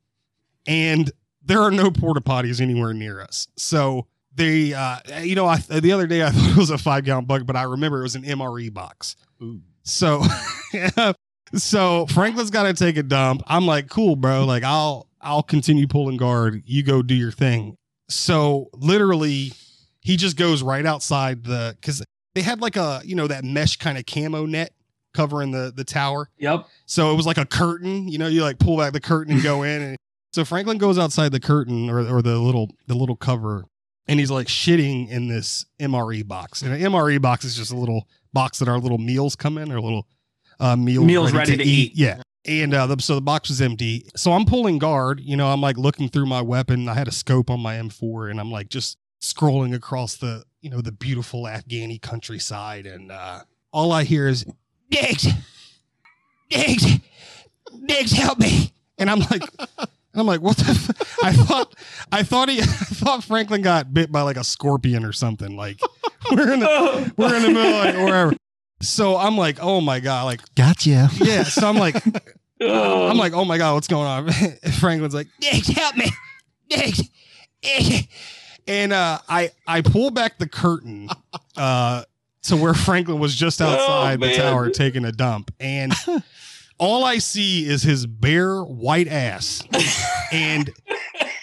and 0.67 1.11
there 1.41 1.61
are 1.61 1.71
no 1.71 1.91
porta 1.91 2.21
potties 2.21 2.61
anywhere 2.61 2.93
near 2.93 3.21
us. 3.21 3.47
So 3.57 4.07
they, 4.35 4.73
uh, 4.73 4.97
you 5.21 5.35
know, 5.35 5.45
I, 5.45 5.57
the 5.57 5.91
other 5.91 6.07
day 6.07 6.23
I 6.23 6.29
thought 6.31 6.51
it 6.51 6.57
was 6.57 6.69
a 6.69 6.77
five 6.77 7.05
gallon 7.05 7.25
bucket 7.25 7.47
but 7.47 7.55
I 7.55 7.63
remember 7.63 7.99
it 7.99 8.03
was 8.03 8.15
an 8.15 8.23
MRE 8.23 8.73
box. 8.73 9.15
Ooh. 9.41 9.61
So, 9.83 10.23
so 11.55 12.05
Franklin's 12.07 12.49
got 12.49 12.63
to 12.63 12.73
take 12.73 12.97
a 12.97 13.03
dump. 13.03 13.43
I'm 13.47 13.65
like, 13.65 13.89
cool, 13.89 14.15
bro. 14.15 14.45
Like 14.45 14.63
I'll, 14.63 15.07
I'll 15.21 15.43
continue 15.43 15.87
pulling 15.87 16.17
guard. 16.17 16.63
You 16.65 16.83
go 16.83 17.01
do 17.01 17.15
your 17.15 17.31
thing. 17.31 17.75
So 18.09 18.69
literally 18.73 19.53
he 20.01 20.17
just 20.17 20.37
goes 20.37 20.61
right 20.61 20.85
outside 20.85 21.43
the, 21.43 21.77
cause 21.81 22.03
they 22.35 22.41
had 22.41 22.61
like 22.61 22.75
a, 22.75 23.01
you 23.05 23.15
know, 23.15 23.27
that 23.27 23.43
mesh 23.43 23.77
kind 23.77 23.97
of 23.97 24.05
camo 24.05 24.45
net 24.45 24.73
covering 25.13 25.51
the, 25.51 25.71
the 25.75 25.83
tower. 25.83 26.29
Yep. 26.37 26.67
So 26.85 27.11
it 27.11 27.15
was 27.15 27.25
like 27.25 27.37
a 27.37 27.45
curtain, 27.45 28.07
you 28.07 28.17
know, 28.17 28.27
you 28.27 28.43
like 28.43 28.59
pull 28.59 28.77
back 28.77 28.93
the 28.93 28.99
curtain 28.99 29.35
and 29.35 29.43
go 29.43 29.63
in. 29.63 29.81
And 29.81 29.97
so 30.31 30.43
Franklin 30.43 30.77
goes 30.77 30.97
outside 30.97 31.31
the 31.31 31.39
curtain 31.39 31.89
or, 31.89 31.99
or 31.99 32.21
the 32.21 32.37
little 32.37 32.71
the 32.87 32.95
little 32.95 33.15
cover 33.15 33.65
and 34.07 34.19
he's 34.19 34.31
like 34.31 34.47
shitting 34.47 35.09
in 35.09 35.27
this 35.27 35.65
MRE 35.79 36.27
box. 36.27 36.61
And 36.61 36.73
an 36.73 36.81
MRE 36.81 37.21
box 37.21 37.45
is 37.45 37.55
just 37.55 37.71
a 37.71 37.77
little 37.77 38.07
box 38.33 38.59
that 38.59 38.67
our 38.67 38.79
little 38.79 38.97
meals 38.97 39.35
come 39.35 39.57
in 39.57 39.71
or 39.71 39.79
little 39.79 40.07
uh, 40.59 40.75
meals, 40.75 41.05
Meals 41.05 41.31
ready 41.33 41.57
to 41.57 41.63
eat. 41.63 41.93
Yeah. 41.95 42.21
And 42.45 42.73
uh, 42.73 42.87
the, 42.87 43.01
so 43.01 43.15
the 43.15 43.21
box 43.21 43.49
was 43.49 43.61
empty. 43.61 44.05
So 44.15 44.33
I'm 44.33 44.45
pulling 44.45 44.77
guard, 44.77 45.21
you 45.21 45.37
know, 45.37 45.47
I'm 45.47 45.61
like 45.61 45.77
looking 45.77 46.09
through 46.09 46.25
my 46.25 46.41
weapon. 46.41 46.89
I 46.89 46.93
had 46.93 47.07
a 47.07 47.11
scope 47.11 47.49
on 47.49 47.61
my 47.61 47.75
M4 47.75 48.29
and 48.31 48.39
I'm 48.39 48.51
like 48.51 48.69
just 48.69 48.97
scrolling 49.21 49.73
across 49.73 50.17
the, 50.17 50.43
you 50.61 50.69
know, 50.69 50.81
the 50.81 50.91
beautiful 50.91 51.43
Afghani 51.43 52.01
countryside. 52.01 52.85
And 52.85 53.11
uh, 53.11 53.43
all 53.71 53.93
I 53.93 54.03
hear 54.03 54.27
is, 54.27 54.45
Diggs, 54.89 55.27
Diggs, 56.49 56.85
Diggs, 57.85 58.11
help 58.11 58.39
me. 58.39 58.73
And 58.97 59.09
I'm 59.09 59.19
like, 59.19 59.43
and 59.77 60.21
I'm 60.21 60.27
like, 60.27 60.41
what 60.41 60.57
the? 60.57 60.69
F-? 60.69 61.17
I 61.23 61.33
thought, 61.33 61.73
I 62.11 62.23
thought 62.23 62.49
he, 62.49 62.59
I 62.61 62.63
thought 62.65 63.23
Franklin 63.23 63.61
got 63.61 63.93
bit 63.93 64.11
by 64.11 64.21
like 64.21 64.37
a 64.37 64.43
scorpion 64.43 65.03
or 65.03 65.13
something. 65.13 65.55
Like 65.55 65.79
we're 66.31 66.53
in 66.53 66.59
the, 66.59 67.13
we're 67.17 67.35
in 67.35 67.41
the 67.41 67.49
middle 67.49 67.73
of 67.73 67.85
like, 67.85 67.95
wherever. 67.95 68.33
So 68.83 69.17
I'm 69.17 69.37
like, 69.37 69.57
oh 69.61 69.81
my 69.81 69.99
god, 69.99 70.25
like 70.25 70.41
Gotcha. 70.55 71.09
yeah. 71.15 71.43
So 71.43 71.67
I'm 71.67 71.77
like, 71.77 71.95
Oh. 72.61 73.09
I'm 73.09 73.17
like, 73.17 73.33
oh 73.33 73.43
my 73.45 73.57
god, 73.57 73.73
what's 73.73 73.87
going 73.87 74.07
on? 74.07 74.31
Franklin's 74.79 75.13
like, 75.13 75.27
Diggs, 75.39 75.67
help 75.67 75.97
me, 75.97 76.09
Diggs. 76.69 77.01
And 78.67 78.93
uh, 78.93 79.19
I 79.27 79.51
I 79.67 79.81
pull 79.81 80.11
back 80.11 80.37
the 80.37 80.47
curtain 80.47 81.09
uh, 81.57 82.03
to 82.43 82.55
where 82.55 82.73
Franklin 82.73 83.19
was 83.19 83.35
just 83.35 83.61
outside 83.61 84.19
the 84.21 84.33
tower 84.33 84.69
taking 84.69 85.03
a 85.03 85.11
dump, 85.11 85.51
and 85.59 85.93
all 86.77 87.03
I 87.03 87.17
see 87.17 87.65
is 87.65 87.83
his 87.83 88.05
bare 88.05 88.61
white 88.61 89.07
ass, 89.09 89.63
and 90.31 90.71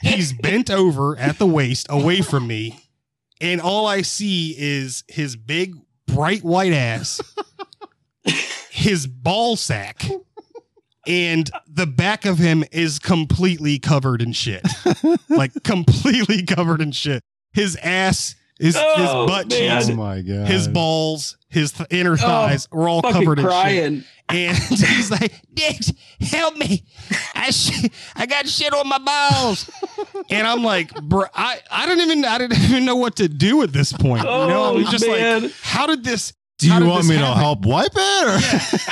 he's 0.01 0.33
bent 0.33 0.71
over 0.71 1.19
at 1.19 1.39
the 1.39 1.47
waist, 1.47 1.87
away 1.91 2.23
from 2.23 2.47
me, 2.47 2.81
and 3.41 3.61
all 3.61 3.87
I 3.87 4.01
see 4.03 4.55
is 4.57 5.05
his 5.09 5.37
big 5.37 5.75
bright 6.07 6.43
white 6.43 6.73
ass, 6.73 7.21
his 8.81 9.07
ball 9.07 9.57
sack, 9.57 10.09
and 11.07 11.51
the 11.67 11.87
back 11.87 12.25
of 12.25 12.39
him 12.39 12.65
is 12.73 12.99
completely 12.99 13.79
covered 13.79 14.23
in 14.23 14.33
shit. 14.33 14.67
like 15.29 15.53
completely 15.65 16.43
covered 16.45 16.81
in 16.81 16.93
shit. 16.93 17.23
His 17.53 17.77
ass, 17.77 18.37
his, 18.59 18.77
Oh, 18.79 18.95
his 18.97 19.07
butt 19.31 19.49
man. 19.51 19.81
cheeks, 19.81 19.91
Oh 19.91 19.97
my 19.97 20.21
god. 20.21 20.47
his 20.47 20.69
balls, 20.69 21.37
his 21.49 21.73
th- 21.73 21.89
inner 21.91 22.13
oh, 22.13 22.17
thighs 22.17 22.69
were 22.71 22.89
all 22.89 23.03
Fucking 23.03 23.21
covered 23.21 23.39
in 23.39 23.45
shit. 23.51 24.05
And 24.29 24.57
he's 24.69 25.11
like, 25.11 25.33
Diggs, 25.53 25.93
help 26.21 26.57
me. 26.57 26.85
I 27.35 27.51
sh- 27.51 27.89
I 28.15 28.27
got 28.27 28.47
shit 28.47 28.73
on 28.73 28.89
my 28.89 28.99
balls. 28.99 29.69
and 30.31 30.47
I'm 30.47 30.63
like, 30.63 30.95
bro, 31.03 31.25
I, 31.35 31.59
I 31.71 31.87
don't 31.87 31.99
even 32.01 32.25
I 32.25 32.39
didn't 32.39 32.59
even 32.63 32.85
know 32.85 32.97
what 32.97 33.17
to 33.17 33.29
do 33.29 33.63
at 33.63 33.73
this 33.73 33.93
point. 33.93 34.23
you 34.23 34.29
know, 34.29 34.75
Oh, 34.75 34.79
I'm 34.79 34.85
just 34.87 35.05
man. 35.07 35.43
like, 35.45 35.53
how 35.63 35.87
did 35.87 36.05
this 36.05 36.33
Do 36.61 36.69
you 36.75 36.85
want 36.87 37.03
this 37.03 37.11
me 37.11 37.19
to 37.19 37.27
help 37.27 37.65
wipe 37.65 37.93
it? 37.95 38.27
Or? 38.27 38.39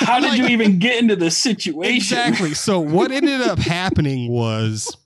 How 0.04 0.20
did 0.20 0.30
like- 0.30 0.38
you 0.38 0.46
even 0.48 0.78
get 0.78 0.98
into 1.02 1.16
this 1.16 1.36
situation? 1.36 1.94
Exactly. 1.96 2.54
So 2.54 2.80
what 2.80 3.10
ended 3.12 3.40
up 3.40 3.58
happening 3.76 4.30
was 4.30 4.96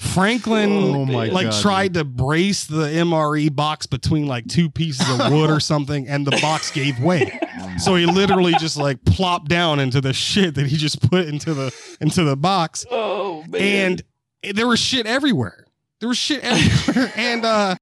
Franklin 0.00 0.70
Oh 0.70 1.04
my 1.04 1.26
like 1.26 1.50
God, 1.50 1.60
tried 1.62 1.94
to 1.94 2.04
brace 2.04 2.64
the 2.64 2.84
MRE 2.86 3.54
box 3.54 3.86
between 3.86 4.26
like 4.26 4.46
two 4.46 4.70
pieces 4.70 5.08
of 5.10 5.32
wood 5.32 5.50
or 5.50 5.60
something, 5.72 6.06
and 6.06 6.26
the 6.26 6.38
box 6.40 6.70
gave 6.70 7.00
way. 7.00 7.38
So 7.78 7.94
he 7.96 8.06
literally 8.06 8.52
just 8.54 8.76
like 8.76 9.04
plopped 9.04 9.48
down 9.48 9.80
into 9.80 10.00
the 10.00 10.12
shit 10.12 10.54
that 10.54 10.66
he 10.66 10.76
just 10.76 11.00
put 11.10 11.26
into 11.26 11.52
the 11.54 11.74
into 12.00 12.24
the 12.24 12.36
box, 12.36 12.84
Oh 12.90 13.44
man. 13.48 13.98
and 14.42 14.56
there 14.56 14.66
was 14.68 14.78
shit 14.80 15.06
everywhere. 15.06 15.66
There 16.00 16.08
was 16.08 16.18
shit 16.18 16.40
everywhere, 16.44 17.12
and 17.16 17.44
uh, 17.44 17.74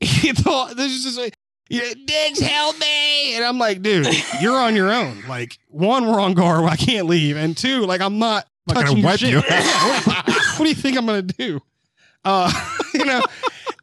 he 0.00 0.32
thought 0.32 0.76
this 0.76 0.90
is 0.92 1.04
just 1.04 1.18
like. 1.18 1.34
Yeah, 1.72 1.94
Diggs, 2.06 2.38
help 2.40 2.78
me! 2.78 3.34
And 3.36 3.44
I'm 3.44 3.58
like, 3.58 3.82
dude, 3.82 4.06
you're 4.40 4.58
on 4.58 4.76
your 4.76 4.92
own. 4.92 5.22
Like, 5.28 5.58
one, 5.68 6.06
we're 6.06 6.20
on 6.20 6.34
guard, 6.34 6.64
I 6.70 6.76
can't 6.76 7.06
leave, 7.08 7.36
and 7.36 7.56
two, 7.56 7.86
like, 7.86 8.00
I'm 8.00 8.18
not 8.18 8.46
I'm 8.68 8.74
touching 8.74 8.86
gonna 8.88 9.00
your 9.00 9.06
wipe 9.08 9.18
shit. 9.20 9.30
you. 9.30 9.42
What, 10.04 10.26
what 10.58 10.58
do 10.64 10.68
you 10.68 10.74
think 10.74 10.96
I'm 10.98 11.06
gonna 11.06 11.22
do? 11.22 11.60
Uh, 12.24 12.52
you 12.94 13.04
know, 13.04 13.22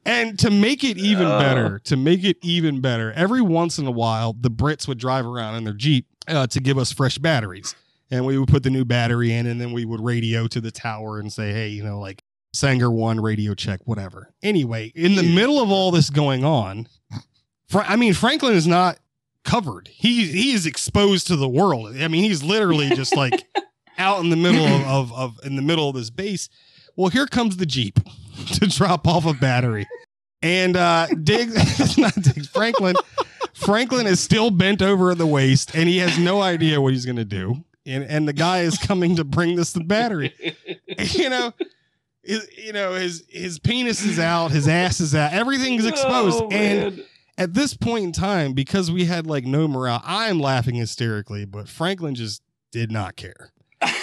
and 0.05 0.37
to 0.39 0.49
make 0.51 0.83
it 0.83 0.97
even 0.97 1.25
Uh. 1.27 1.39
better, 1.39 1.79
to 1.85 1.97
make 1.97 2.23
it 2.23 2.37
even 2.41 2.79
better, 2.79 3.11
every 3.13 3.41
once 3.41 3.77
in 3.79 3.85
a 3.87 3.91
while, 3.91 4.33
the 4.39 4.51
Brits 4.51 4.87
would 4.87 4.97
drive 4.99 5.25
around 5.25 5.55
in 5.55 5.63
their 5.63 5.73
Jeep 5.73 6.05
uh, 6.27 6.47
to 6.47 6.59
give 6.59 6.77
us 6.77 6.91
fresh 6.91 7.17
batteries. 7.17 7.75
And 8.11 8.25
we 8.25 8.37
would 8.39 8.49
put 8.49 8.63
the 8.63 8.69
new 8.71 8.85
battery 8.85 9.33
in, 9.33 9.45
and 9.45 9.59
then 9.61 9.71
we 9.73 9.85
would 9.85 9.99
radio 10.01 10.47
to 10.47 10.61
the 10.61 10.71
tower 10.71 11.19
and 11.19 11.31
say, 11.31 11.51
hey, 11.53 11.67
you 11.69 11.83
know, 11.83 11.99
like 11.99 12.23
Sanger 12.53 12.89
one 12.89 13.19
radio 13.19 13.53
check, 13.53 13.81
whatever. 13.85 14.33
Anyway, 14.41 14.91
in 14.95 15.15
the 15.15 15.21
middle 15.35 15.59
of 15.61 15.69
all 15.69 15.91
this 15.91 16.09
going 16.09 16.43
on, 16.43 16.87
Fra- 17.11 17.21
I 17.73 17.95
mean, 17.95 18.13
Franklin 18.13 18.53
is 18.53 18.67
not 18.67 18.99
covered. 19.43 19.87
He 19.87 20.27
he 20.27 20.53
is 20.53 20.65
exposed 20.65 21.27
to 21.27 21.35
the 21.35 21.49
world. 21.49 21.95
I 21.97 22.07
mean, 22.07 22.23
he's 22.23 22.43
literally 22.43 22.89
just 22.89 23.15
like 23.15 23.43
out 23.97 24.19
in 24.21 24.29
the 24.29 24.35
middle 24.35 24.65
of, 24.65 24.87
of, 24.87 25.13
of 25.13 25.39
in 25.45 25.55
the 25.55 25.61
middle 25.61 25.89
of 25.89 25.95
this 25.95 26.09
base. 26.09 26.49
Well, 26.95 27.09
here 27.09 27.27
comes 27.27 27.57
the 27.57 27.65
Jeep 27.65 27.99
to 28.53 28.67
drop 28.67 29.07
off 29.07 29.25
a 29.25 29.33
battery. 29.33 29.87
And 30.41 30.77
uh 30.77 31.07
Diggs 31.23 31.97
not 31.97 32.15
Diggs, 32.15 32.47
Franklin. 32.47 32.95
Franklin 33.53 34.07
is 34.07 34.19
still 34.19 34.51
bent 34.51 34.81
over 34.81 35.11
at 35.11 35.17
the 35.17 35.27
waist 35.27 35.75
and 35.75 35.89
he 35.89 35.97
has 35.97 36.17
no 36.17 36.41
idea 36.41 36.79
what 36.79 36.93
he's 36.93 37.05
gonna 37.05 37.25
do. 37.25 37.63
And 37.85 38.03
and 38.03 38.27
the 38.27 38.33
guy 38.33 38.61
is 38.61 38.77
coming 38.77 39.15
to 39.17 39.23
bring 39.23 39.55
this 39.55 39.73
the 39.73 39.83
battery. 39.83 40.33
you 40.97 41.29
know, 41.29 41.53
his, 42.23 42.47
you 42.57 42.71
know, 42.71 42.93
his 42.93 43.25
his 43.27 43.59
penis 43.59 44.05
is 44.05 44.19
out, 44.19 44.51
his 44.51 44.67
ass 44.67 44.99
is 45.01 45.13
out, 45.13 45.33
everything's 45.33 45.85
exposed. 45.85 46.41
Oh, 46.41 46.49
and. 46.49 47.03
At 47.39 47.53
this 47.55 47.73
point 47.73 48.03
in 48.03 48.11
time, 48.11 48.53
because 48.53 48.91
we 48.91 49.05
had 49.05 49.25
like 49.25 49.45
no 49.45 49.67
morale, 49.67 50.01
I'm 50.03 50.39
laughing 50.39 50.75
hysterically, 50.75 51.45
but 51.45 51.67
Franklin 51.67 52.13
just 52.13 52.43
did 52.71 52.91
not 52.91 53.15
care. 53.15 53.51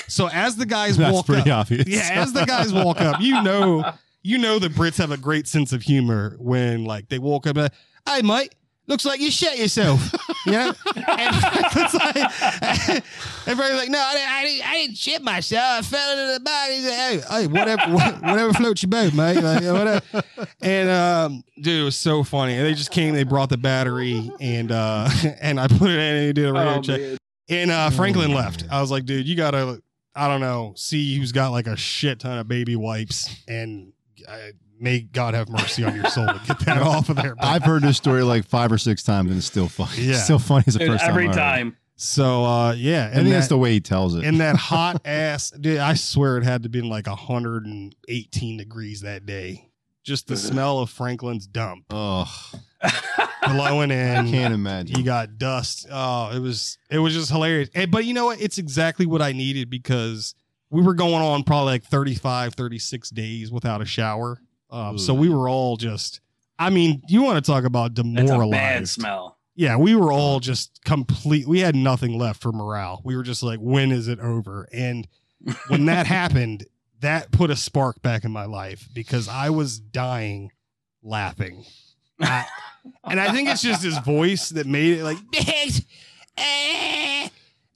So 0.09 0.29
as 0.33 0.57
the 0.57 0.66
guys 0.66 0.96
That's 0.99 1.12
walk 1.14 1.27
pretty 1.27 1.51
up, 1.51 1.61
obvious. 1.61 1.87
yeah, 1.87 2.09
as 2.14 2.33
the 2.33 2.44
guys 2.46 2.72
walk 2.72 3.01
up, 3.01 3.20
you 3.20 3.40
know, 3.42 3.92
you 4.22 4.38
know 4.38 4.59
the 4.59 4.68
Brits 4.68 4.96
have 4.96 5.11
a 5.12 5.16
great 5.16 5.46
sense 5.46 5.72
of 5.72 5.83
humor 5.83 6.37
when 6.40 6.85
like 6.85 7.09
they 7.11 7.18
walk 7.18 7.46
up, 7.46 7.57
and, 7.57 7.70
hey 8.09 8.22
mate, 8.22 8.55
looks 8.87 9.05
like 9.05 9.20
you 9.20 9.31
shit 9.31 9.59
yourself, 9.59 10.12
you 10.46 10.53
know. 10.53 10.72
and 10.96 11.37
Franklin's 11.37 11.94
like, 11.94 13.03
everybody's 13.46 13.77
like, 13.79 13.88
no, 13.90 13.99
I 13.99 14.14
didn't, 14.14 14.31
I 14.31 14.42
didn't, 14.44 14.68
I 14.68 14.75
didn't 14.75 14.96
shit 14.96 15.22
myself. 15.22 15.79
I 15.79 15.83
fell 15.83 16.11
into 16.12 16.35
the 16.38 16.40
body. 16.44 16.75
He's 16.75 16.85
like, 16.85 16.94
hey, 16.94 17.20
hey, 17.31 17.46
whatever, 17.46 17.92
whatever 17.92 18.53
floats 18.53 18.83
your 18.83 18.90
boat, 18.90 19.14
mate. 19.14 19.40
Like, 19.40 19.62
whatever. 19.62 20.22
And 20.61 20.90
um, 20.90 21.44
dude, 21.61 21.81
it 21.83 21.85
was 21.85 21.96
so 21.96 22.22
funny. 22.25 22.55
And 22.55 22.64
they 22.66 22.75
just 22.75 22.90
came, 22.90 23.14
they 23.14 23.25
brought 23.25 23.49
the 23.49 23.57
battery, 23.59 24.31
and 24.40 24.70
uh, 24.72 25.09
and 25.40 25.59
I 25.61 25.68
put 25.68 25.90
it 25.90 25.94
in, 25.99 26.16
and 26.16 26.27
he 26.27 26.33
did 26.33 26.46
a 26.49 26.53
radio 26.53 26.75
Oh, 26.77 26.81
check. 26.83 27.01
man. 27.01 27.16
And 27.49 27.70
uh, 27.70 27.90
Franklin 27.90 28.33
Oh, 28.33 28.37
left. 28.37 28.64
I 28.70 28.81
was 28.81 28.90
like, 28.90 29.05
dude, 29.05 29.27
you 29.27 29.37
gotta, 29.37 29.81
I 30.14 30.29
don't 30.29 30.40
know, 30.40 30.72
see 30.77 31.16
who's 31.16 31.33
got 31.33 31.51
like 31.53 31.66
a 31.66 31.77
shit 31.77 32.18
ton 32.20 32.38
of 32.38 32.49
baby 32.49 32.75
wipes, 32.77 33.29
and 33.46 33.92
uh, 34.29 34.37
may 34.80 35.00
God 35.00 35.34
have 35.34 35.48
mercy 35.48 35.84
on 35.84 35.94
your 35.94 36.04
soul 36.06 36.26
to 36.26 36.40
get 36.46 36.58
that 36.60 36.82
off 36.82 37.08
of 37.08 37.16
there. 37.16 37.34
But- 37.34 37.44
I've 37.46 37.62
heard 37.64 37.82
this 37.82 37.96
story 37.96 38.22
like 38.22 38.44
five 38.46 38.70
or 38.72 38.78
six 38.78 39.02
times, 39.02 39.30
and 39.30 39.38
it's 39.38 39.46
still 39.46 39.68
funny. 39.68 40.02
Yeah. 40.02 40.16
still 40.16 40.38
funny 40.38 40.64
as 40.66 40.74
the 40.74 40.80
Dude, 40.80 40.88
first 40.88 41.00
time. 41.02 41.10
every 41.10 41.24
I 41.24 41.26
heard 41.28 41.36
it. 41.36 41.38
time. 41.40 41.76
so 41.96 42.44
uh, 42.44 42.72
yeah, 42.72 43.02
I 43.02 43.06
and 43.06 43.14
think 43.14 43.28
that's 43.30 43.48
the 43.48 43.58
way 43.58 43.72
he 43.72 43.80
tells 43.80 44.14
it. 44.14 44.24
and 44.24 44.40
that 44.40 44.56
hot 44.72 45.00
ass, 45.04 45.50
dude, 45.50 45.78
I 45.78 45.94
swear 45.94 46.38
it 46.38 46.44
had 46.44 46.62
to 46.64 46.68
been 46.68 46.88
like 46.88 47.06
118 47.06 48.56
degrees 48.56 49.00
that 49.02 49.26
day. 49.26 49.70
Just 50.04 50.28
the 50.28 50.36
smell 50.36 50.78
of 50.78 50.88
Franklin's 50.88 51.48
dump 51.48 51.86
oh, 51.90 52.32
blowing 53.48 53.90
in. 53.90 54.16
I 54.16 54.30
can't 54.30 54.54
imagine. 54.54 54.94
He 54.96 55.02
got 55.02 55.36
dust. 55.38 55.86
Oh, 55.90 56.30
it 56.34 56.38
was 56.38 56.78
it 56.90 56.98
was 56.98 57.12
just 57.12 57.30
hilarious. 57.30 57.68
And- 57.74 57.90
but 57.90 58.04
you 58.04 58.14
know 58.14 58.26
what? 58.26 58.40
It's 58.40 58.58
exactly 58.58 59.04
what 59.06 59.20
I 59.20 59.32
needed 59.32 59.68
because 59.68 60.34
we 60.70 60.82
were 60.82 60.94
going 60.94 61.14
on 61.22 61.42
probably 61.42 61.72
like 61.72 61.84
35, 61.84 62.54
36 62.54 63.10
days 63.10 63.50
without 63.50 63.80
a 63.80 63.84
shower. 63.84 64.38
Um, 64.70 64.98
so 64.98 65.14
we 65.14 65.29
were 65.29 65.48
all 65.48 65.76
just 65.76 66.20
I 66.59 66.70
mean, 66.70 67.02
you 67.09 67.22
want 67.22 67.44
to 67.44 67.50
talk 67.50 67.64
about 67.64 67.90
It's 67.92 68.00
a 68.00 68.02
bad 68.02 68.26
demoralized. 68.26 68.88
smell. 68.88 69.37
Yeah, 69.55 69.76
we 69.76 69.94
were 69.94 70.12
all 70.12 70.40
just 70.40 70.81
complete 70.85 71.46
we 71.46 71.61
had 71.61 71.74
nothing 71.76 72.18
left 72.18 72.40
for 72.42 72.52
morale. 72.52 73.00
We 73.05 73.16
were 73.16 73.22
just 73.22 73.42
like, 73.42 73.59
when 73.61 73.90
is 73.92 74.09
it 74.09 74.20
over? 74.20 74.68
And 74.72 75.07
when 75.68 75.87
that 75.87 76.07
happened, 76.18 76.66
that 77.00 77.31
put 77.31 77.50
a 77.50 77.57
spark 77.57 78.00
back 78.02 78.24
in 78.24 78.33
my 78.33 78.44
life 78.46 78.88
because 78.94 79.29
I 79.29 79.50
was 79.50 79.79
dying 79.79 80.50
laughing. 81.02 81.64
I- 82.20 82.46
and 83.05 83.18
I 83.20 83.33
think 83.33 83.48
it's 83.48 83.62
just 83.62 83.83
his 83.83 83.98
voice 83.98 84.50
that 84.50 84.64
made 84.66 84.98
it 84.98 85.02
like 85.05 85.18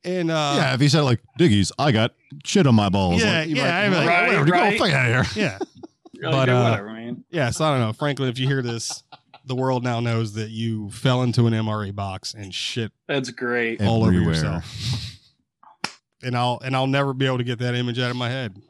and 0.04 0.30
uh 0.30 0.54
yeah, 0.56 0.74
if 0.74 0.80
he 0.80 0.88
said 0.88 1.00
like 1.02 1.20
Diggies, 1.38 1.72
I 1.78 1.92
got 1.92 2.12
shit 2.44 2.66
on 2.66 2.74
my 2.74 2.88
balls. 2.88 3.22
Yeah, 3.22 3.40
like, 3.40 3.48
you'd 3.48 3.58
yeah, 3.58 3.78
I'd 3.80 3.88
be 3.90 3.96
like, 3.96 4.06
like, 4.06 4.26
whatever, 4.28 4.44
right, 4.44 4.46
go 4.46 4.52
right. 4.52 4.78
fuck 4.78 4.90
out 4.92 5.20
of 5.20 5.32
here. 5.32 5.42
yeah. 5.44 5.58
Really 6.20 6.32
But, 6.32 6.46
good, 6.46 6.52
uh, 6.54 6.62
whatever, 6.70 6.92
man. 6.92 7.24
Yeah, 7.30 7.50
so 7.50 7.64
I 7.64 7.70
don't 7.72 7.80
know. 7.80 7.92
Franklin, 7.92 8.28
if 8.28 8.38
you 8.38 8.46
hear 8.46 8.62
this, 8.62 9.02
the 9.46 9.54
world 9.54 9.82
now 9.82 10.00
knows 10.00 10.34
that 10.34 10.50
you 10.50 10.90
fell 10.90 11.22
into 11.22 11.46
an 11.46 11.52
MRE 11.54 11.94
box 11.94 12.34
and 12.34 12.54
shit 12.54 12.92
That's 13.08 13.30
great. 13.30 13.80
all 13.82 14.02
over 14.04 14.12
yourself. 14.12 14.64
And 16.22 16.36
I'll 16.36 16.60
and 16.62 16.76
I'll 16.76 16.86
never 16.86 17.14
be 17.14 17.24
able 17.26 17.38
to 17.38 17.44
get 17.44 17.58
that 17.60 17.74
image 17.74 17.98
out 17.98 18.10
of 18.10 18.16
my 18.16 18.28
head. 18.28 18.60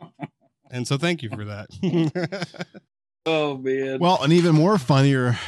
And 0.70 0.86
so 0.86 0.96
thank 0.96 1.22
you 1.22 1.30
for 1.30 1.44
that. 1.46 1.68
Oh 3.26 3.58
man. 3.58 3.98
Well, 4.00 4.22
and 4.22 4.32
even 4.32 4.54
more 4.54 4.78
funnier 4.78 5.38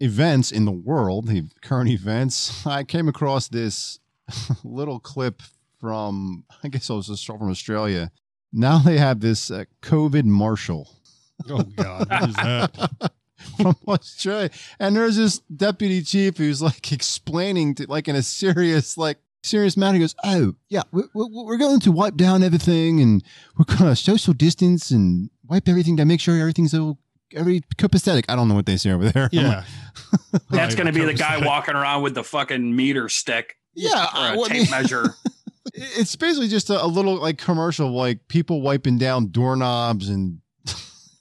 events 0.00 0.50
in 0.50 0.64
the 0.64 0.72
world, 0.72 1.28
the 1.28 1.44
current 1.62 1.88
events. 1.88 2.66
I 2.66 2.82
came 2.82 3.06
across 3.08 3.46
this 3.48 4.00
little 4.64 4.98
clip 4.98 5.40
from, 5.78 6.44
I 6.64 6.68
guess 6.68 6.90
it 6.90 6.94
was 6.94 7.06
just 7.06 7.24
from 7.24 7.48
Australia. 7.48 8.10
Now 8.52 8.78
they 8.80 8.98
have 8.98 9.20
this 9.20 9.50
uh, 9.52 9.64
COVID 9.82 10.24
marshal 10.24 10.95
oh 11.48 11.62
God, 11.76 12.08
what 12.10 12.28
is 12.28 12.34
that? 12.36 13.12
from 13.56 13.76
Australia, 13.86 14.50
and 14.80 14.96
there's 14.96 15.16
this 15.16 15.38
deputy 15.54 16.02
chief 16.02 16.38
who's 16.38 16.60
like 16.62 16.92
explaining 16.92 17.74
to, 17.76 17.86
like 17.88 18.08
in 18.08 18.16
a 18.16 18.22
serious, 18.22 18.96
like 18.98 19.18
serious 19.42 19.76
manner. 19.76 19.94
He 19.94 20.00
goes, 20.00 20.14
"Oh 20.24 20.54
yeah, 20.68 20.82
we're, 20.92 21.04
we're, 21.14 21.28
we're 21.44 21.56
going 21.58 21.80
to 21.80 21.92
wipe 21.92 22.16
down 22.16 22.42
everything, 22.42 23.00
and 23.00 23.22
we're 23.58 23.64
going 23.76 23.90
to 23.90 23.96
social 23.96 24.32
distance 24.34 24.90
and 24.90 25.30
wipe 25.46 25.68
everything 25.68 25.96
to 25.98 26.04
make 26.04 26.20
sure 26.20 26.38
everything's 26.38 26.74
all." 26.74 26.98
Every 27.34 27.62
copacetic. 27.76 28.24
I 28.28 28.36
don't 28.36 28.46
know 28.46 28.54
what 28.54 28.66
they 28.66 28.76
say 28.76 28.92
over 28.92 29.10
there. 29.10 29.28
I'm 29.32 29.36
like, 29.44 29.44
Yeah. 29.44 29.64
That's 30.50 30.76
going 30.76 30.86
to 30.86 30.92
be 30.92 31.04
the 31.04 31.12
guy 31.12 31.44
walking 31.44 31.74
around 31.74 32.02
with 32.02 32.14
the 32.14 32.22
fucking 32.22 32.74
meter 32.76 33.08
stick 33.08 33.56
Yeah, 33.74 33.90
or 34.04 34.08
I- 34.14 34.34
a 34.34 34.36
well, 34.36 34.44
I 34.44 34.48
tape 34.48 34.62
mean, 34.62 34.70
measure. 34.70 35.14
it's 35.74 36.14
basically 36.14 36.46
just 36.46 36.70
a, 36.70 36.82
a 36.82 36.86
little 36.86 37.16
like 37.16 37.36
commercial, 37.38 37.90
like 37.90 38.28
people 38.28 38.62
wiping 38.62 38.96
down 38.96 39.32
doorknobs 39.32 40.08
and 40.08 40.38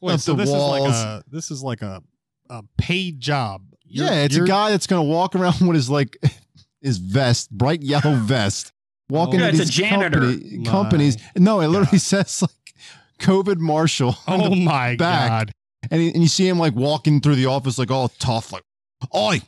Wait, 0.05 0.13
Up 0.13 0.19
so 0.19 0.33
the 0.33 0.43
this 0.43 0.49
is 0.49 0.55
like 0.61 0.81
a 0.91 1.23
this 1.29 1.51
is 1.51 1.63
like 1.63 1.81
a 1.81 2.03
a 2.49 2.63
paid 2.77 3.19
job. 3.19 3.61
You're- 3.87 4.09
yeah, 4.09 4.23
it's 4.23 4.35
a 4.35 4.41
guy 4.45 4.71
that's 4.71 4.87
gonna 4.87 5.03
walk 5.03 5.35
around 5.35 5.59
with 5.61 5.75
his 5.75 5.89
like 5.89 6.17
his 6.81 6.97
vest, 6.97 7.49
bright 7.51 7.81
yellow 7.81 8.15
vest, 8.15 8.71
walking 9.09 9.41
oh. 9.41 9.45
Yeah, 9.45 9.51
to 9.51 9.57
it's 9.57 9.61
a 9.61 9.65
these 9.65 9.69
janitor. 9.75 10.19
company- 10.21 10.63
companies. 10.65 11.17
No, 11.35 11.61
it 11.61 11.67
literally 11.67 11.99
says 11.99 12.41
like 12.41 12.51
COVID 13.19 13.57
marshal 13.59 14.17
on 14.27 14.41
Oh 14.41 14.49
the 14.49 14.55
my 14.55 14.95
back. 14.95 15.29
God. 15.29 15.51
and, 15.91 16.01
he, 16.01 16.09
and 16.09 16.21
you 16.21 16.27
see 16.29 16.47
him 16.47 16.59
like 16.59 16.75
walking 16.75 17.21
through 17.21 17.35
the 17.35 17.45
office 17.47 17.77
like 17.77 17.91
all 17.91 18.09
tough, 18.09 18.51
like, 18.51 18.63
"Oi, 19.15 19.41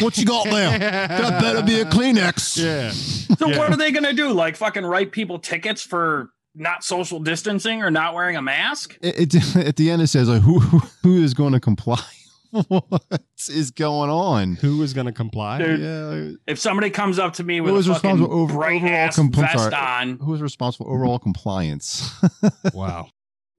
what 0.00 0.16
you 0.18 0.24
got 0.24 0.44
there? 0.46 0.78
that 0.78 1.40
better 1.40 1.62
be 1.62 1.80
a 1.80 1.84
Kleenex." 1.84 2.56
Yeah. 2.62 2.90
So 3.36 3.48
Yeah. 3.48 3.58
what 3.58 3.70
are 3.70 3.76
they 3.76 3.90
going 3.92 4.04
to 4.04 4.12
do? 4.12 4.32
Like 4.32 4.56
fucking 4.56 4.84
write 4.84 5.12
people 5.12 5.38
tickets 5.38 5.82
for 5.82 6.30
not 6.54 6.84
social 6.84 7.18
distancing 7.20 7.82
or 7.82 7.90
not 7.90 8.14
wearing 8.14 8.36
a 8.36 8.42
mask? 8.42 8.96
It, 9.02 9.34
it, 9.34 9.56
at 9.66 9.76
the 9.76 9.90
end, 9.90 10.02
it 10.02 10.08
says 10.08 10.28
like, 10.28 10.42
"Who 10.42 10.58
who 10.60 11.22
is 11.22 11.34
going 11.34 11.52
to 11.52 11.60
comply? 11.60 12.02
what 12.68 13.02
is 13.48 13.70
going 13.70 14.10
on?" 14.10 14.56
Who 14.56 14.82
is 14.82 14.92
going 14.92 15.06
to 15.06 15.12
comply? 15.12 15.58
Dude. 15.58 15.80
Yeah, 15.80 16.36
If 16.46 16.58
somebody 16.58 16.90
comes 16.90 17.18
up 17.18 17.32
to 17.34 17.44
me 17.44 17.60
with 17.60 17.72
Who 17.72 17.78
is 17.78 17.88
a 17.88 17.94
fucking 17.94 18.10
responsible 18.10 18.40
over- 18.42 18.54
bright 18.54 18.82
overall 18.82 18.94
ass 18.94 19.18
compl- 19.18 19.34
vest 19.36 19.58
sorry. 19.70 19.74
on, 19.74 20.18
who's 20.18 20.42
responsible 20.42 20.86
for 20.86 20.92
overall 20.94 21.18
compliance? 21.18 22.10
Wow. 22.74 23.08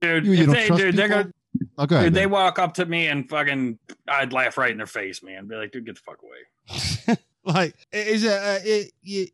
dude, 0.00 0.24
You- 0.26 0.32
you 0.32 0.38
if 0.40 0.46
don't 0.46 0.54
they, 0.54 0.66
trust 0.68 0.82
dude, 0.82 0.96
they're 0.96 1.08
gonna, 1.08 1.30
oh, 1.78 1.86
go 1.86 1.96
ahead. 1.96 2.06
dude, 2.06 2.14
they 2.14 2.26
walk 2.26 2.58
up 2.58 2.74
to 2.74 2.86
me 2.86 3.06
and 3.08 3.28
fucking, 3.28 3.78
I'd 4.08 4.32
laugh 4.32 4.56
right 4.58 4.70
in 4.70 4.76
their 4.76 4.86
face, 4.86 5.22
man. 5.22 5.46
Be 5.48 5.56
like, 5.56 5.72
dude, 5.72 5.86
get 5.86 5.96
the 5.96 6.00
fuck 6.00 6.18
away. 6.22 7.16
like 7.54 7.74
is 7.92 8.24
it, 8.24 8.30
uh, 8.32 8.58
it, 8.64 8.92
yeah, 9.02 9.24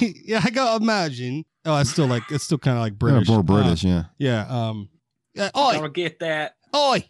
yeah 0.24 0.40
i 0.44 0.50
gotta 0.50 0.82
imagine 0.82 1.44
oh 1.64 1.78
it's 1.78 1.90
still 1.90 2.06
like 2.06 2.22
it's 2.30 2.44
still 2.44 2.58
kind 2.58 2.76
of 2.76 2.82
like 2.82 2.98
british 2.98 3.28
Yeah, 3.28 3.34
more 3.34 3.42
British, 3.44 3.84
yeah. 3.84 3.98
Uh, 3.98 4.04
yeah 4.18 4.46
um 4.48 4.88
yeah 5.34 5.50
I 5.54 5.60
oi 5.76 5.80
don't 5.80 5.94
get 5.94 6.18
that. 6.20 6.56
oi 6.74 7.04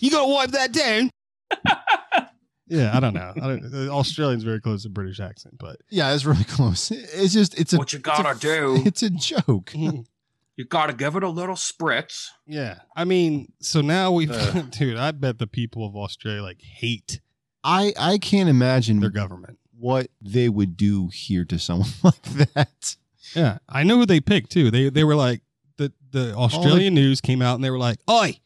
you 0.00 0.10
gotta 0.10 0.28
wipe 0.32 0.50
that 0.50 0.72
down 0.72 1.10
yeah 2.66 2.96
i 2.96 3.00
don't 3.00 3.14
know 3.14 3.32
I 3.36 3.40
don't, 3.46 3.70
the 3.70 3.90
australian's 3.90 4.42
very 4.44 4.60
close 4.60 4.82
to 4.84 4.88
british 4.88 5.20
accent 5.20 5.56
but 5.58 5.76
Yeah, 5.90 6.12
it's 6.14 6.24
really 6.24 6.44
close. 6.44 6.90
It's 6.90 7.32
just 7.32 7.58
it's 7.58 7.72
a 7.72 7.78
What 7.78 7.92
you 7.92 7.98
gotta 7.98 8.30
it's 8.30 8.44
a, 8.44 8.48
do, 8.48 8.82
It's 8.86 9.02
a 9.02 9.10
joke. 9.10 9.72
you 9.74 10.64
gotta 10.68 10.92
give 10.92 11.16
it 11.16 11.22
a 11.22 11.28
little 11.28 11.54
spritz. 11.56 12.26
yeah 12.46 12.80
i 12.96 13.04
mean 13.04 13.52
so 13.60 13.80
now 13.80 14.10
we've 14.12 14.30
Uh. 14.30 14.62
dude 14.70 14.96
i 14.96 15.10
bet 15.12 15.38
the 15.38 15.46
people 15.46 15.86
of 15.86 15.94
australia 15.96 16.42
like 16.42 16.60
hate 16.62 17.20
I 17.62 17.92
I 17.98 18.16
can't 18.16 18.48
imagine 18.48 19.00
their 19.00 19.10
government 19.10 19.58
what 19.80 20.08
they 20.20 20.48
would 20.48 20.76
do 20.76 21.08
here 21.08 21.44
to 21.44 21.58
someone 21.58 21.88
like 22.02 22.22
that. 22.54 22.96
yeah 23.34 23.58
i 23.68 23.82
know 23.82 23.96
who 23.96 24.06
they 24.06 24.20
picked 24.20 24.50
too 24.52 24.70
they 24.70 24.88
they 24.90 25.04
were 25.04 25.14
like 25.16 25.40
the 25.78 25.90
the 26.12 26.34
oh, 26.34 26.42
australian 26.42 26.94
news 26.94 27.20
came 27.20 27.40
out 27.40 27.54
and 27.54 27.64
they 27.64 27.70
were 27.70 27.78
like 27.78 27.98
oi 28.10 28.38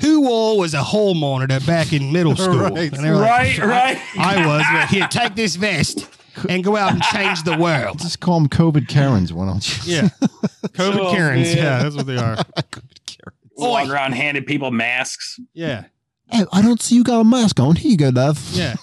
who 0.00 0.28
all 0.28 0.58
was 0.58 0.72
a 0.74 0.82
hall 0.82 1.14
monitor 1.14 1.60
back 1.66 1.92
in 1.92 2.12
middle 2.12 2.34
school 2.36 2.56
Right. 2.58 2.92
and 2.92 3.04
they 3.04 3.10
were 3.10 3.16
like, 3.16 3.58
Right, 3.58 3.98
right. 3.98 4.18
I 4.18 4.46
was. 4.46 4.64
But 4.72 4.88
here, 4.88 5.06
take 5.08 5.34
this 5.34 5.56
vest 5.56 6.08
and 6.48 6.64
go 6.64 6.74
out 6.74 6.92
and 6.92 7.02
change 7.02 7.42
the 7.42 7.58
world. 7.58 7.98
Just 7.98 8.18
call 8.18 8.38
them 8.40 8.48
COVID 8.48 8.88
Karens. 8.88 9.30
Why 9.30 9.44
don't 9.44 9.86
you? 9.86 9.92
Yeah. 9.96 10.08
COVID 10.68 10.96
Oh, 10.98 11.12
Karens. 11.12 11.48
man. 11.48 11.56
Yeah, 11.58 11.82
that's 11.82 11.94
what 11.96 12.06
they 12.06 12.16
are. 12.16 12.36
COVID 12.36 13.04
Karens. 13.04 13.36
Walking 13.58 13.90
around 13.90 14.12
handing 14.12 14.44
people 14.44 14.70
masks. 14.70 15.38
Yeah. 15.52 15.84
Hey, 16.30 16.46
I 16.50 16.62
don't 16.62 16.80
see 16.80 16.94
you 16.94 17.04
got 17.04 17.20
a 17.20 17.24
mask 17.24 17.60
on. 17.60 17.76
Here 17.76 17.90
you 17.90 17.98
go, 17.98 18.08
love. 18.08 18.40
Yeah. 18.54 18.76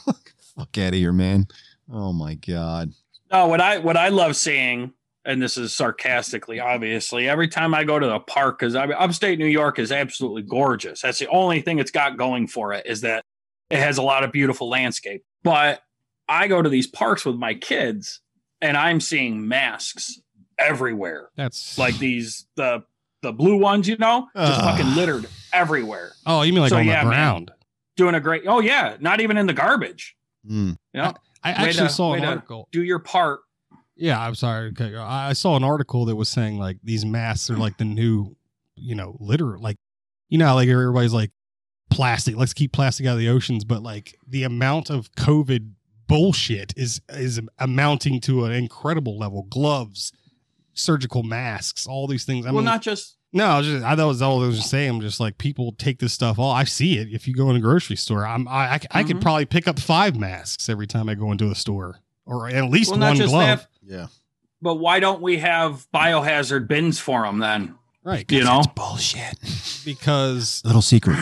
Fuck 0.55 0.77
out 0.77 0.89
of 0.89 0.93
here, 0.93 1.13
man. 1.13 1.47
Oh 1.91 2.13
my 2.13 2.35
god. 2.35 2.91
No, 3.31 3.47
what 3.47 3.61
I 3.61 3.79
what 3.79 3.97
I 3.97 4.09
love 4.09 4.35
seeing, 4.35 4.93
and 5.25 5.41
this 5.41 5.57
is 5.57 5.73
sarcastically, 5.75 6.59
obviously, 6.59 7.27
every 7.27 7.47
time 7.47 7.73
I 7.73 7.83
go 7.83 7.99
to 7.99 8.07
the 8.07 8.19
park, 8.19 8.59
because 8.59 8.75
I 8.75 8.85
mean, 8.85 8.95
upstate 8.97 9.39
New 9.39 9.45
York 9.47 9.79
is 9.79 9.91
absolutely 9.91 10.43
gorgeous. 10.43 11.01
That's 11.01 11.19
the 11.19 11.27
only 11.27 11.61
thing 11.61 11.79
it's 11.79 11.91
got 11.91 12.17
going 12.17 12.47
for 12.47 12.73
it 12.73 12.85
is 12.85 13.01
that 13.01 13.23
it 13.69 13.79
has 13.79 13.97
a 13.97 14.01
lot 14.01 14.23
of 14.23 14.31
beautiful 14.31 14.69
landscape. 14.69 15.23
But 15.43 15.81
I 16.29 16.47
go 16.47 16.61
to 16.61 16.69
these 16.69 16.87
parks 16.87 17.25
with 17.25 17.35
my 17.35 17.53
kids, 17.53 18.21
and 18.61 18.75
I'm 18.77 18.99
seeing 19.01 19.47
masks 19.47 20.19
everywhere, 20.59 21.29
That's 21.35 21.77
like 21.77 21.97
these 21.99 22.47
the 22.55 22.83
the 23.21 23.31
blue 23.33 23.57
ones, 23.57 23.87
you 23.87 23.97
know, 23.97 24.27
just 24.35 24.59
Ugh. 24.61 24.77
fucking 24.77 24.95
littered 24.95 25.27
everywhere. 25.53 26.11
Oh, 26.25 26.43
you 26.43 26.53
mean 26.53 26.61
like 26.61 26.69
So, 26.69 26.77
on 26.77 26.85
yeah, 26.85 27.03
the 27.03 27.09
man. 27.09 27.13
ground? 27.13 27.51
Doing 27.95 28.15
a 28.15 28.19
great. 28.19 28.43
Oh 28.47 28.59
yeah, 28.59 28.95
not 28.99 29.21
even 29.21 29.37
in 29.37 29.47
the 29.47 29.53
garbage. 29.53 30.15
Mm. 30.49 30.77
You 30.93 31.01
know, 31.01 31.13
I 31.49 31.67
actually 31.67 31.87
to- 31.87 31.93
saw 31.93 32.13
an 32.13 32.23
article. 32.25 32.67
do 32.71 32.83
your 32.83 32.99
part. 32.99 33.41
Yeah, 33.95 34.19
I'm 34.19 34.35
sorry. 34.35 34.69
Okay, 34.69 34.95
I 34.95 35.33
saw 35.33 35.55
an 35.55 35.63
article 35.63 36.05
that 36.05 36.15
was 36.15 36.29
saying 36.29 36.59
like 36.59 36.77
these 36.83 37.03
masks 37.03 37.49
are 37.49 37.57
like 37.57 37.77
the 37.77 37.85
new, 37.85 38.35
you 38.75 38.93
know, 38.93 39.17
litter. 39.19 39.57
Like, 39.57 39.77
you 40.29 40.37
know, 40.37 40.53
like 40.53 40.69
everybody's 40.69 41.13
like 41.13 41.31
plastic. 41.89 42.35
Let's 42.35 42.53
keep 42.53 42.71
plastic 42.73 43.07
out 43.07 43.13
of 43.13 43.19
the 43.19 43.29
oceans, 43.29 43.63
but 43.65 43.81
like 43.81 44.15
the 44.27 44.43
amount 44.43 44.91
of 44.91 45.11
COVID 45.13 45.71
bullshit 46.07 46.73
is 46.77 47.01
is 47.09 47.41
amounting 47.57 48.21
to 48.21 48.45
an 48.45 48.51
incredible 48.51 49.17
level. 49.17 49.47
Gloves, 49.49 50.11
surgical 50.73 51.23
masks, 51.23 51.87
all 51.87 52.05
these 52.07 52.23
things. 52.23 52.45
I 52.45 52.49
well, 52.51 52.57
mean, 52.57 52.65
not 52.65 52.83
just 52.83 53.16
no, 53.33 53.45
I, 53.45 53.57
was 53.57 53.67
just, 53.67 53.83
I 53.85 53.95
thought 53.95 54.07
was 54.07 54.21
all 54.21 54.43
I 54.43 54.47
was 54.47 54.57
just 54.57 54.69
saying. 54.69 54.89
I'm 54.89 55.01
just 55.01 55.19
like 55.19 55.37
people 55.37 55.73
take 55.77 55.99
this 55.99 56.13
stuff 56.13 56.39
off. 56.39 56.55
I 56.55 56.63
see 56.63 56.97
it 56.97 57.09
if 57.11 57.27
you 57.27 57.33
go 57.35 57.49
in 57.49 57.55
a 57.55 57.59
grocery 57.59 57.95
store. 57.97 58.25
I'm 58.25 58.47
I 58.47 58.75
I, 58.75 58.79
I 58.91 59.03
could 59.03 59.17
Mhm. 59.17 59.21
probably 59.21 59.45
pick 59.45 59.67
up 59.67 59.79
five 59.79 60.15
masks 60.17 60.69
every 60.69 60.87
time 60.87 61.09
I 61.09 61.15
go 61.15 61.31
into 61.31 61.51
a 61.51 61.55
store, 61.55 61.99
or 62.25 62.47
at 62.49 62.69
least 62.69 62.91
well, 62.91 62.99
one 63.01 63.17
glove. 63.17 63.31
that, 63.59 63.67
Yeah. 63.85 64.07
but 64.61 64.75
why 64.75 64.99
don't 64.99 65.21
we 65.21 65.37
have 65.39 65.87
biohazard 65.93 66.67
bins 66.67 66.99
for 66.99 67.23
them 67.23 67.39
then? 67.39 67.75
Right, 68.03 68.31
You 68.31 68.45
know, 68.45 68.61
Bullshit. 68.73 69.37
because 69.83 70.61
Little 70.65 70.81
secret. 70.81 71.17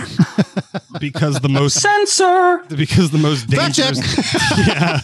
because 1.00 1.40
the 1.40 1.50
most 1.50 1.82
censor. 1.82 2.60
because 2.70 3.10
the 3.10 3.18
most 3.18 3.48
dangerous 3.50 3.98
yeah 4.68 5.00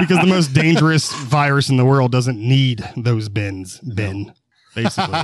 because 0.00 0.18
the 0.18 0.26
most 0.26 0.52
dangerous 0.52 1.12
virus 1.12 1.68
in 1.68 1.76
the 1.76 1.84
world 1.84 2.10
doesn't 2.10 2.38
need 2.38 2.84
those 2.96 3.28
bins 3.28 3.78
bin 3.80 4.32
basically 4.74 5.20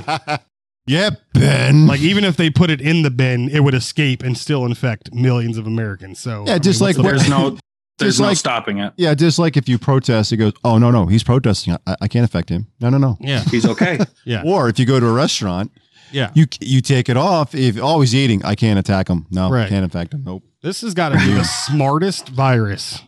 yeah, 0.85 1.11
Ben. 1.33 1.87
like 1.87 2.01
even 2.01 2.23
if 2.23 2.35
they 2.37 2.49
put 2.49 2.69
it 2.69 2.81
in 2.81 3.01
the 3.03 3.11
bin 3.11 3.49
it 3.49 3.61
would 3.63 3.73
escape 3.73 4.21
and 4.23 4.37
still 4.37 4.65
infect 4.65 5.13
millions 5.13 5.57
of 5.57 5.65
Americans 5.67 6.19
so 6.19 6.43
Yeah, 6.47 6.57
just 6.57 6.81
what's 6.81 6.97
like 6.97 7.03
the- 7.05 7.09
there's 7.11 7.29
no 7.29 7.57
there's 7.99 8.19
no 8.19 8.27
like- 8.27 8.37
stopping 8.37 8.79
it. 8.79 8.93
yeah, 8.97 9.13
just 9.13 9.39
like 9.39 9.55
if 9.55 9.69
you 9.69 9.77
protest, 9.77 10.31
it 10.33 10.37
goes, 10.37 10.53
oh, 10.63 10.77
no, 10.79 10.89
no, 10.91 11.05
he's 11.05 11.23
protesting. 11.23 11.77
I, 11.87 11.95
I 12.01 12.07
can't 12.07 12.25
affect 12.25 12.49
him. 12.49 12.67
No, 12.81 12.89
no, 12.89 12.97
no. 12.97 13.17
yeah 13.21 13.41
He's 13.43 13.65
okay. 13.65 13.99
yeah 14.25 14.41
Or 14.45 14.67
if 14.67 14.79
you 14.79 14.85
go 14.85 14.99
to 14.99 15.05
a 15.07 15.13
restaurant, 15.13 15.71
yeah 16.11 16.31
you 16.35 16.45
you 16.59 16.81
take 16.81 17.07
it 17.09 17.17
off. 17.17 17.55
If 17.55 17.77
oh, 17.81 18.01
he's 18.01 18.13
eating, 18.15 18.43
I 18.45 18.55
can't 18.55 18.77
attack 18.79 19.07
him. 19.07 19.25
No, 19.31 19.49
Right. 19.49 19.69
can't 19.69 19.85
affect 19.85 20.13
him. 20.13 20.23
Nope. 20.25 20.43
this 20.61 20.81
has 20.81 20.93
got 20.93 21.09
to 21.09 21.17
be 21.17 21.33
the 21.33 21.43
smartest 21.43 22.29
virus 22.29 23.01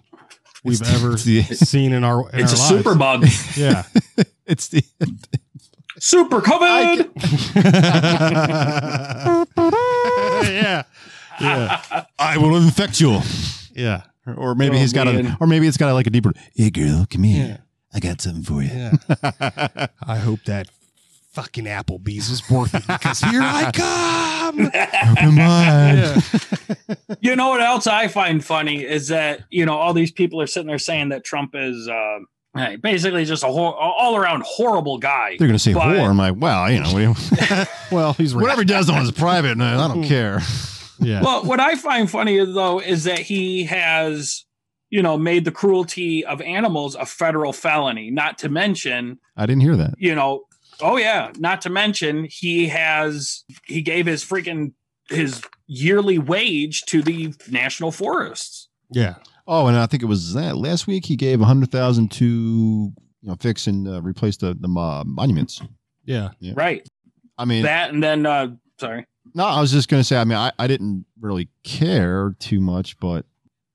we've 0.64 0.80
It's 0.82 0.94
ever 0.94 1.16
the- 1.16 1.44
seen 1.44 1.92
in 1.94 2.04
our 2.04 2.30
in 2.32 2.40
it's 2.42 2.54
a 2.54 2.62
our 2.62 2.70
super 2.70 2.96
bug. 2.96 3.26
yeah 3.58 3.84
It's 4.48 4.68
the 4.70 4.84
Super 6.00 6.42
COVID. 6.42 7.12
yeah 10.46 10.84
yeah 11.40 12.06
I 12.20 12.38
will 12.38 12.56
infect 12.58 13.00
you. 13.02 13.20
yeah 13.74 14.04
Or 14.38 14.56
maybe 14.56 14.78
Oh, 14.78 14.80
he's 14.80 14.94
got 14.94 15.08
a, 15.08 15.36
or 15.40 15.48
maybe 15.48 15.68
it's 15.68 15.78
got 15.78 15.90
a, 15.90 15.94
like 15.94 16.08
a 16.08 16.10
deeper. 16.10 16.34
Hey, 16.56 16.70
girl, 16.70 17.06
come 17.10 17.24
here. 17.24 17.48
Yeah. 17.48 17.58
I 17.94 18.00
got 18.00 18.22
something 18.22 18.44
for 18.44 18.62
you. 18.62 18.70
Yeah. 18.70 19.88
I 20.06 20.18
hope 20.18 20.44
that 20.46 20.68
fucking 21.34 21.66
Applebee's 21.66 22.30
is 22.30 22.50
worth 22.50 22.74
it 22.76 22.86
because 22.88 23.22
here 23.22 23.42
I 23.44 23.72
come. 23.74 24.72
Come 25.18 25.40
on. 25.40 25.98
Yeah. 25.98 26.22
You 27.22 27.36
know 27.36 27.50
what 27.50 27.62
else 27.62 27.88
I 27.88 28.08
find 28.08 28.44
funny 28.44 28.84
is 28.84 29.08
that 29.10 29.42
you 29.50 29.66
know 29.66 29.78
all 29.78 29.94
these 29.94 30.12
people 30.12 30.42
are 30.42 30.48
sitting 30.48 30.68
there 30.68 30.78
saying 30.80 31.10
that 31.10 31.24
Trump 31.24 31.52
is 31.56 31.88
uh, 31.88 32.20
hey, 32.56 32.76
basically 32.78 33.26
just 33.26 33.44
a 33.44 33.48
hor- 33.48 33.76
all 33.76 34.16
around 34.16 34.44
horrible 34.46 34.98
guy. 34.98 35.36
They're 35.38 35.48
gonna 35.48 35.60
say 35.60 35.74
But- 35.74 35.84
whore. 35.84 36.10
I'm 36.10 36.18
like, 36.18 36.36
well, 36.38 36.72
you 36.72 36.80
know, 36.82 36.92
what 36.92 37.00
do 37.00 37.56
you, 37.56 37.66
Well, 37.92 38.14
he's 38.14 38.34
whatever 38.34 38.62
he 38.62 38.66
does 38.66 38.90
on 38.90 39.00
his 39.00 39.12
private, 39.12 39.58
man, 39.58 39.80
I 39.80 39.88
don't 39.88 40.04
hmm. 40.04 40.08
care. 40.08 40.40
Yeah. 41.00 41.22
Well, 41.22 41.44
what 41.44 41.60
I 41.60 41.76
find 41.76 42.10
funny 42.10 42.38
though 42.44 42.80
is 42.80 43.04
that 43.04 43.20
he 43.20 43.66
has, 43.66 44.46
you 44.90 45.02
know, 45.02 45.18
made 45.18 45.46
the 45.46 45.52
cruelty 45.52 46.26
of 46.26 46.42
animals 46.42 46.96
a 46.96 47.06
federal 47.06 47.54
felony. 47.54 48.12
Not 48.12 48.38
to 48.40 48.50
mention, 48.50 49.20
I 49.36 49.46
didn't 49.46 49.62
hear 49.62 49.76
that. 49.76 49.96
you 49.98 50.16
know, 50.16 50.46
oh 50.82 50.98
yeah, 50.98 51.32
not 51.38 51.62
to 51.62 51.70
mention 51.70 52.28
he 52.30 52.68
has 52.68 53.44
he 53.66 53.82
gave 53.82 54.06
his 54.06 54.24
freaking 54.24 54.74
his 55.10 55.42
yearly 55.68 56.18
wage 56.18 56.84
to 56.86 57.02
the 57.02 57.34
national 57.50 57.92
forests. 57.92 58.70
yeah. 58.92 59.16
Oh, 59.48 59.68
and 59.68 59.78
I 59.78 59.86
think 59.86 60.02
it 60.04 60.08
was 60.08 60.34
that 60.34 60.58
last 60.58 60.88
week 60.88 61.06
he 61.06 61.16
gave 61.16 61.42
a 61.42 61.46
hundred 61.46 61.72
thousand 61.72 62.12
to 62.14 62.26
you 62.26 62.94
know 63.24 63.36
fix 63.40 63.68
and 63.68 63.88
uh, 63.88 64.02
replace 64.02 64.38
the 64.38 64.56
the 64.60 64.68
uh, 64.68 65.04
monuments. 65.06 65.62
Yeah. 66.06 66.30
Right. 66.54 66.88
I 67.38 67.46
mean, 67.46 67.64
That 67.64 67.92
and 67.94 68.02
then 68.02 68.26
uh 68.26 68.56
sorry. 68.80 69.06
no, 69.34 69.46
I 69.46 69.60
was 69.60 69.72
just 69.72 69.90
gonna 69.90 70.04
say. 70.04 70.18
I 70.18 70.24
mean, 70.24 70.38
I, 70.38 70.52
I 70.58 70.68
didn't 70.68 71.06
really 71.20 71.50
care 71.64 72.36
too 72.40 72.62
much, 72.62 73.00
but 73.00 73.26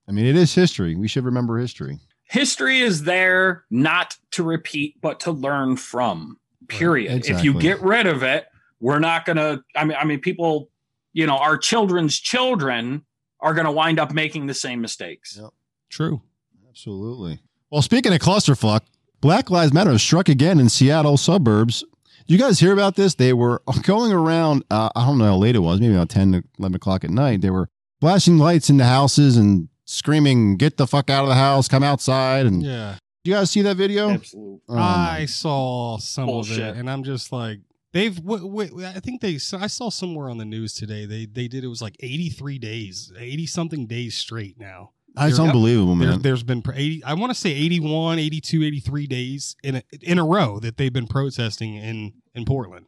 I 0.09 0.13
mean, 0.13 0.27
it 0.27 0.37
is 0.37 0.55
history. 0.55 0.95
We 0.97 1.09
should 1.09 1.25
remember 1.25 1.59
history. 1.59 1.99
History 2.25 2.81
is 2.81 3.03
there 3.05 3.65
not 3.71 4.17
to 4.33 4.45
repeat 4.45 5.01
but 5.01 5.21
to 5.21 5.33
learn 5.33 5.77
from. 5.77 6.39
Period. 6.69 7.27
If 7.29 7.43
you 7.43 7.55
get 7.55 7.81
rid 7.81 8.07
of 8.07 8.23
it, 8.23 8.47
we're 8.79 9.01
not 9.01 9.25
going 9.25 9.37
to 9.37 9.63
I 9.75 9.85
mean 9.85 9.97
I 10.01 10.05
mean 10.05 10.21
people, 10.21 10.71
you 11.13 11.27
know, 11.27 11.37
our 11.37 11.59
children's 11.59 12.19
children 12.19 13.05
are 13.41 13.55
going 13.55 13.65
to 13.65 13.73
wind 13.73 13.99
up 13.99 14.13
making 14.13 14.47
the 14.47 14.55
same 14.55 14.81
mistakes. 14.81 15.37
Yep. 15.41 15.51
True. 15.91 16.23
Absolutely. 16.69 17.41
Well, 17.71 17.83
speaking 17.83 18.13
of 18.13 18.21
clusterfuck, 18.21 18.81
Black 19.21 19.51
Lives 19.51 19.73
Matter 19.73 19.99
struck 19.99 20.29
again 20.29 20.59
in 20.59 20.69
Seattle 20.69 21.17
suburbs. 21.17 21.85
You 22.27 22.39
guys 22.39 22.61
hear 22.61 22.73
about 22.73 22.97
this? 22.97 23.15
They 23.17 23.33
were 23.33 23.63
going 23.83 24.13
around, 24.13 24.65
uh, 24.71 24.89
I 24.95 25.05
don't 25.07 25.19
know 25.19 25.25
how 25.27 25.37
late 25.37 25.57
it 25.57 25.61
was, 25.61 25.81
maybe 25.81 25.95
about 25.95 26.09
10 26.09 26.33
to 26.33 26.43
11 26.59 26.77
o'clock 26.77 27.05
at 27.05 27.11
night. 27.11 27.41
They 27.43 27.51
were 27.51 27.69
flashing 28.01 28.39
lights 28.39 28.71
into 28.71 28.85
houses 28.85 29.37
and 29.37 29.69
screaming, 29.85 30.57
get 30.57 30.77
the 30.77 30.87
fuck 30.87 31.11
out 31.11 31.25
of 31.25 31.29
the 31.29 31.35
house, 31.35 31.69
come 31.69 31.83
outside. 31.83 32.47
And 32.47 32.63
Yeah. 32.63 32.97
you 33.25 33.35
guys 33.35 33.51
see 33.51 33.63
that 33.63 33.77
video? 33.77 34.11
Absolutely. 34.11 34.61
Oh, 34.69 34.77
I 34.79 35.27
saw 35.27 35.99
some 35.99 36.29
of 36.29 36.51
it, 36.51 36.77
and 36.77 36.89
I'm 36.89 37.03
just 37.05 37.33
like, 37.33 37.59
they've. 37.93 38.15
W- 38.25 38.47
w- 38.69 38.87
I 38.87 39.01
think 39.01 39.21
they. 39.21 39.35
I 39.35 39.67
saw 39.67 39.91
somewhere 39.91 40.31
on 40.31 40.39
the 40.39 40.45
news 40.45 40.73
today. 40.75 41.05
They 41.07 41.27
they 41.27 41.49
did 41.49 41.65
it 41.65 41.67
was 41.69 41.83
like 41.83 41.97
83 42.01 42.59
days, 42.61 43.13
80 43.19 43.47
something 43.47 43.87
days 43.87 44.17
straight 44.17 44.59
now. 44.59 44.93
Ah, 45.17 45.27
it's 45.27 45.37
There- 45.39 45.47
unbelievable, 45.47 45.97
There's, 45.97 46.11
man. 46.13 46.23
there's 46.23 46.43
been 46.43 46.63
80 46.73 47.03
I 47.05 47.15
want 47.15 47.31
to 47.33 47.39
say 47.39 47.51
81, 47.53 48.19
82, 48.19 48.63
83 48.65 49.07
days 49.07 49.57
in 49.63 49.77
a, 49.77 49.83
in 50.03 50.19
a 50.19 50.25
row 50.25 50.59
that 50.61 50.77
they've 50.77 50.93
been 50.93 51.07
protesting 51.09 51.75
in 51.77 52.13
in 52.35 52.45
Portland. 52.45 52.87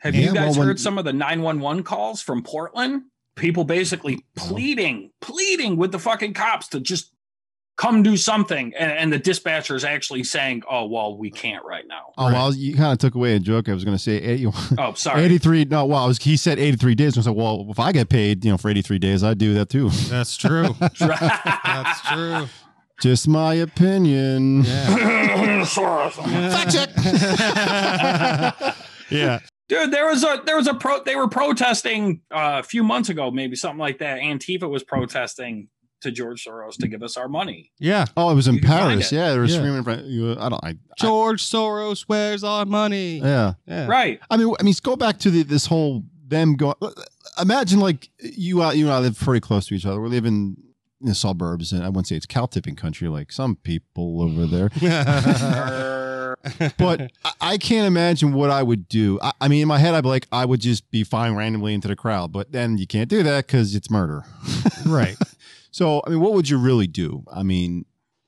Have 0.00 0.14
Yeah, 0.14 0.20
you 0.28 0.34
guys 0.34 0.50
well, 0.50 0.58
when- 0.60 0.66
heard 0.68 0.80
some 0.80 0.98
of 0.98 1.04
the 1.04 1.12
911 1.12 1.82
calls 1.84 2.20
from 2.20 2.42
Portland? 2.42 3.02
People 3.34 3.64
basically 3.64 4.24
pleading, 4.36 5.10
pleading 5.20 5.76
with 5.76 5.92
the 5.92 5.98
fucking 5.98 6.34
cops 6.34 6.68
to 6.68 6.80
just 6.80 7.12
come 7.78 8.02
do 8.02 8.16
something. 8.16 8.74
And, 8.78 8.92
and 8.92 9.12
the 9.12 9.18
dispatcher 9.18 9.74
is 9.74 9.84
actually 9.84 10.24
saying, 10.24 10.64
oh, 10.68 10.84
well, 10.86 11.16
we 11.16 11.30
can't 11.30 11.64
right 11.64 11.86
now. 11.86 12.12
Oh, 12.18 12.26
well, 12.26 12.54
you 12.54 12.74
kind 12.74 12.92
of 12.92 12.98
took 12.98 13.14
away 13.14 13.36
a 13.36 13.38
joke. 13.38 13.68
I 13.70 13.72
was 13.72 13.84
going 13.84 13.96
to 13.96 14.02
say 14.02 14.16
80, 14.16 14.46
Oh, 14.78 14.92
sorry. 14.94 15.22
83. 15.22 15.64
No, 15.66 15.86
well, 15.86 16.04
I 16.04 16.06
was, 16.06 16.18
he 16.18 16.36
said 16.36 16.58
83 16.58 16.94
days. 16.96 17.16
I 17.16 17.20
was 17.20 17.26
like, 17.28 17.36
well, 17.36 17.66
if 17.70 17.78
I 17.78 17.92
get 17.92 18.10
paid, 18.10 18.44
you 18.44 18.50
know, 18.50 18.58
for 18.58 18.68
83 18.68 18.98
days, 18.98 19.24
I'd 19.24 19.38
do 19.38 19.54
that 19.54 19.70
too. 19.70 19.88
That's 20.08 20.36
true. 20.36 20.74
That's 20.98 22.02
true. 22.02 22.48
Just 23.00 23.28
my 23.28 23.54
opinion. 23.54 24.64
Yeah. 24.64 25.64
Fact 25.64 26.72
check. 26.72 26.90
yeah. 29.08 29.38
Dude, 29.68 29.92
there 29.92 30.06
was 30.06 30.24
a 30.24 30.42
there 30.44 30.56
was 30.56 30.66
a 30.66 30.74
pro 30.74 31.04
they 31.04 31.14
were 31.14 31.28
protesting 31.28 32.22
uh, 32.32 32.58
a 32.58 32.62
few 32.62 32.82
months 32.82 33.08
ago, 33.10 33.30
maybe 33.30 33.54
something 33.54 33.78
like 33.78 33.98
that. 33.98 34.18
Antifa 34.20 34.68
was 34.68 34.82
protesting 34.82 35.68
to 36.00 36.10
George 36.10 36.44
Soros 36.44 36.76
to 36.78 36.88
give 36.88 37.02
us 37.02 37.16
our 37.16 37.28
money. 37.28 37.72
Yeah. 37.78 38.04
Oh, 38.16 38.30
it 38.30 38.34
was 38.34 38.48
in 38.48 38.56
You 38.56 38.60
Paris. 38.62 39.10
Yeah, 39.12 39.30
they 39.32 39.38
were 39.38 39.44
Yeah. 39.46 39.56
screaming. 39.58 39.84
in 40.32 40.38
I 40.38 40.48
don't. 40.48 40.64
I, 40.64 40.68
I, 40.70 40.74
George 40.98 41.42
Soros, 41.42 42.02
where's 42.06 42.44
our 42.44 42.64
money? 42.64 43.18
yeah. 43.18 43.54
Yeah. 43.66 43.86
Right. 43.86 44.20
I 44.30 44.36
mean, 44.36 44.54
I 44.58 44.62
mean, 44.62 44.74
go 44.82 44.96
back 44.96 45.18
to 45.20 45.30
the, 45.30 45.42
this 45.42 45.66
whole 45.66 46.04
them 46.26 46.54
going. 46.56 46.74
Imagine 47.40 47.80
like 47.80 48.08
you, 48.20 48.62
uh, 48.62 48.72
you 48.72 48.84
and 48.86 48.92
I 48.94 48.98
live 48.98 49.18
pretty 49.18 49.40
close 49.40 49.66
to 49.68 49.74
each 49.74 49.86
other. 49.86 50.00
We 50.00 50.08
live 50.08 50.24
in 50.26 50.56
the 51.00 51.14
suburbs, 51.14 51.72
and 51.72 51.82
I 51.84 51.88
wouldn't 51.88 52.08
say 52.08 52.16
it's 52.16 52.26
cow 52.26 52.46
tipping 52.46 52.74
country 52.76 53.08
like 53.08 53.30
some 53.32 53.56
people 53.56 54.20
over 54.22 54.46
there. 54.46 54.68
But 56.78 57.10
I, 57.24 57.32
I 57.40 57.58
can't 57.58 57.86
imagine 57.86 58.32
what 58.32 58.50
I 58.50 58.62
would 58.62 58.88
do. 58.88 59.18
I, 59.20 59.32
I 59.40 59.48
mean, 59.48 59.62
in 59.62 59.68
my 59.68 59.78
head, 59.78 59.94
I'd 59.94 60.02
be 60.02 60.08
like, 60.08 60.26
I 60.30 60.44
would 60.44 60.60
just 60.60 60.88
be 60.90 61.02
firing 61.02 61.34
randomly 61.36 61.74
into 61.74 61.88
the 61.88 61.96
crowd. 61.96 62.32
But 62.32 62.52
then 62.52 62.78
you 62.78 62.86
can't 62.86 63.08
do 63.08 63.22
that 63.24 63.46
because 63.46 63.74
it's 63.74 63.90
murder. 63.90 64.24
right. 64.86 65.16
So, 65.78 66.02
I 66.06 66.10
mean, 66.10 66.20
what 66.20 66.32
would 66.34 66.48
you 66.48 66.58
really 66.58 66.86
do? 66.86 67.24
I 67.32 67.42
mean, 67.42 67.84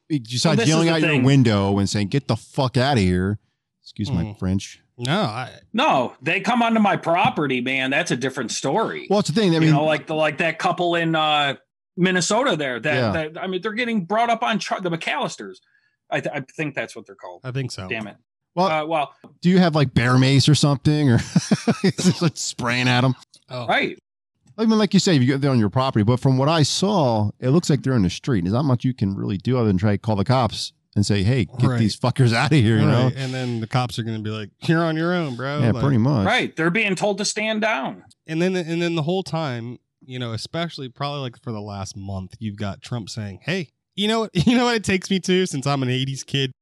besides 0.09 0.57
this 0.59 0.65
is 0.65 0.69
yelling 0.69 0.87
the 0.87 0.93
out 0.95 1.01
your 1.03 1.23
window 1.23 1.79
and 1.79 1.89
saying, 1.91 2.09
"Get 2.09 2.29
the 2.29 2.37
fuck 2.37 2.77
out 2.77 2.95
of 2.97 3.03
here." 3.03 3.39
Excuse 3.83 4.11
my 4.11 4.23
Mm. 4.25 4.39
French. 4.39 4.81
No, 4.97 5.23
I, 5.23 5.51
No, 5.73 6.13
they 6.23 6.41
come 6.41 6.63
onto 6.63 6.79
my 6.79 6.97
property, 6.97 7.61
man. 7.61 7.91
That's 7.91 8.11
a 8.11 8.17
different 8.17 8.53
story. 8.53 9.07
Well, 9.11 9.19
it's 9.21 9.31
the 9.31 9.35
thing. 9.41 9.57
I 9.57 9.59
mean, 9.59 9.69
you 9.69 9.75
know, 9.75 9.85
like 9.85 10.07
the 10.07 10.15
like 10.15 10.39
that 10.39 10.59
couple 10.59 10.95
in 10.95 11.15
uh, 11.17 11.57
Minnesota 11.97 12.55
there. 12.57 12.79
That, 12.79 12.95
Yeah. 12.95 13.13
that 13.13 13.43
I 13.43 13.47
mean, 13.47 13.63
they're 13.63 13.73
getting 13.73 14.05
brought 14.05 14.31
up 14.31 14.43
on 14.43 14.59
char- 14.59 14.81
the 14.81 14.91
McAllisters. 14.91 15.57
I, 16.11 16.21
th- 16.21 16.35
I 16.35 16.45
think 16.57 16.75
that's 16.75 16.95
what 16.95 17.07
they're 17.07 17.17
called. 17.17 17.41
I 17.45 17.51
think 17.51 17.73
so. 17.73 17.89
Damn 17.89 18.07
it. 18.09 18.17
Well, 18.55 18.67
Uh, 18.67 18.85
well, 18.87 19.15
do 19.43 19.49
you 19.49 19.59
have 19.59 19.75
like 19.75 19.95
bear 19.95 20.19
mace 20.19 20.49
or 20.49 20.55
something, 20.55 21.11
or 21.11 21.19
just 21.83 22.21
like 22.23 22.37
spraying 22.37 22.87
at 22.89 23.01
them? 23.01 23.15
Oh, 23.49 23.67
right. 23.67 23.99
I 24.61 24.67
mean, 24.67 24.79
like 24.79 24.95
you 24.95 25.01
say, 25.01 25.15
if 25.17 25.21
you 25.23 25.27
get 25.27 25.41
there 25.41 25.51
on 25.51 25.59
your 25.59 25.71
property, 25.71 26.03
but 26.03 26.21
from 26.21 26.37
what 26.39 26.49
I 26.49 26.63
saw, 26.63 27.31
it 27.41 27.49
looks 27.51 27.71
like 27.71 27.83
they're 27.83 27.95
in 27.97 28.03
the 28.03 28.11
street. 28.11 28.43
There's 28.45 28.53
not 28.53 28.65
much 28.65 28.85
you 28.85 28.95
can 28.95 29.15
really 29.17 29.37
do 29.39 29.57
other 29.59 29.67
than 29.69 29.79
try 29.79 29.93
to 29.93 29.99
call 29.99 30.17
the 30.17 30.25
cops 30.25 30.73
and 30.97 31.07
say, 31.07 31.23
"Hey, 31.23 31.45
get 31.47 31.63
Right. 31.69 31.79
these 31.79 31.97
fuckers 31.97 32.33
out 32.35 32.53
of 32.53 32.59
here," 32.59 32.79
you 32.79 32.85
know? 32.87 33.05
Right. 33.05 33.17
And 33.17 33.33
then 33.33 33.61
the 33.61 33.67
cops 33.67 33.99
are 33.99 34.03
going 34.03 34.17
to 34.17 34.23
be 34.23 34.31
like, 34.31 34.51
"You're 34.69 34.85
on 34.85 34.97
your 34.97 35.15
own, 35.15 35.37
bro." 35.37 35.61
Yeah, 35.61 35.71
Like- 35.71 35.83
pretty 35.83 35.99
much. 35.99 36.27
Right. 36.27 36.55
They're 36.55 36.71
being 36.71 36.95
told 36.97 37.19
to 37.19 37.25
stand 37.25 37.61
down. 37.63 38.05
And 38.27 38.41
then 38.43 38.55
and 38.57 38.81
then 38.83 38.95
the 38.97 39.03
whole 39.03 39.23
time, 39.23 39.79
you 40.05 40.19
know, 40.19 40.33
especially 40.33 40.89
probably 40.89 41.21
like 41.21 41.41
for 41.43 41.53
the 41.53 41.61
last 41.61 41.97
month, 41.97 42.35
you've 42.39 42.57
got 42.57 42.83
Trump 42.83 43.09
saying, 43.09 43.41
"Hey, 43.43 43.69
you 43.95 44.09
know 44.09 44.21
what? 44.21 44.31
You 44.47 44.57
know 44.57 44.65
what 44.67 44.75
it 44.77 44.85
takes 44.85 45.11
me 45.11 45.21
to 45.21 45.47
since 45.47 45.67
I'm 45.67 45.83
an 45.83 45.89
'80s 45.91 46.25
kid. 46.27 46.53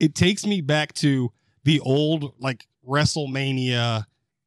It 0.00 0.14
takes 0.14 0.46
me 0.46 0.60
back 0.60 0.92
to 0.94 1.32
the 1.64 1.80
old 1.80 2.34
like 2.40 2.66
WrestleMania, 2.88 4.04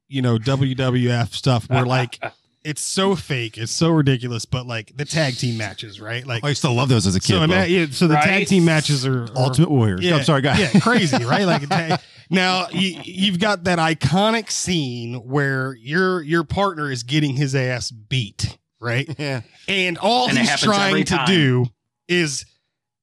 you 0.08 0.22
know, 0.22 0.38
WWF 0.38 1.34
stuff 1.34 1.70
where 1.70 1.86
like 1.86 2.20
it's 2.66 2.82
so 2.82 3.16
fake, 3.16 3.58
it's 3.58 3.72
so 3.72 3.90
ridiculous, 3.90 4.44
but 4.46 4.66
like 4.66 4.92
the 4.98 5.06
tag 5.06 5.36
team 5.38 5.56
matches, 5.58 6.02
right? 6.02 6.26
Like 6.26 6.44
I 6.44 6.50
used 6.50 6.62
to 6.64 6.70
love 6.72 6.90
those 6.90 7.06
as 7.08 7.16
a 7.16 7.20
kid. 7.20 7.28
so, 7.28 7.38
though. 7.38 7.44
ima- 7.46 7.66
yeah, 7.68 7.86
so 7.92 8.08
the 8.08 8.16
tag 8.16 8.48
team 8.48 8.66
matches 8.66 9.06
are, 9.06 9.24
are 9.26 9.30
Ultimate 9.38 9.70
Warriors. 9.70 10.02
Yeah, 10.02 10.16
I'm 10.16 10.24
sorry, 10.24 10.42
guys. 10.42 10.60
yeah, 10.60 10.80
crazy, 10.80 11.24
right? 11.26 11.46
Like 11.46 11.64
a 11.64 11.68
tag- 11.68 12.00
now 12.30 12.68
you, 12.72 13.00
you've 13.04 13.40
got 13.40 13.66
that 13.66 13.78
iconic 13.80 14.50
scene 14.52 15.16
where 15.28 15.74
your 15.76 16.22
your 16.24 16.44
partner 16.44 16.92
is 16.92 17.04
getting 17.04 17.36
his 17.36 17.54
ass 17.56 17.92
beat, 17.92 18.58
right? 18.82 19.08
yeah. 19.20 19.42
And 19.68 19.98
all 20.00 20.28
And 20.28 20.38
it 20.38 20.42
he's 20.42 20.50
happens 20.50 20.64
every 20.64 20.76
trying 20.76 21.06
to 21.06 21.16
time. 21.18 21.28
do 21.28 21.66
is 22.08 22.46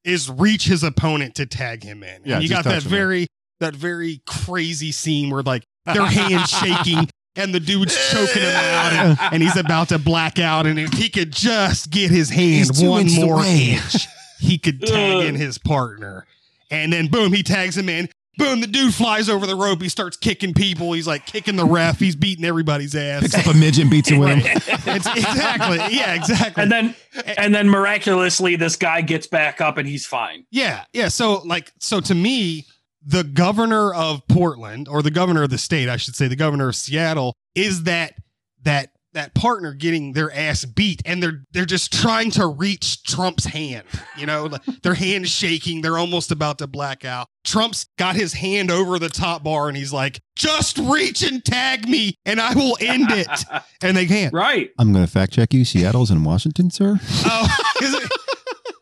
is 0.05 0.29
reach 0.29 0.65
his 0.65 0.83
opponent 0.83 1.37
to 1.37 1.47
tag 1.47 1.85
him 1.85 2.03
in. 2.03 2.23
Yeah, 2.25 2.35
and 2.35 2.43
you 2.43 2.49
just 2.49 2.65
got 2.65 2.69
that 2.69 2.75
touch 2.75 2.85
him. 2.85 2.91
very 2.91 3.27
that 3.61 3.77
very 3.77 4.21
crazy 4.27 4.91
scene 4.91 5.31
where 5.31 5.43
like 5.45 5.63
their 5.87 6.05
hands 6.07 6.51
shaking 6.51 7.09
and 7.37 7.55
the 7.55 7.61
dude's 7.61 7.97
choking 8.11 8.43
him 8.43 8.55
out 8.55 8.93
and, 8.93 9.18
and 9.35 9.43
he's 9.43 9.57
about 9.57 9.89
to 9.89 9.99
black 9.99 10.39
out 10.39 10.66
and 10.66 10.78
if 10.78 10.93
he 10.93 11.09
could 11.09 11.33
just 11.33 11.91
get 11.91 12.11
his 12.11 12.28
hand 12.30 12.68
He's 12.68 12.83
one 12.83 13.07
more 13.14 13.37
away. 13.39 13.72
inch 13.74 14.07
he 14.41 14.59
could 14.59 14.80
tag 14.80 15.24
in 15.26 15.35
his 15.37 15.59
partner 15.59 16.26
and 16.70 16.93
then 16.93 17.07
boom 17.09 17.33
he 17.33 17.43
tags 17.43 17.76
him 17.76 17.89
in 17.89 18.09
boom 18.39 18.61
the 18.61 18.66
dude 18.66 18.95
flies 18.95 19.28
over 19.28 19.47
the 19.47 19.55
rope 19.55 19.80
he 19.83 19.89
starts 19.89 20.16
kicking 20.16 20.53
people 20.55 20.93
he's 20.93 21.07
like 21.07 21.26
kicking 21.26 21.57
the 21.57 21.64
ref 21.64 21.99
he's 21.99 22.16
beating 22.16 22.45
everybody's 22.45 22.95
ass. 22.95 23.22
Picks 23.22 23.35
ass 23.35 23.47
up 23.47 23.55
a 23.55 23.59
midget 23.59 23.83
and 23.83 23.91
beats 23.91 24.11
it 24.11 24.18
with 24.18 24.28
him. 24.30 24.41
it's 24.95 25.07
exactly 25.07 25.76
yeah 25.97 26.14
exactly 26.14 26.62
and 26.62 26.72
then 26.72 26.95
and 27.37 27.55
then 27.55 27.68
miraculously 27.68 28.57
this 28.57 28.74
guy 28.76 29.01
gets 29.03 29.26
back 29.26 29.61
up 29.61 29.76
and 29.78 29.87
he's 29.89 30.07
fine. 30.07 30.45
Yeah, 30.51 30.85
yeah. 30.95 31.09
So 31.09 31.43
like, 31.45 31.72
so 31.78 32.01
to 32.01 32.14
me, 32.14 32.64
the 33.05 33.24
governor 33.24 33.92
of 33.92 34.26
Portland, 34.28 34.88
or 34.88 35.03
the 35.03 35.11
governor 35.11 35.42
of 35.42 35.50
the 35.50 35.59
state, 35.59 35.88
I 35.88 35.96
should 35.96 36.14
say, 36.14 36.28
the 36.28 36.36
governor 36.36 36.68
of 36.68 36.76
Seattle, 36.76 37.34
is 37.55 37.84
that 37.84 38.14
that 38.62 38.90
that 39.14 39.34
partner 39.34 39.74
getting 39.74 40.14
their 40.14 40.32
ass 40.32 40.64
beat, 40.64 41.03
and 41.05 41.22
they're 41.22 41.44
they're 41.53 41.66
just 41.66 41.92
trying 41.92 42.30
to 42.30 42.46
reach 42.46 43.03
Trump's 43.03 43.44
hand. 43.44 43.84
You 44.16 44.24
know, 44.26 44.44
like, 44.46 44.64
their 44.82 44.94
hand 44.94 45.28
shaking, 45.28 45.82
they're 45.82 45.98
almost 45.98 46.30
about 46.30 46.59
to 46.59 46.66
black 46.66 47.05
out. 47.05 47.26
Trump's 47.44 47.86
got 47.98 48.16
his 48.16 48.32
hand 48.32 48.70
over 48.70 48.98
the 48.98 49.11
top 49.11 49.42
bar, 49.44 49.68
and 49.68 49.76
he's 49.76 49.92
like, 49.92 50.20
"Just 50.34 50.78
reach 50.78 51.22
and 51.22 51.44
tag 51.44 51.88
me, 51.88 52.14
and 52.24 52.40
I 52.40 52.55
will 52.55 52.76
end 52.80 53.11
it." 53.11 53.28
And 53.84 53.96
they 53.96 54.07
can't. 54.07 54.32
right. 54.32 54.70
I'm 54.78 54.92
going 54.92 55.05
to 55.05 55.11
fact 55.11 55.32
check 55.32 55.53
you. 55.53 55.64
Seattle's 55.64 56.12
in 56.12 56.22
Washington, 56.22 56.70
sir. 56.70 57.00
Oh, 57.26 57.57
is 57.82 57.94
it? 57.94 58.12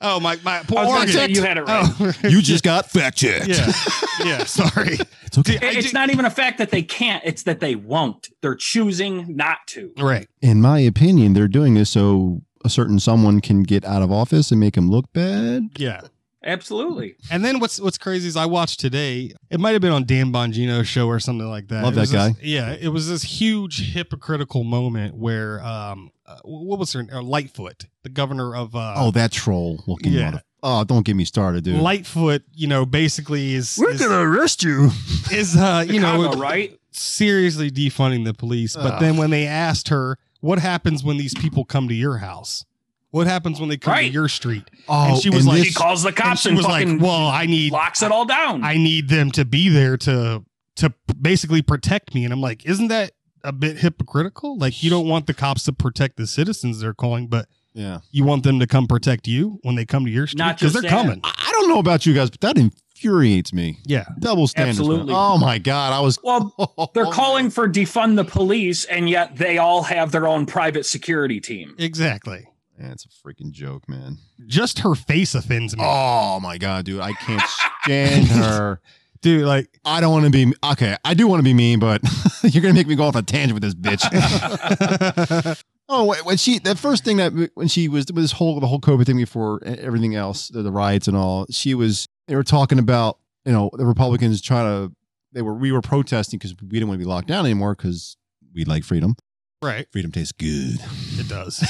Oh 0.00 0.18
my 0.20 0.38
my. 0.44 0.58
I 0.58 0.62
was 0.68 0.68
gonna 0.68 1.08
say 1.08 1.28
you 1.28 1.42
had 1.42 1.58
it 1.58 1.62
right. 1.62 1.86
Oh, 2.00 2.12
You 2.28 2.40
just 2.42 2.64
got 2.64 2.90
fact 2.90 3.18
checked. 3.18 3.48
yeah, 3.48 3.70
yeah. 4.24 4.44
Sorry. 4.44 4.96
It's 5.24 5.38
okay. 5.38 5.58
I 5.60 5.72
it's 5.72 5.92
not 5.92 6.10
even 6.10 6.24
a 6.24 6.30
fact 6.30 6.58
that 6.58 6.70
they 6.70 6.82
can't, 6.82 7.22
it's 7.24 7.42
that 7.44 7.60
they 7.60 7.74
won't. 7.74 8.28
They're 8.40 8.54
choosing 8.56 9.36
not 9.36 9.58
to. 9.68 9.92
Right. 9.98 10.28
In 10.40 10.60
my 10.60 10.78
opinion, 10.80 11.34
they're 11.34 11.48
doing 11.48 11.74
this 11.74 11.90
so 11.90 12.40
a 12.64 12.68
certain 12.68 12.98
someone 12.98 13.40
can 13.40 13.62
get 13.62 13.84
out 13.84 14.02
of 14.02 14.10
office 14.10 14.50
and 14.50 14.58
make 14.58 14.76
him 14.76 14.90
look 14.90 15.12
bad. 15.12 15.68
Yeah. 15.76 16.00
Absolutely. 16.42 17.16
And 17.30 17.44
then 17.44 17.60
what's 17.60 17.78
what's 17.78 17.98
crazy 17.98 18.26
is 18.26 18.34
I 18.34 18.46
watched 18.46 18.80
today. 18.80 19.32
It 19.50 19.60
might 19.60 19.72
have 19.72 19.82
been 19.82 19.92
on 19.92 20.04
Dan 20.04 20.32
Bongino's 20.32 20.88
show 20.88 21.06
or 21.06 21.20
something 21.20 21.48
like 21.48 21.68
that. 21.68 21.84
Love 21.84 21.96
It 21.96 22.00
was 22.00 22.10
that 22.12 22.34
this- 22.36 22.42
yeah, 22.42 22.72
it 22.72 22.88
was 22.88 23.08
this 23.08 23.22
huge 23.22 23.92
hypocritical 23.92 24.64
moment 24.64 25.14
where 25.16 25.62
um, 25.62 26.10
uh, 26.30 26.40
what 26.44 26.78
was 26.78 26.92
her 26.92 27.04
uh, 27.12 27.22
Lightfoot, 27.22 27.86
the 28.02 28.08
governor 28.08 28.54
of 28.54 28.74
uh, 28.74 28.94
oh, 28.96 29.10
that 29.12 29.32
troll 29.32 29.82
looking 29.86 30.12
yeah. 30.12 30.30
mother. 30.30 30.42
Oh, 30.62 30.84
don't 30.84 31.04
get 31.04 31.16
me 31.16 31.24
started, 31.24 31.64
dude. 31.64 31.80
Lightfoot, 31.80 32.42
you 32.52 32.66
know, 32.66 32.84
basically 32.84 33.54
is 33.54 33.78
We're 33.80 33.90
is, 33.92 34.00
gonna 34.00 34.20
arrest 34.20 34.62
you. 34.62 34.90
is 35.32 35.56
uh, 35.56 35.84
you 35.86 36.00
know, 36.00 36.32
right? 36.34 36.78
seriously 36.90 37.70
defunding 37.70 38.24
the 38.24 38.34
police. 38.34 38.76
But 38.76 38.94
Ugh. 38.94 39.00
then 39.00 39.16
when 39.16 39.30
they 39.30 39.46
asked 39.46 39.88
her, 39.88 40.18
what 40.40 40.58
happens 40.58 41.02
when 41.02 41.16
these 41.16 41.34
people 41.34 41.64
come 41.64 41.88
to 41.88 41.94
your 41.94 42.18
house? 42.18 42.64
What 43.10 43.26
happens 43.26 43.58
when 43.58 43.68
they 43.68 43.76
come 43.76 43.96
to 43.96 44.04
your 44.04 44.28
street? 44.28 44.70
Oh, 44.88 45.12
And 45.14 45.22
she 45.22 45.30
was 45.30 45.46
like- 45.46 45.64
She 45.64 45.72
calls 45.72 46.02
the 46.02 46.08
And 46.08 46.16
cops 46.16 46.42
she 46.42 46.50
and, 46.50 46.58
was 46.58 46.66
like, 46.66 46.86
"Well, 47.00 47.26
I 47.26 47.46
need 47.46 47.72
locks 47.72 48.02
it 48.02 48.12
all 48.12 48.24
down. 48.24 48.62
I 48.62 48.76
need 48.76 49.08
them 49.08 49.32
to 49.32 49.44
be 49.44 49.68
there 49.68 49.96
to 49.98 50.44
to 50.76 50.94
basically 51.20 51.62
protect 51.62 52.14
me. 52.14 52.24
And 52.24 52.32
I'm 52.32 52.40
like, 52.40 52.64
isn't 52.64 52.88
that 52.88 53.12
a 53.44 53.52
bit 53.52 53.78
hypocritical? 53.78 54.58
Like 54.58 54.82
you 54.82 54.90
don't 54.90 55.08
want 55.08 55.26
the 55.26 55.34
cops 55.34 55.64
to 55.64 55.72
protect 55.72 56.16
the 56.16 56.26
citizens 56.26 56.80
they're 56.80 56.94
calling, 56.94 57.26
but 57.26 57.46
yeah. 57.72 58.00
you 58.10 58.24
want 58.24 58.42
them 58.44 58.58
to 58.60 58.66
come 58.66 58.86
protect 58.86 59.26
you 59.28 59.58
when 59.62 59.74
they 59.74 59.84
come 59.84 60.04
to 60.04 60.10
your 60.10 60.26
street 60.26 60.44
because 60.54 60.72
they're 60.72 60.82
that. 60.82 60.90
coming. 60.90 61.20
I 61.24 61.32
I 61.50 61.52
don't 61.62 61.68
know 61.68 61.78
about 61.78 62.06
you 62.06 62.14
guys, 62.14 62.30
but 62.30 62.40
that 62.40 62.56
infuriates 62.56 63.52
me. 63.52 63.78
Yeah, 63.84 64.06
Double 64.18 64.46
standards. 64.46 64.88
man. 64.88 65.08
Oh 65.10 65.36
my 65.36 65.58
god, 65.58 65.92
I 65.92 66.00
was. 66.00 66.18
well, 66.22 66.54
they're 66.94 67.04
calling 67.04 67.50
for 67.50 67.68
defund 67.68 68.16
the 68.16 68.24
police, 68.24 68.84
and 68.86 69.10
yet 69.10 69.36
they 69.36 69.58
all 69.58 69.82
have 69.82 70.10
their 70.10 70.26
own 70.26 70.46
private 70.46 70.86
security 70.86 71.38
team. 71.40 71.74
exactly. 71.78 72.46
Yeah, 72.78 72.92
it's 72.92 73.04
a 73.04 73.08
freaking 73.08 73.50
joke, 73.50 73.86
man. 73.90 74.16
Just 74.46 74.78
her 74.78 74.94
face 74.94 75.34
offends 75.34 75.76
me, 75.76 75.82
Oh 75.86 76.40
my 76.40 76.56
god, 76.56 76.86
dude, 76.86 77.00
I 77.02 77.12
can't 77.12 77.42
stand 77.82 78.26
her. 78.28 78.80
dude. 79.20 79.44
Like, 79.44 79.68
I 79.84 80.00
don't 80.00 80.12
want 80.12 80.24
to 80.24 80.30
be 80.30 80.54
okay. 80.72 80.96
I 81.04 81.12
do 81.12 81.26
want 81.28 81.40
to 81.40 81.44
be 81.44 81.52
mean, 81.52 81.78
but 81.78 82.00
you're 82.52 82.62
gonna 82.62 82.74
make 82.74 82.86
me 82.86 82.94
go 82.94 83.04
off 83.04 83.16
a 83.16 83.22
tangent 83.22 83.54
with 83.54 83.62
this 83.62 83.74
bitch. 83.74 84.02
oh, 85.88 86.04
wait, 86.06 86.24
when 86.24 86.36
she 86.36 86.58
the 86.58 86.74
first 86.74 87.04
thing 87.04 87.18
that 87.18 87.50
when 87.54 87.68
she 87.68 87.88
was 87.88 88.06
with 88.06 88.16
this 88.16 88.32
whole 88.32 88.58
the 88.60 88.66
whole 88.66 88.80
COVID 88.80 89.06
thing 89.06 89.16
before 89.16 89.60
everything 89.64 90.14
else, 90.14 90.48
the, 90.48 90.62
the 90.62 90.72
riots 90.72 91.08
and 91.08 91.16
all, 91.16 91.46
she 91.50 91.74
was 91.74 92.08
they 92.28 92.36
were 92.36 92.44
talking 92.44 92.78
about 92.78 93.18
you 93.44 93.52
know 93.52 93.70
the 93.72 93.86
Republicans 93.86 94.40
trying 94.40 94.66
to 94.66 94.94
they 95.32 95.42
were 95.42 95.54
we 95.54 95.72
were 95.72 95.82
protesting 95.82 96.38
because 96.38 96.54
we 96.60 96.68
didn't 96.68 96.88
want 96.88 96.98
to 97.00 97.04
be 97.04 97.08
locked 97.08 97.28
down 97.28 97.44
anymore 97.44 97.74
because 97.74 98.16
we 98.54 98.64
like 98.64 98.84
freedom. 98.84 99.16
right? 99.62 99.86
Freedom 99.92 100.10
tastes 100.10 100.32
good. 100.32 100.80
It 101.18 101.28
does, 101.28 101.62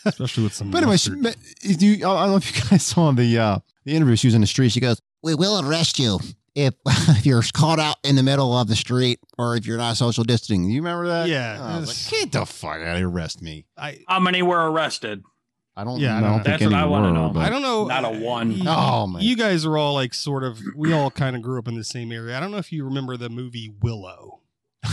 especially 0.04 0.44
with 0.44 0.54
some. 0.54 0.70
But 0.70 0.82
anyway, 0.82 0.96
she, 0.96 1.10
do 1.10 1.86
you, 1.86 2.06
I 2.08 2.22
don't 2.22 2.30
know 2.30 2.36
if 2.36 2.56
you 2.56 2.70
guys 2.70 2.84
saw 2.84 3.12
the 3.12 3.38
uh, 3.38 3.58
the 3.84 3.94
interview. 3.94 4.16
She 4.16 4.26
was 4.26 4.34
in 4.34 4.40
the 4.40 4.46
street. 4.46 4.70
She 4.72 4.80
goes, 4.80 5.00
we 5.22 5.34
will 5.34 5.60
arrest 5.66 5.98
you 5.98 6.18
if 6.54 6.74
if 6.86 7.26
you're 7.26 7.42
caught 7.52 7.78
out 7.78 7.96
in 8.04 8.16
the 8.16 8.22
middle 8.22 8.56
of 8.56 8.68
the 8.68 8.76
street 8.76 9.20
or 9.38 9.56
if 9.56 9.66
you're 9.66 9.78
not 9.78 9.96
social 9.96 10.24
distancing. 10.24 10.66
"Do 10.66 10.72
you 10.72 10.80
remember 10.80 11.06
that?" 11.08 11.28
Yeah, 11.28 11.58
oh, 11.60 11.64
I 11.76 11.80
was 11.80 12.10
like, 12.12 12.20
"Get 12.20 12.32
the 12.32 12.46
fuck 12.46 12.78
out! 12.80 13.00
Arrest 13.00 13.42
me!" 13.42 13.66
I 13.76 13.98
How 14.08 14.20
many 14.20 14.42
were 14.42 14.70
arrested? 14.70 15.22
I 15.76 15.84
don't. 15.84 16.00
Yeah, 16.00 16.14
I 16.14 16.18
I 16.18 16.20
don't 16.20 16.22
don't, 16.22 16.30
know. 16.38 16.42
think 16.44 16.44
That's 16.46 16.62
what 16.64 16.72
any 16.72 16.82
I 16.82 16.86
wanna 16.86 17.08
were, 17.08 17.14
know. 17.14 17.28
but- 17.30 17.40
I 17.46 17.50
don't 17.50 17.62
know. 17.62 17.86
Not 17.86 18.04
a 18.04 18.10
one. 18.18 18.50
You, 18.50 18.64
Oh, 18.66 19.06
my- 19.06 19.20
You 19.20 19.36
guys 19.36 19.64
are 19.64 19.78
all 19.78 19.94
like 19.94 20.12
sort 20.12 20.42
of. 20.42 20.58
We 20.74 20.92
all 20.92 21.10
kind 21.10 21.36
of 21.36 21.42
grew 21.42 21.58
up 21.58 21.68
in 21.68 21.76
the 21.76 21.84
same 21.84 22.10
area. 22.10 22.36
I 22.36 22.40
don't 22.40 22.50
know 22.50 22.56
if 22.58 22.72
you 22.72 22.84
remember 22.84 23.16
the 23.16 23.28
movie 23.28 23.72
Willow. 23.80 24.40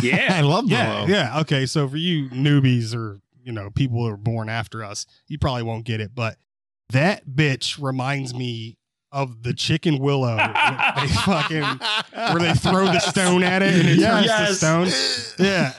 Yeah, 0.00 0.28
I 0.30 0.42
love 0.42 0.66
Yeah, 0.70 0.94
Willow. 0.94 1.06
yeah. 1.08 1.40
Okay, 1.40 1.66
so 1.66 1.88
for 1.88 1.96
you 1.96 2.28
newbies 2.30 2.94
or 2.94 3.20
you 3.42 3.50
know 3.50 3.68
people 3.70 3.98
who 3.98 4.06
are 4.06 4.16
born 4.16 4.48
after 4.48 4.84
us, 4.84 5.06
you 5.26 5.38
probably 5.38 5.64
won't 5.64 5.84
get 5.84 6.00
it, 6.00 6.14
but 6.14 6.36
that 6.90 7.26
bitch 7.28 7.82
reminds 7.82 8.32
me 8.32 8.78
of 9.10 9.42
the 9.42 9.54
chicken 9.54 9.98
Willow. 9.98 10.36
where 10.36 10.94
they 11.00 11.08
fucking 11.08 11.62
where 12.12 12.38
they 12.38 12.52
throw 12.54 12.84
the 12.86 12.98
stone 13.00 13.42
at 13.42 13.62
it 13.62 13.74
and 13.74 13.88
it 13.88 14.00
turns 14.00 14.26
Yes. 14.26 14.48
to 14.48 14.54
stone. 14.54 15.46
Yeah, 15.46 15.72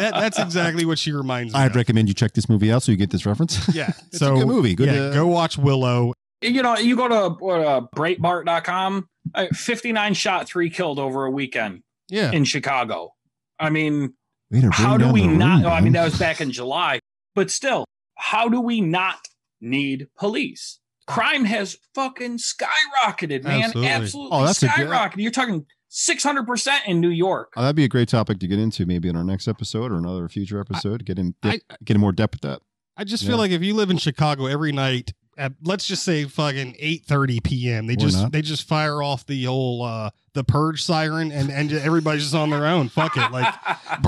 that, 0.00 0.10
that's 0.14 0.38
exactly 0.38 0.84
what 0.84 0.98
she 0.98 1.12
reminds 1.12 1.52
me. 1.52 1.58
Of. 1.58 1.64
I'd 1.64 1.70
of. 1.70 1.76
recommend 1.76 2.08
you 2.08 2.14
check 2.14 2.32
this 2.32 2.48
movie 2.48 2.72
out 2.72 2.82
so 2.82 2.92
you 2.92 2.98
get 2.98 3.10
this 3.10 3.26
reference. 3.26 3.72
Yeah, 3.74 3.92
It's 4.08 4.18
so 4.18 4.34
a 4.34 4.38
good 4.38 4.46
movie. 4.48 4.74
Good. 4.74 4.88
yeah, 4.88 5.00
uh, 5.02 5.12
go 5.14 5.26
watch 5.26 5.58
Willow. 5.58 6.12
you 6.42 6.62
know, 6.62 6.76
you 6.76 6.96
go 6.96 7.08
to 7.08 7.36
what, 7.38 7.60
uh, 7.60 7.82
Breitbart.com, 7.94 9.08
uh, 9.34 9.46
59 9.52 10.14
shot, 10.14 10.48
three 10.48 10.70
killed 10.70 10.98
over 10.98 11.24
a 11.24 11.30
weekend 11.30 11.82
Yeah, 12.08 12.32
in 12.32 12.44
Chicago. 12.44 13.12
I 13.58 13.70
mean, 13.70 14.14
way 14.50 14.60
to 14.62 14.68
bring 14.68 14.72
how 14.72 14.96
do 14.96 15.12
we 15.12 15.26
not? 15.26 15.58
room, 15.62 15.66
oh, 15.66 15.74
I 15.74 15.80
mean, 15.80 15.92
that 15.92 16.04
was 16.04 16.18
back 16.18 16.40
in 16.40 16.50
July, 16.50 16.98
but 17.34 17.50
still, 17.50 17.84
how 18.16 18.48
do 18.48 18.60
we 18.60 18.80
not 18.80 19.18
need 19.60 20.08
police? 20.18 20.79
Crime 21.10 21.44
has 21.44 21.76
fucking 21.94 22.38
skyrocketed, 22.38 23.44
man. 23.44 23.62
Absolutely. 23.64 23.88
Oh, 23.88 23.92
Absolutely, 23.92 24.38
Oh, 24.38 24.44
that's 24.46 24.62
a 24.62 24.68
good- 24.68 25.22
You're 25.22 25.30
talking 25.30 25.66
600% 25.90 26.68
in 26.86 27.00
New 27.00 27.08
York. 27.10 27.52
Oh, 27.56 27.62
that'd 27.62 27.76
be 27.76 27.84
a 27.84 27.88
great 27.88 28.08
topic 28.08 28.38
to 28.40 28.46
get 28.46 28.58
into, 28.58 28.86
maybe 28.86 29.08
in 29.08 29.16
our 29.16 29.24
next 29.24 29.48
episode 29.48 29.90
or 29.92 29.96
another 29.96 30.28
future 30.28 30.60
episode. 30.60 31.04
Get 31.04 31.18
in, 31.18 31.34
I- 31.42 31.60
get 31.84 31.94
in 31.96 32.00
more 32.00 32.12
depth 32.12 32.34
with 32.34 32.42
that. 32.42 32.62
I 32.96 33.04
just 33.04 33.22
Yeah. 33.22 33.30
feel 33.30 33.38
like 33.38 33.50
if 33.50 33.62
you 33.62 33.74
live 33.74 33.90
in 33.90 33.96
Chicago 33.98 34.46
every 34.46 34.72
night 34.72 35.12
at 35.40 35.52
let's 35.64 35.86
just 35.86 36.02
say 36.04 36.24
fucking 36.26 36.74
8:30 36.74 37.42
p.m. 37.42 37.86
They 37.86 37.94
Or 37.94 37.96
just 37.96 38.16
not. 38.16 38.32
they 38.32 38.42
just 38.42 38.68
fire 38.68 39.02
off 39.02 39.26
the 39.26 39.44
whole 39.44 39.82
uh 39.82 40.10
the 40.34 40.44
purge 40.44 40.82
siren 40.82 41.32
and 41.32 41.50
and 41.50 41.72
everybody's 41.72 42.22
just 42.22 42.34
on 42.34 42.50
their 42.50 42.66
own. 42.66 42.88
Fuck 42.88 43.16
it, 43.16 43.32
like 43.32 43.52
Get 43.88 44.02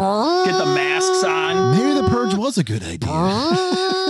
the 0.58 0.72
masks 0.74 1.24
on. 1.24 1.76
Maybe 1.76 2.00
the 2.00 2.08
purge 2.08 2.34
was 2.34 2.58
a 2.58 2.64
good 2.64 2.82
idea. 2.82 3.08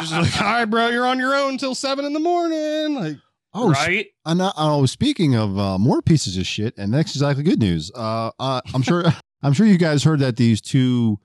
just 0.00 0.12
like, 0.12 0.40
all 0.42 0.46
right, 0.52 0.64
bro, 0.64 0.88
you're 0.88 1.06
on 1.06 1.18
your 1.18 1.34
own 1.34 1.52
until 1.52 1.74
seven 1.74 2.04
in 2.04 2.12
the 2.12 2.20
morning. 2.20 2.94
Like, 2.94 3.16
oh, 3.54 3.70
right? 3.70 4.06
And 4.26 4.42
uh, 4.42 4.52
oh, 4.56 4.86
speaking 4.86 5.34
of 5.34 5.58
uh, 5.58 5.78
more 5.78 6.02
pieces 6.02 6.36
of 6.36 6.46
shit, 6.46 6.76
and 6.76 6.92
that's 6.92 7.12
exactly 7.14 7.42
good 7.44 7.60
news. 7.60 7.90
Uh, 7.94 8.30
uh, 8.38 8.60
I'm 8.74 8.82
sure, 8.82 9.04
I'm 9.42 9.52
sure 9.52 9.66
you 9.66 9.78
guys 9.78 10.04
heard 10.04 10.20
that 10.20 10.36
these 10.36 10.60
two 10.60 11.18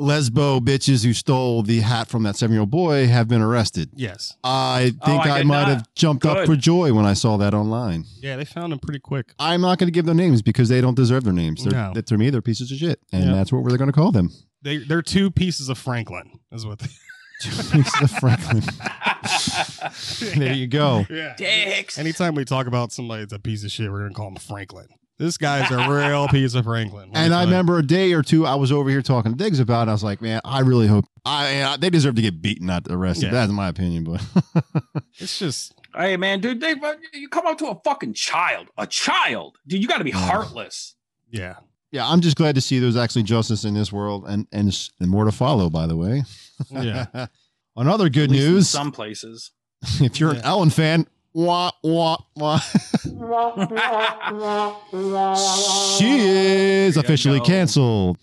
lesbo 0.00 0.60
bitches 0.60 1.04
who 1.04 1.12
stole 1.12 1.62
the 1.62 1.80
hat 1.80 2.08
from 2.08 2.22
that 2.22 2.36
seven 2.36 2.54
year 2.54 2.60
old 2.60 2.70
boy 2.70 3.06
have 3.06 3.28
been 3.28 3.42
arrested. 3.42 3.90
yes, 3.94 4.36
I 4.42 4.92
Oh, 5.02 5.06
think 5.06 5.26
I 5.26 5.40
I, 5.40 5.42
might 5.42 5.60
not. 5.60 5.68
have 5.68 5.94
jumped 5.94 6.24
up 6.26 6.46
for 6.46 6.56
joy 6.56 6.92
when 6.92 7.04
I 7.04 7.12
saw 7.14 7.36
that 7.36 7.52
online. 7.54 8.04
yeah, 8.20 8.36
they 8.36 8.44
found 8.44 8.72
them 8.72 8.78
pretty 8.78 9.00
quick. 9.00 9.34
I'm 9.38 9.60
not 9.60 9.78
going 9.78 9.88
to 9.88 9.92
give 9.92 10.06
their 10.06 10.14
names 10.14 10.42
because 10.42 10.68
they 10.68 10.80
don't 10.80 10.94
deserve 10.96 11.24
their 11.24 11.32
names. 11.34 11.62
They're, 11.64 11.72
No. 11.72 11.92
to 12.00 12.18
me, 12.18 12.30
they're 12.30 12.40
pieces 12.42 12.72
of 12.72 12.78
shit, 12.78 13.00
and 13.12 13.24
Yeah. 13.26 13.32
that's 13.34 13.52
what 13.52 13.62
we're 13.62 13.76
going 13.76 13.88
to 13.90 13.92
call 13.92 14.10
them. 14.12 14.30
They 14.62 14.78
they're 14.78 15.02
two 15.02 15.30
pieces 15.30 15.68
of 15.68 15.78
Franklin, 15.78 16.40
is 16.52 16.64
what. 16.66 16.78
They, 16.80 16.88
pieces 17.42 18.02
of 18.02 18.10
Franklin. 18.12 18.62
There 20.36 20.52
you 20.54 20.66
go. 20.66 21.06
yeah. 21.10 21.34
Dicks. 21.36 21.98
Anytime 21.98 22.34
we 22.34 22.44
talk 22.44 22.66
about 22.66 22.92
somebody 22.92 23.22
that's 23.22 23.32
a 23.32 23.38
piece 23.38 23.64
of 23.64 23.70
shit, 23.70 23.90
we're 23.90 24.02
gonna 24.02 24.14
call 24.14 24.28
him 24.28 24.36
Franklin. 24.36 24.86
This 25.20 25.36
guy's 25.36 25.70
a 25.70 25.88
real 25.88 26.26
piece 26.30 26.54
of 26.54 26.64
Franklin. 26.64 27.10
And 27.14 27.34
I 27.34 27.44
remember 27.44 27.78
a 27.78 27.82
day 27.86 28.14
or 28.14 28.22
two 28.22 28.46
I 28.46 28.54
was 28.54 28.72
over 28.72 28.88
here 28.88 29.02
talking 29.02 29.32
to 29.32 29.36
Diggs 29.38 29.60
about. 29.60 29.86
it. 29.86 29.90
I 29.90 29.92
was 29.92 30.02
like, 30.02 30.22
man, 30.22 30.40
I 30.44 30.60
really 30.60 30.86
hope 30.86 31.04
I, 31.26 31.62
I 31.62 31.76
they 31.76 31.90
deserve 31.90 32.14
to 32.14 32.22
get 32.22 32.40
beaten, 32.40 32.66
not 32.66 32.86
arrested. 32.88 33.26
Yeah. 33.26 33.32
That's 33.32 33.52
my 33.52 33.68
opinion, 33.68 34.04
but 34.04 34.24
it's 35.18 35.38
just 35.38 35.74
Hey 35.94 36.16
man, 36.16 36.40
dude, 36.40 36.60
they, 36.60 36.74
you 37.12 37.28
come 37.28 37.46
up 37.46 37.58
to 37.58 37.66
a 37.66 37.78
fucking 37.84 38.14
child, 38.14 38.68
a 38.78 38.86
child, 38.86 39.56
dude. 39.66 39.82
You 39.82 39.88
got 39.88 39.98
to 39.98 40.04
be 40.04 40.10
heartless. 40.12 40.94
yeah. 41.30 41.56
yeah, 41.90 42.08
I'm 42.08 42.20
just 42.22 42.36
glad 42.36 42.54
to 42.54 42.60
see 42.62 42.78
there's 42.78 42.96
actually 42.96 43.24
justice 43.24 43.64
in 43.64 43.74
this 43.74 43.92
world, 43.92 44.24
and 44.26 44.46
and 44.52 44.88
and 45.00 45.10
more 45.10 45.24
to 45.26 45.32
follow. 45.32 45.68
By 45.68 45.86
the 45.86 45.96
way, 45.96 46.22
Yeah. 46.70 47.26
On 47.76 47.86
other 47.88 48.08
good 48.08 48.24
At 48.24 48.30
least 48.30 48.44
in 48.46 48.52
news, 48.54 48.68
some 48.70 48.90
places. 48.92 49.50
if 50.00 50.18
you're 50.18 50.30
an 50.30 50.36
Yeah. 50.36 50.42
Ellen 50.48 50.70
fan, 50.70 51.06
wah 51.32 51.70
wah 51.82 52.16
wah, 52.36 52.58
she 55.98 56.18
is 56.18 56.96
officially 56.96 57.40
canceled. 57.40 58.18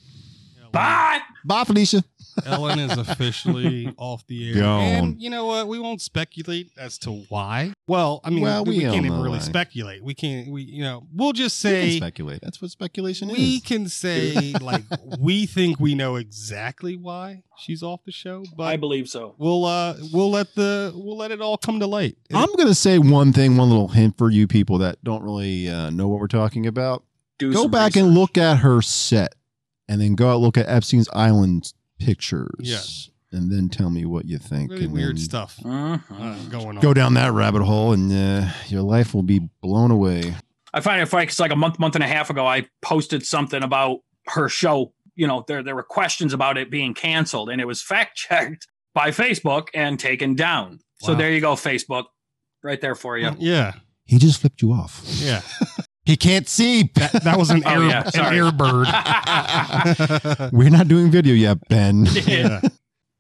Bye. 0.72 1.20
Bye, 1.46 1.64
Felicia. 1.64 2.04
Ellen 2.46 2.80
is 2.80 2.98
officially 2.98 3.94
off 3.98 4.26
the 4.28 4.50
air. 4.50 4.56
Gone. 4.62 4.84
And 4.84 5.22
you 5.22 5.30
know 5.30 5.46
what? 5.46 5.68
We 5.68 5.80
won't 5.80 6.02
speculate 6.02 6.72
as 6.78 6.98
to 7.00 7.12
why. 7.30 7.74
Well, 7.88 8.22
I 8.24 8.30
mean, 8.30 8.42
Well, 8.42 8.66
we, 8.66 8.78
we 8.78 8.84
can't 8.84 9.06
even 9.06 9.18
really 9.22 9.38
why. 9.40 9.40
speculate. 9.40 10.04
We 10.04 10.14
can't. 10.14 10.50
We 10.50 10.64
you 10.64 10.84
know 10.84 11.08
we'll 11.14 11.34
just 11.34 11.64
We 11.64 11.70
say 11.70 11.98
speculate. 11.98 12.42
That's 12.42 12.62
what 12.62 12.72
speculation 12.72 13.28
we 13.30 13.34
is. 13.36 13.40
We 13.40 13.60
can 13.62 13.88
say 13.90 14.54
like 14.62 14.84
we 15.20 15.46
think 15.46 15.80
we 15.80 15.96
know 15.96 16.16
exactly 16.16 16.96
why 16.96 17.44
she's 17.58 17.82
off 17.82 18.04
the 18.06 18.12
show, 18.12 18.44
I 18.60 18.78
believe 18.78 19.10
so. 19.10 19.36
we'll 19.38 19.66
uh 19.66 19.96
we'll 20.14 20.30
let 20.32 20.54
the 20.56 20.92
we'll 20.96 21.18
let 21.18 21.32
it 21.32 21.42
all 21.42 21.58
come 21.58 21.80
to 21.80 21.88
light. 21.88 22.18
I'm 22.34 22.54
gonna 22.56 22.76
say 22.76 23.00
one 23.00 23.34
thing, 23.34 23.58
one 23.58 23.70
little 23.70 23.88
hint 23.90 24.18
for 24.18 24.30
you 24.30 24.48
people 24.48 24.78
that 24.80 25.04
don't 25.04 25.24
really 25.24 25.68
uh, 25.70 25.90
know 25.90 26.08
what 26.08 26.20
we're 26.20 26.28
talking 26.28 26.68
about. 26.68 27.04
Do 27.40 27.54
go 27.54 27.68
back 27.68 27.94
research. 27.96 28.04
and 28.04 28.14
look 28.16 28.38
at 28.38 28.58
her 28.60 28.82
set 28.82 29.36
and 29.88 30.02
then 30.02 30.16
go 30.16 30.30
out 30.32 30.40
look 30.42 30.58
at 30.58 30.68
Epstein's 30.68 31.08
Island 31.14 31.72
pictures. 32.00 32.50
Yes. 32.60 33.10
And 33.32 33.52
then 33.52 33.68
tell 33.70 33.90
me 33.90 34.06
what 34.06 34.26
you 34.26 34.38
think. 34.38 34.72
really 34.72 34.86
and 34.86 34.94
weird 34.94 35.20
stuff 35.20 35.60
uh, 35.66 35.98
going 36.50 36.78
on. 36.78 36.80
Go 36.80 36.94
down 36.94 37.14
that 37.16 37.34
rabbit 37.34 37.62
hole 37.64 37.92
and 37.92 38.12
uh, 38.12 38.50
your 38.68 38.82
life 38.84 39.14
will 39.14 39.24
be 39.24 39.50
blown 39.62 39.92
away. 39.92 40.36
I 40.74 40.80
find 40.80 41.02
it 41.02 41.08
funny 41.08 41.24
because 41.26 41.40
like 41.40 41.52
a 41.52 41.56
month, 41.56 41.78
month 41.78 41.96
and 41.96 42.04
a 42.04 42.08
half 42.08 42.30
ago, 42.30 42.48
I 42.48 42.68
posted 42.82 43.26
something 43.26 43.64
about 43.64 44.00
her 44.28 44.48
show. 44.48 44.94
You 45.16 45.28
know, 45.28 45.44
there 45.48 45.62
there 45.64 45.76
were 45.76 45.84
questions 45.84 46.34
about 46.34 46.58
it 46.58 46.70
being 46.72 46.94
canceled, 46.94 47.50
and 47.50 47.60
it 47.60 47.66
was 47.66 47.82
fact 47.94 48.16
checked 48.16 48.68
by 48.94 49.10
Facebook 49.10 49.68
and 49.74 50.00
taken 50.00 50.36
down. 50.36 50.80
So 51.00 51.14
there 51.14 51.32
you 51.32 51.42
go, 51.42 51.54
Facebook, 51.54 52.06
right 52.64 52.80
there 52.82 52.96
for 52.96 53.18
you. 53.18 53.32
Yeah, 53.38 53.74
He 54.06 54.18
just 54.18 54.40
flipped 54.42 54.62
you 54.62 54.72
off. 54.72 55.04
yeah. 55.20 55.42
He 56.08 56.16
can't 56.16 56.48
see. 56.48 56.90
That, 56.96 57.12
that 57.26 57.38
was 57.38 57.50
an 57.50 57.64
Oh, 57.66 57.70
air 57.70 57.84
yeah, 57.84 58.10
an 58.14 58.34
air 58.34 58.52
bird. 58.52 58.88
We're 60.54 60.70
not 60.70 60.88
doing 60.88 61.12
video 61.12 61.34
yet, 61.34 61.68
Ben. 61.68 62.06
yeah. 62.26 62.62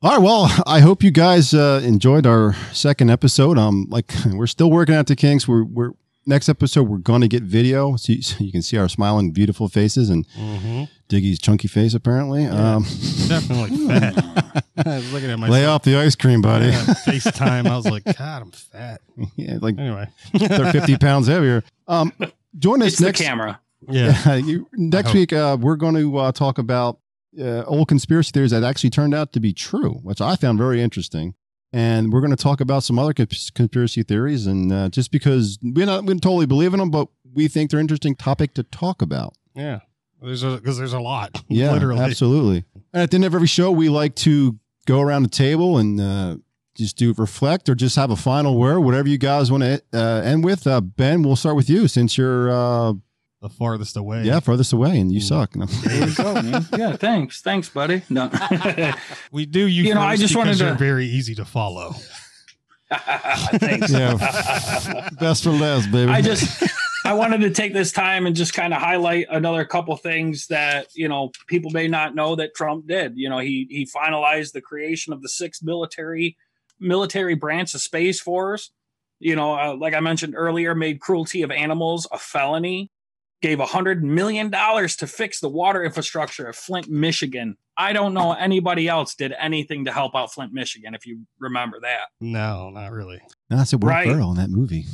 All 0.01 0.11
right. 0.11 0.21
Well, 0.21 0.49
I 0.65 0.79
hope 0.79 1.03
you 1.03 1.11
guys 1.11 1.53
uh, 1.53 1.81
enjoyed 1.83 2.25
our 2.25 2.53
second 2.71 3.09
episode. 3.09 3.57
Um, 3.57 3.87
like 3.89 4.13
we're 4.33 4.47
still 4.47 4.71
working 4.71 4.95
out 4.95 5.07
the 5.07 5.15
kinks. 5.17 5.47
We're 5.49 5.65
we're 5.65 5.91
next 6.25 6.47
episode 6.49 6.83
we're 6.83 6.97
going 6.97 7.21
to 7.21 7.27
get 7.27 7.41
video 7.43 7.95
so 7.95 8.13
you, 8.13 8.21
so 8.21 8.43
you 8.43 8.51
can 8.51 8.61
see 8.61 8.77
our 8.77 8.87
smiling, 8.87 9.31
beautiful 9.31 9.67
faces 9.67 10.09
and 10.09 10.25
hmm 10.35 10.83
Diggy's 11.09 11.39
chunky 11.39 11.67
face. 11.69 11.93
Apparently, 11.93 12.43
Yeah. 12.43 12.75
um, 12.75 12.83
Definitely 13.27 13.87
fat. 13.87 14.63
I 14.85 14.97
was 14.97 15.11
looking 15.13 15.29
at 15.29 15.39
my 15.39 15.47
lay 15.49 15.65
off 15.65 15.83
the 15.83 15.95
ice 15.97 16.15
cream, 16.15 16.41
buddy. 16.41 16.67
Yeah, 16.67 16.83
FaceTime. 17.05 17.65
I 17.67 17.75
was 17.77 17.85
like, 17.85 18.03
God, 18.05 18.41
I'm 18.41 18.51
fat. 18.51 19.01
yeah, 19.37 19.57
like 19.61 19.77
Anyway. 19.79 20.07
they're 20.33 20.71
fifty 20.73 20.97
pounds 20.97 21.27
heavier. 21.27 21.63
Um, 21.87 22.11
join 22.57 22.81
us 22.81 22.89
It's 22.89 22.97
the 22.97 23.05
next. 23.05 23.21
camera. 23.21 23.59
Yeah. 23.87 24.35
you, 24.35 24.67
next 24.73 25.13
week, 25.13 25.33
uh, 25.33 25.57
we're 25.59 25.75
going 25.75 25.95
to 25.95 26.17
uh, 26.17 26.31
talk 26.31 26.57
about 26.57 26.99
uh, 27.39 27.63
old 27.63 27.87
conspiracy 27.87 28.31
theories 28.31 28.51
that 28.51 28.63
actually 28.63 28.89
turned 28.89 29.13
out 29.13 29.33
to 29.33 29.39
be 29.39 29.53
true, 29.53 29.99
which 30.03 30.21
I 30.21 30.35
found 30.35 30.57
very 30.57 30.81
interesting. 30.81 31.35
And 31.73 32.11
we're 32.13 32.21
going 32.21 32.35
to 32.35 32.41
talk 32.41 32.61
about 32.61 32.83
some 32.83 32.97
other 32.97 33.13
conspiracy 33.13 34.01
theories, 34.01 34.47
and 34.47 34.71
uh, 34.71 34.87
just 34.89 35.11
because 35.11 35.59
we're 35.61 35.85
not 35.85 36.03
we 36.03 36.13
don't 36.13 36.23
totally 36.23 36.45
believe 36.45 36.73
in 36.73 36.79
them, 36.79 36.89
but 36.89 37.09
we 37.33 37.49
think 37.49 37.69
they're 37.69 37.79
an 37.79 37.83
interesting 37.83 38.15
topic 38.15 38.53
to 38.53 38.63
talk 38.63 39.01
about. 39.01 39.33
Yeah. 39.53 39.81
There's 40.21 40.43
because 40.43 40.77
there's 40.77 40.93
a 40.93 40.99
lot. 40.99 41.43
Yeah, 41.49 41.71
Literally. 41.73 41.99
absolutely. 42.01 42.63
And 42.93 43.03
at 43.03 43.11
the 43.11 43.15
end 43.15 43.25
of 43.25 43.35
every 43.35 43.47
show, 43.47 43.69
we 43.71 43.89
like 43.89 44.15
to 44.15 44.57
go 44.87 45.01
around 45.01 45.23
the 45.23 45.29
table 45.29 45.77
and 45.77 45.99
uh, 45.99 46.37
just 46.77 46.97
do 46.97 47.13
reflect 47.17 47.67
or 47.69 47.75
just 47.75 47.95
have 47.95 48.11
a 48.11 48.15
final 48.15 48.57
word, 48.57 48.79
whatever 48.81 49.07
you 49.09 49.17
guys 49.17 49.51
want 49.51 49.63
to 49.63 49.81
uh, 49.93 50.21
end 50.21 50.43
with. 50.43 50.65
Uh, 50.67 50.79
ben, 50.81 51.23
we'll 51.23 51.35
start 51.35 51.55
with 51.55 51.69
you 51.69 51.87
since 51.87 52.17
you're 52.17 52.49
uh, 52.51 52.93
The 53.41 53.49
farthest 53.49 53.97
away. 53.97 54.23
yeah 54.23 54.39
farthest 54.39 54.73
away 54.73 54.99
and 54.99 55.11
you 55.11 55.19
Mm. 55.19 55.23
suck. 55.23 55.51
There 55.53 56.07
you 56.07 56.15
go, 56.15 56.33
man. 56.41 56.65
Yeah, 56.77 56.95
thanks, 56.95 57.41
thanks, 57.41 57.69
buddy. 57.69 58.01
No, 58.09 58.29
We 59.31 59.45
do 59.45 59.67
you, 59.67 59.83
You 59.83 59.93
know, 59.95 60.01
I 60.01 60.15
just 60.15 60.35
wanted 60.35 60.57
to- 60.59 60.75
very 60.75 61.05
easy 61.07 61.35
to 61.35 61.45
follow. 61.45 61.95
thanks. 63.59 63.91
Yeah. 63.91 65.09
Best 65.19 65.43
for 65.43 65.51
last, 65.51 65.91
baby. 65.91 66.09
I 66.11 66.21
just 66.21 66.63
I 67.05 67.13
wanted 67.13 67.41
to 67.41 67.49
take 67.51 67.73
this 67.73 67.91
time 67.91 68.25
and 68.25 68.35
just 68.35 68.53
kind 68.53 68.73
of 68.73 68.81
highlight 68.81 69.27
another 69.29 69.65
couple 69.65 69.95
things 69.97 70.47
that 70.47 70.87
you 70.95 71.07
know 71.09 71.31
people 71.47 71.71
may 71.71 71.87
not 71.89 72.15
know 72.15 72.35
that 72.35 72.55
Trump 72.55 72.87
did. 72.87 73.13
You 73.17 73.29
know, 73.29 73.39
he 73.39 73.67
he 73.69 73.85
finalized 73.85 74.53
the 74.53 74.61
creation 74.61 75.11
of 75.13 75.21
the 75.21 75.27
sixth 75.29 75.61
military 75.63 76.37
military 76.79 77.35
branch 77.35 77.73
of 77.73 77.81
Space 77.81 78.19
Force. 78.19 78.71
You 79.19 79.35
know, 79.35 79.53
uh, 79.57 79.75
like 79.75 79.93
I 79.93 79.99
mentioned 79.99 80.35
earlier, 80.37 80.75
made 80.75 80.99
cruelty 80.99 81.41
of 81.41 81.51
animals 81.51 82.07
a 82.11 82.17
felony. 82.17 82.91
Gave 83.41 83.59
a 83.59 83.65
hundred 83.67 84.03
million 84.03 84.49
dollars 84.49 84.95
to 84.97 85.05
fix 85.07 85.39
the 85.39 85.49
water 85.49 85.83
infrastructure 85.83 86.47
of 86.47 86.55
Flint, 86.55 86.89
Michigan. 86.89 87.55
I 87.77 87.93
don't 87.93 88.15
know 88.15 88.33
anybody 88.33 88.87
else 88.87 89.13
did 89.13 89.31
anything 89.39 89.85
to 89.85 89.91
help 89.91 90.15
out 90.15 90.33
Flint, 90.33 90.53
Michigan. 90.53 90.95
If 90.95 91.05
you 91.05 91.21
remember 91.39 91.79
that, 91.81 92.07
No, 92.19 92.71
not 92.71 92.91
really. 92.91 93.21
No, 93.51 93.57
that's 93.57 93.73
a 93.73 93.77
Will 93.77 93.89
Right. 93.89 94.07
Ferrell 94.07 94.31
in 94.31 94.37
that 94.37 94.49
movie. 94.49 94.85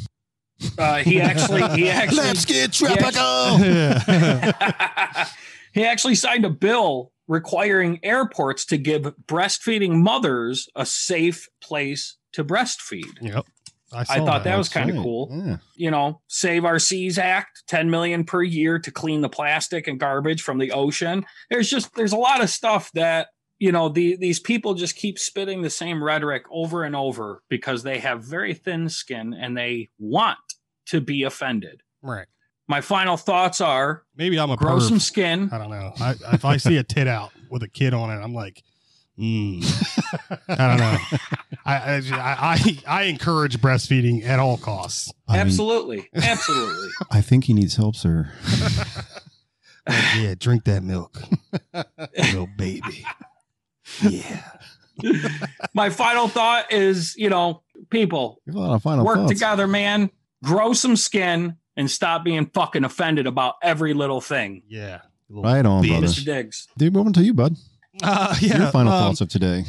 uh, 0.77 0.97
he 0.97 1.21
actually 1.21 1.61
he 1.79 1.89
actually 1.89 2.17
Let's 2.17 2.43
get 2.43 2.73
tropical. 2.73 3.59
yeah. 3.65 5.27
he 5.73 5.85
actually 5.85 6.15
signed 6.15 6.43
a 6.43 6.49
bill 6.49 7.13
requiring 7.33 7.99
airports 8.03 8.63
to 8.63 8.77
give 8.77 9.11
breastfeeding 9.25 9.95
mothers 9.95 10.69
a 10.75 10.85
safe 10.85 11.49
place 11.61 12.17
to 12.31 12.45
breastfeed. 12.45 13.19
Yep. 13.21 13.45
I, 13.91 14.01
I 14.01 14.25
thought 14.25 14.43
that 14.43 14.57
was 14.57 14.69
kind 14.69 14.89
of 14.89 14.95
cool. 14.97 15.29
Yeah. 15.31 15.57
You 15.75 15.91
know, 15.91 16.21
Save 16.27 16.65
Our 16.65 16.79
Seas 16.79 17.17
Act, 17.17 17.63
10 17.67 17.89
million 17.89 18.23
per 18.23 18.41
year 18.41 18.79
to 18.79 18.91
clean 18.91 19.21
the 19.21 19.29
plastic 19.29 19.87
and 19.87 19.99
garbage 19.99 20.41
from 20.41 20.57
the 20.59 20.71
ocean. 20.71 21.25
There's 21.49 21.69
just 21.69 21.95
there's 21.95 22.13
a 22.13 22.17
lot 22.17 22.41
of 22.41 22.49
stuff 22.49 22.91
that 22.93 23.27
you 23.59 23.71
know 23.71 23.89
the, 23.89 24.15
these 24.15 24.39
people 24.39 24.73
just 24.73 24.95
keep 24.95 25.19
spitting 25.19 25.61
the 25.61 25.69
same 25.69 26.03
rhetoric 26.03 26.43
over 26.51 26.83
and 26.83 26.95
over 26.95 27.43
because 27.49 27.83
they 27.83 27.99
have 27.99 28.23
very 28.23 28.53
thin 28.53 28.89
skin 28.89 29.33
and 29.33 29.57
they 29.57 29.89
want 29.99 30.39
to 30.87 31.01
be 31.01 31.23
offended. 31.23 31.81
Right. 32.01 32.27
My 32.67 32.81
final 32.81 33.17
thoughts 33.17 33.59
are 33.61 34.03
Maybe 34.15 34.39
I'm 34.39 34.49
a 34.51 34.55
grow 34.55 34.77
perv. 34.77 34.87
some 34.87 34.99
skin. 34.99 35.49
I 35.51 35.57
don't 35.57 35.69
know. 35.69 35.93
I, 35.99 36.15
if 36.33 36.45
I 36.45 36.57
see 36.57 36.77
a 36.77 36.83
tit 36.83 37.07
out 37.07 37.31
with 37.49 37.61
a 37.63 37.67
kid 37.67 37.93
on 37.93 38.09
it, 38.09 38.21
I'm 38.23 38.33
like, 38.33 38.63
mm. 39.19 39.61
I 40.47 40.67
don't 40.67 40.77
know. 40.79 40.97
I, 41.65 41.75
I, 41.75 42.01
I 42.15 42.77
I 42.87 43.03
encourage 43.03 43.57
breastfeeding 43.59 44.25
at 44.25 44.39
all 44.39 44.57
costs. 44.57 45.11
I 45.27 45.33
mean, 45.33 45.41
Absolutely. 45.41 46.09
Absolutely. 46.15 46.89
I 47.11 47.21
think 47.21 47.45
he 47.45 47.53
needs 47.53 47.75
help, 47.75 47.95
sir. 47.95 48.31
Like, 49.85 49.97
yeah, 50.17 50.35
drink 50.39 50.63
that 50.65 50.81
milk, 50.83 51.21
little 52.17 52.47
baby. 52.57 53.05
Yeah. 54.01 54.41
My 55.73 55.89
final 55.89 56.27
thought 56.29 56.71
is, 56.71 57.15
you 57.17 57.29
know, 57.29 57.63
people, 57.89 58.41
a 58.47 58.51
lot 58.53 58.73
of 58.75 58.81
final 58.83 59.03
work 59.03 59.17
thoughts. 59.17 59.33
together, 59.33 59.67
man. 59.67 60.09
Grow 60.43 60.71
some 60.73 60.95
skin 60.95 61.57
and 61.75 61.89
stop 61.89 62.23
being 62.23 62.45
fucking 62.53 62.83
offended 62.83 63.27
about 63.27 63.55
every 63.61 63.93
little 63.93 64.21
thing. 64.21 64.63
Yeah. 64.67 65.01
Right 65.29 65.65
on, 65.65 65.83
Bitch. 65.83 65.89
brother. 65.89 66.07
Mr. 66.07 66.25
Diggs. 66.25 66.67
Dude, 66.77 66.93
moving 66.93 67.13
to 67.13 67.23
you, 67.23 67.33
bud. 67.33 67.55
Uh, 68.01 68.35
yeah. 68.41 68.57
Your 68.63 68.71
final 68.71 68.91
um, 68.93 69.03
thoughts 69.03 69.21
of 69.21 69.29
today. 69.29 69.65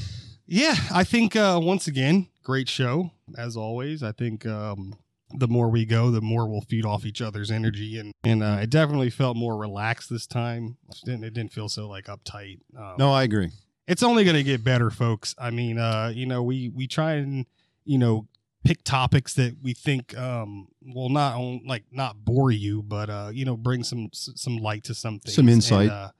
Yeah, 0.47 0.75
I 0.93 1.05
think 1.05 1.37
uh, 1.37 1.59
once 1.63 1.87
again, 1.87 2.29
great 2.43 2.69
show 2.69 3.11
as 3.39 3.57
always. 3.57 4.03
I 4.03 4.13
think 4.13 4.45
um, 4.47 4.95
the 5.31 5.49
more 5.49 5.71
we 5.71 5.85
go, 5.87 6.11
the 6.11 6.21
more 6.21 6.47
we'll 6.49 6.61
feed 6.61 6.85
off 6.85 7.07
each 7.07 7.23
other's 7.23 7.51
energy, 7.51 7.99
and 7.99 8.13
and 8.25 8.43
uh, 8.43 8.59
it 8.61 8.69
definitely 8.71 9.09
felt 9.11 9.37
more 9.39 9.57
relaxed 9.57 10.11
this 10.11 10.27
time. 10.27 10.77
It 10.91 10.99
didn't, 11.05 11.25
it 11.25 11.33
didn't 11.35 11.53
feel 11.53 11.69
so 11.71 11.89
like 11.89 12.07
uptight. 12.07 12.59
Um, 12.79 12.97
No, 12.99 13.11
I 13.13 13.23
agree. 13.23 13.51
it's 13.89 14.03
only 14.03 14.25
going 14.25 14.37
to 14.37 14.43
get 14.43 14.63
better, 14.63 14.91
folks. 14.91 15.35
I 15.39 15.51
mean, 15.51 15.79
uh, 15.79 16.13
you 16.15 16.27
know, 16.27 16.43
we 16.43 16.69
we 16.69 16.87
try 16.87 17.15
and 17.15 17.47
you 17.87 17.97
know 17.99 18.27
pick 18.65 18.83
topics 18.83 19.35
that 19.35 19.57
we 19.63 19.75
think 19.75 20.17
um 20.19 20.69
will 20.83 21.11
not 21.11 21.37
on, 21.37 21.61
like 21.67 21.85
not 21.91 22.25
bore 22.25 22.51
you, 22.51 22.83
but 22.83 23.11
uh, 23.11 23.31
you 23.33 23.45
know, 23.45 23.57
bring 23.57 23.83
some 23.85 24.09
some 24.13 24.57
light 24.57 24.85
to 24.85 24.95
some 24.95 25.19
things, 25.21 25.35
Some 25.37 25.49
insight. 25.49 25.83
And, 25.83 25.91
uh, 25.91 26.11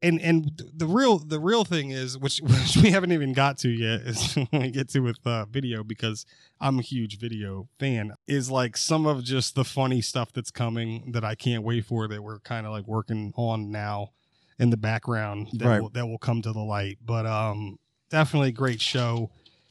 and 0.00 0.20
and 0.20 0.62
the 0.74 0.86
real 0.86 1.18
the 1.18 1.40
real 1.40 1.64
thing 1.64 1.90
is 1.90 2.16
which 2.16 2.40
which 2.42 2.76
we 2.76 2.90
haven't 2.90 3.10
even 3.12 3.32
got 3.32 3.58
to 3.58 3.68
yet 3.68 4.02
is 4.02 4.34
when 4.50 4.62
we 4.62 4.70
get 4.70 4.88
to 4.90 5.00
with 5.00 5.18
uh, 5.26 5.44
video 5.46 5.82
because 5.82 6.24
I'm 6.60 6.78
a 6.78 6.82
huge 6.82 7.18
video 7.18 7.68
fan 7.80 8.12
is 8.28 8.48
like 8.50 8.76
some 8.76 9.06
of 9.06 9.24
just 9.24 9.54
the 9.56 9.64
funny 9.64 10.00
stuff 10.00 10.32
that's 10.32 10.50
coming 10.52 11.10
that 11.12 11.24
I 11.24 11.34
can't 11.34 11.64
wait 11.64 11.84
for 11.84 12.06
that 12.06 12.22
we're 12.22 12.38
kind 12.40 12.64
of 12.66 12.70
like 12.72 12.86
working 12.86 13.32
on 13.36 13.72
now 13.72 14.10
in 14.58 14.70
the 14.70 14.76
background 14.76 15.48
that 15.54 15.66
Right. 15.66 15.82
will 15.82 15.88
that 15.90 16.06
will 16.06 16.18
come 16.18 16.42
to 16.42 16.52
the 16.52 16.60
light 16.60 16.98
but 17.04 17.26
um 17.26 17.78
definitely 18.10 18.50
a 18.50 18.52
great 18.52 18.80
show 18.80 19.30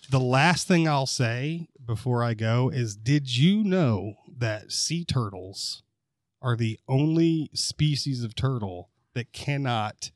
the 0.10 0.20
last 0.20 0.68
thing 0.68 0.88
I'll 0.88 1.06
say 1.06 1.68
before 1.86 2.24
I 2.24 2.34
go 2.34 2.70
is 2.70 2.96
did 2.96 3.36
you 3.38 3.64
know 3.64 4.16
that 4.38 4.72
sea 4.72 5.06
turtles 5.06 5.84
are 6.42 6.56
the 6.56 6.80
only 6.88 7.50
species 7.54 8.24
of 8.24 8.36
turtle 8.36 8.90
that 9.14 9.32
cannot 9.34 10.12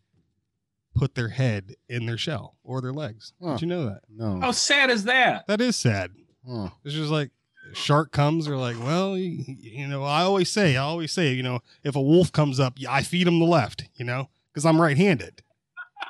put 0.94 1.16
their 1.16 1.30
head 1.30 1.76
in 1.88 2.06
their 2.06 2.18
shell 2.18 2.58
or 2.64 2.82
their 2.82 2.94
legs. 2.94 3.34
Huh. 3.42 3.54
Did 3.54 3.62
you 3.62 3.68
know 3.68 3.86
that? 3.86 4.02
No. 4.10 4.40
How 4.40 4.52
sad 4.52 4.90
is 4.90 5.06
that? 5.06 5.48
That 5.48 5.62
is 5.62 5.76
sad. 5.76 6.12
Huh. 6.48 6.70
It's 6.84 6.94
just 6.94 7.12
like 7.12 7.32
shark 7.74 8.12
comes, 8.12 8.46
they're 8.46 8.58
like, 8.58 8.78
well, 8.80 9.18
you, 9.18 9.44
you 9.48 9.88
know, 9.88 10.04
I 10.04 10.24
always 10.24 10.50
say, 10.50 10.76
I 10.76 10.84
always 10.84 11.12
say, 11.12 11.34
you 11.34 11.44
know, 11.44 11.60
if 11.84 11.96
a 11.96 12.02
wolf 12.02 12.32
comes 12.32 12.60
up, 12.60 12.78
I 12.88 13.04
feed 13.04 13.28
him 13.28 13.40
the 13.40 13.46
left, 13.46 13.86
you 13.96 14.06
know, 14.06 14.30
because 14.52 14.66
I'm 14.66 14.82
right-handed. 14.82 15.44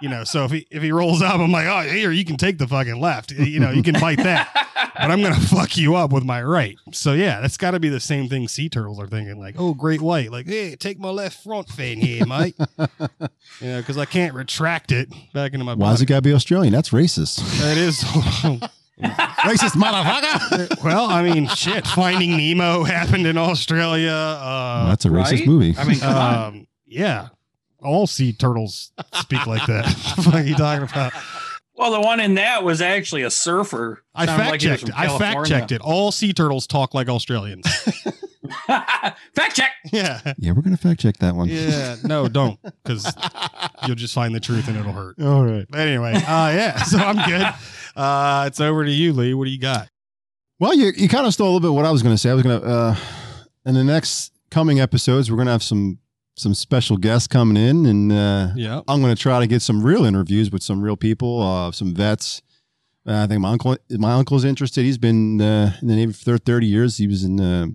You 0.01 0.09
know, 0.09 0.23
so 0.23 0.45
if 0.45 0.51
he 0.51 0.67
if 0.71 0.81
he 0.81 0.91
rolls 0.91 1.21
up, 1.21 1.39
I'm 1.39 1.51
like, 1.51 1.67
oh, 1.67 1.81
here 1.81 2.11
you 2.11 2.25
can 2.25 2.37
take 2.37 2.57
the 2.57 2.67
fucking 2.67 2.99
left. 2.99 3.31
You 3.31 3.59
know, 3.59 3.69
you 3.71 3.83
can 3.83 3.99
bite 3.99 4.17
that, 4.17 4.49
but 4.95 5.11
I'm 5.11 5.21
gonna 5.21 5.39
fuck 5.39 5.77
you 5.77 5.95
up 5.95 6.11
with 6.11 6.23
my 6.23 6.41
right. 6.41 6.75
So 6.91 7.13
yeah, 7.13 7.39
that's 7.39 7.57
got 7.57 7.71
to 7.71 7.79
be 7.79 7.89
the 7.89 7.99
same 7.99 8.27
thing. 8.27 8.47
Sea 8.47 8.67
turtles 8.67 8.99
are 8.99 9.07
thinking 9.07 9.39
like, 9.39 9.55
oh, 9.57 9.73
great 9.73 10.01
white, 10.01 10.31
like, 10.31 10.47
hey, 10.47 10.75
take 10.75 10.99
my 10.99 11.09
left 11.09 11.43
front 11.43 11.69
fin 11.69 11.99
here, 11.99 12.25
mate. 12.25 12.55
you 12.79 12.87
know, 13.61 13.79
because 13.79 13.97
I 13.97 14.05
can't 14.05 14.33
retract 14.33 14.91
it 14.91 15.09
back 15.33 15.53
into 15.53 15.65
my 15.65 15.75
Why 15.75 15.91
does 15.91 15.99
body. 15.99 16.03
it 16.03 16.07
gotta 16.07 16.21
be 16.23 16.33
Australian? 16.33 16.73
That's 16.73 16.89
racist. 16.89 17.37
That 17.61 17.77
is. 17.77 18.03
racist 19.01 19.71
motherfucker. 19.71 20.83
well, 20.83 21.05
I 21.09 21.23
mean, 21.23 21.47
shit. 21.47 21.87
Finding 21.87 22.37
Nemo 22.37 22.83
happened 22.83 23.25
in 23.25 23.37
Australia. 23.37 24.11
Uh, 24.11 24.89
That's 24.89 25.05
a 25.05 25.09
racist 25.09 25.31
right? 25.31 25.47
movie. 25.47 25.75
I 25.77 25.83
mean, 25.85 26.03
um, 26.03 26.67
yeah, 26.85 27.29
all 27.81 28.07
sea 28.07 28.33
turtles 28.33 28.91
speak 29.13 29.45
like 29.47 29.65
that. 29.67 29.85
what 30.25 30.35
are 30.35 30.43
you 30.43 30.55
talking 30.55 30.83
about? 30.83 31.13
Well, 31.75 31.91
the 31.91 32.01
one 32.01 32.19
in 32.19 32.35
that 32.35 32.63
was 32.63 32.81
actually 32.81 33.23
a 33.23 33.31
surfer. 33.31 34.03
I 34.13 34.25
Sounded 34.25 34.43
fact 34.43 34.51
like 34.51 34.59
checked. 34.61 34.81
from 34.83 34.91
I 34.95 35.17
fact 35.17 35.45
checked 35.47 35.71
it. 35.71 35.81
All 35.81 36.11
sea 36.11 36.33
turtles 36.33 36.67
talk 36.67 36.93
like 36.93 37.09
Australians. 37.09 37.65
fact 38.67 39.55
check. 39.55 39.71
yeah, 39.91 40.33
yeah, 40.37 40.51
we're 40.51 40.61
gonna 40.61 40.77
fact 40.77 40.99
check 40.99 41.17
that 41.17 41.35
one. 41.35 41.47
yeah. 41.47 41.95
No, 42.03 42.27
don't, 42.27 42.59
because 42.83 43.11
you'll 43.87 43.95
just 43.95 44.13
find 44.13 44.35
the 44.35 44.39
truth 44.39 44.67
and 44.67 44.77
it'll 44.77 44.91
hurt. 44.91 45.19
All 45.21 45.45
right. 45.45 45.65
But 45.69 45.79
anyway, 45.79 46.13
uh, 46.15 46.51
yeah. 46.51 46.83
So 46.83 46.97
I'm 46.97 47.15
good. 47.29 47.47
Uh, 47.95 48.45
it's 48.47 48.59
over 48.59 48.85
to 48.85 48.91
you, 48.91 49.13
Lee. 49.13 49.33
What 49.33 49.45
do 49.45 49.51
you 49.51 49.59
got? 49.59 49.89
Well, 50.59 50.75
you 50.75 50.91
you 50.95 51.09
kind 51.09 51.25
of 51.25 51.33
stole 51.33 51.47
a 51.47 51.51
little 51.53 51.71
bit 51.71 51.75
what 51.75 51.85
I 51.85 51.91
was 51.91 52.03
gonna 52.03 52.17
say. 52.17 52.29
I 52.29 52.33
was 52.35 52.43
gonna 52.43 52.59
uh 52.59 52.95
in 53.65 53.73
the 53.73 53.83
next 53.83 54.31
coming 54.51 54.79
episodes, 54.79 55.31
we're 55.31 55.37
gonna 55.37 55.51
have 55.51 55.63
some 55.63 55.97
some 56.35 56.53
special 56.53 56.97
guests 56.97 57.27
coming 57.27 57.57
in, 57.57 57.85
and 57.85 58.11
uh, 58.11 58.51
Yeah. 58.55 58.81
I'm 58.87 59.01
gonna 59.01 59.15
try 59.15 59.39
to 59.39 59.47
get 59.47 59.61
some 59.61 59.81
real 59.83 60.05
interviews 60.05 60.51
with 60.51 60.63
some 60.63 60.81
real 60.81 60.95
people, 60.97 61.41
uh, 61.41 61.71
some 61.71 61.93
vets. 61.93 62.41
Uh, 63.07 63.23
I 63.23 63.27
think 63.27 63.41
my 63.41 63.51
uncle 63.51 63.77
my 63.91 64.13
uncle's 64.13 64.45
interested. 64.45 64.83
He's 64.83 64.97
been 64.97 65.41
uh, 65.41 65.73
in 65.81 65.87
the 65.87 65.95
Navy 65.95 66.13
for 66.13 66.37
30 66.37 66.67
years. 66.67 66.97
He 66.97 67.07
was 67.07 67.23
in 67.23 67.39
uh, 67.41 67.67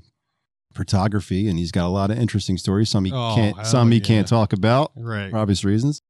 photography, 0.74 1.48
and 1.48 1.58
he's 1.58 1.72
got 1.72 1.86
a 1.86 1.88
lot 1.88 2.10
of 2.10 2.18
interesting 2.18 2.58
stories. 2.58 2.88
Some 2.90 3.04
he 3.04 3.12
Oh, 3.12 3.32
can't 3.34 3.66
some 3.66 3.90
he 3.90 3.98
yeah. 3.98 4.04
can't 4.04 4.28
talk 4.28 4.52
about 4.52 4.92
Right. 4.96 5.30
for 5.30 5.38
obvious 5.38 5.64
reasons. 5.64 6.02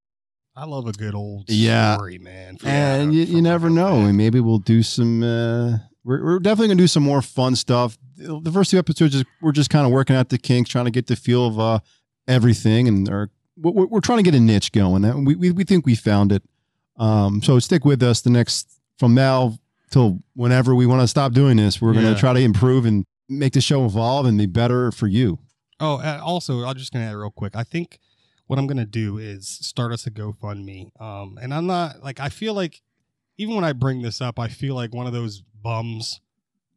I 0.54 0.64
love 0.64 0.86
a 0.86 0.92
good 0.92 1.14
old 1.14 1.44
Yeah. 1.50 1.94
story, 1.96 2.18
man. 2.18 2.56
and 2.64 3.14
you, 3.14 3.24
you 3.24 3.42
never 3.42 3.68
know. 3.68 4.00
that. 4.00 4.08
And 4.08 4.16
maybe 4.16 4.40
we'll 4.40 4.58
do 4.58 4.82
some. 4.82 5.22
Uh, 5.22 5.78
we're, 6.04 6.24
we're 6.24 6.38
definitely 6.38 6.68
gonna 6.68 6.78
do 6.78 6.86
some 6.86 7.02
more 7.02 7.20
fun 7.22 7.56
stuff. 7.56 7.98
The 8.16 8.50
first 8.50 8.70
two 8.70 8.78
episodes, 8.78 9.22
we're 9.42 9.52
just 9.52 9.68
kind 9.70 9.84
of 9.86 9.92
working 9.92 10.16
out 10.16 10.30
the 10.30 10.38
kinks, 10.38 10.70
trying 10.70 10.86
to 10.86 10.90
get 10.90 11.06
the 11.08 11.16
feel 11.16 11.46
of 11.46 11.60
uh, 11.60 11.80
everything, 12.28 12.88
and 12.88 13.08
our, 13.08 13.30
we're, 13.56 13.86
we're 13.86 14.00
trying 14.00 14.18
to 14.18 14.22
get 14.22 14.34
a 14.34 14.40
niche 14.40 14.72
going. 14.72 15.04
And 15.04 15.26
we, 15.26 15.34
we 15.34 15.50
we 15.50 15.64
think 15.64 15.86
we 15.86 15.94
found 15.94 16.32
it. 16.32 16.42
Um, 16.96 17.42
so 17.42 17.58
stick 17.58 17.84
with 17.84 18.02
us. 18.02 18.20
The 18.20 18.30
next 18.30 18.80
from 18.98 19.14
now 19.14 19.58
till 19.90 20.20
whenever 20.34 20.74
we 20.74 20.86
want 20.86 21.02
to 21.02 21.08
stop 21.08 21.32
doing 21.32 21.56
this, 21.56 21.80
we're 21.80 21.94
Yeah. 21.94 22.02
gonna 22.02 22.18
try 22.18 22.32
to 22.32 22.40
improve 22.40 22.84
and 22.86 23.04
make 23.28 23.52
the 23.52 23.60
show 23.60 23.84
evolve 23.84 24.26
and 24.26 24.38
be 24.38 24.46
better 24.46 24.90
for 24.92 25.06
you. 25.06 25.38
Oh, 25.80 26.00
also, 26.22 26.64
I'm 26.64 26.76
just 26.76 26.92
gonna 26.92 27.04
add 27.04 27.14
real 27.16 27.30
quick. 27.30 27.54
I 27.54 27.62
think 27.64 27.98
what 28.46 28.58
I'm 28.58 28.66
gonna 28.66 28.86
do 28.86 29.18
is 29.18 29.46
start 29.48 29.92
us 29.92 30.06
a 30.06 30.10
GoFundMe. 30.10 30.90
Um, 31.00 31.38
and 31.40 31.52
I'm 31.52 31.66
not 31.66 32.02
like 32.02 32.18
I 32.20 32.28
feel 32.30 32.54
like 32.54 32.80
even 33.38 33.54
when 33.54 33.64
I 33.64 33.72
bring 33.74 34.00
this 34.02 34.20
up, 34.22 34.38
I 34.38 34.48
feel 34.48 34.74
like 34.74 34.94
one 34.94 35.06
of 35.06 35.12
those 35.12 35.42
bums 35.62 36.20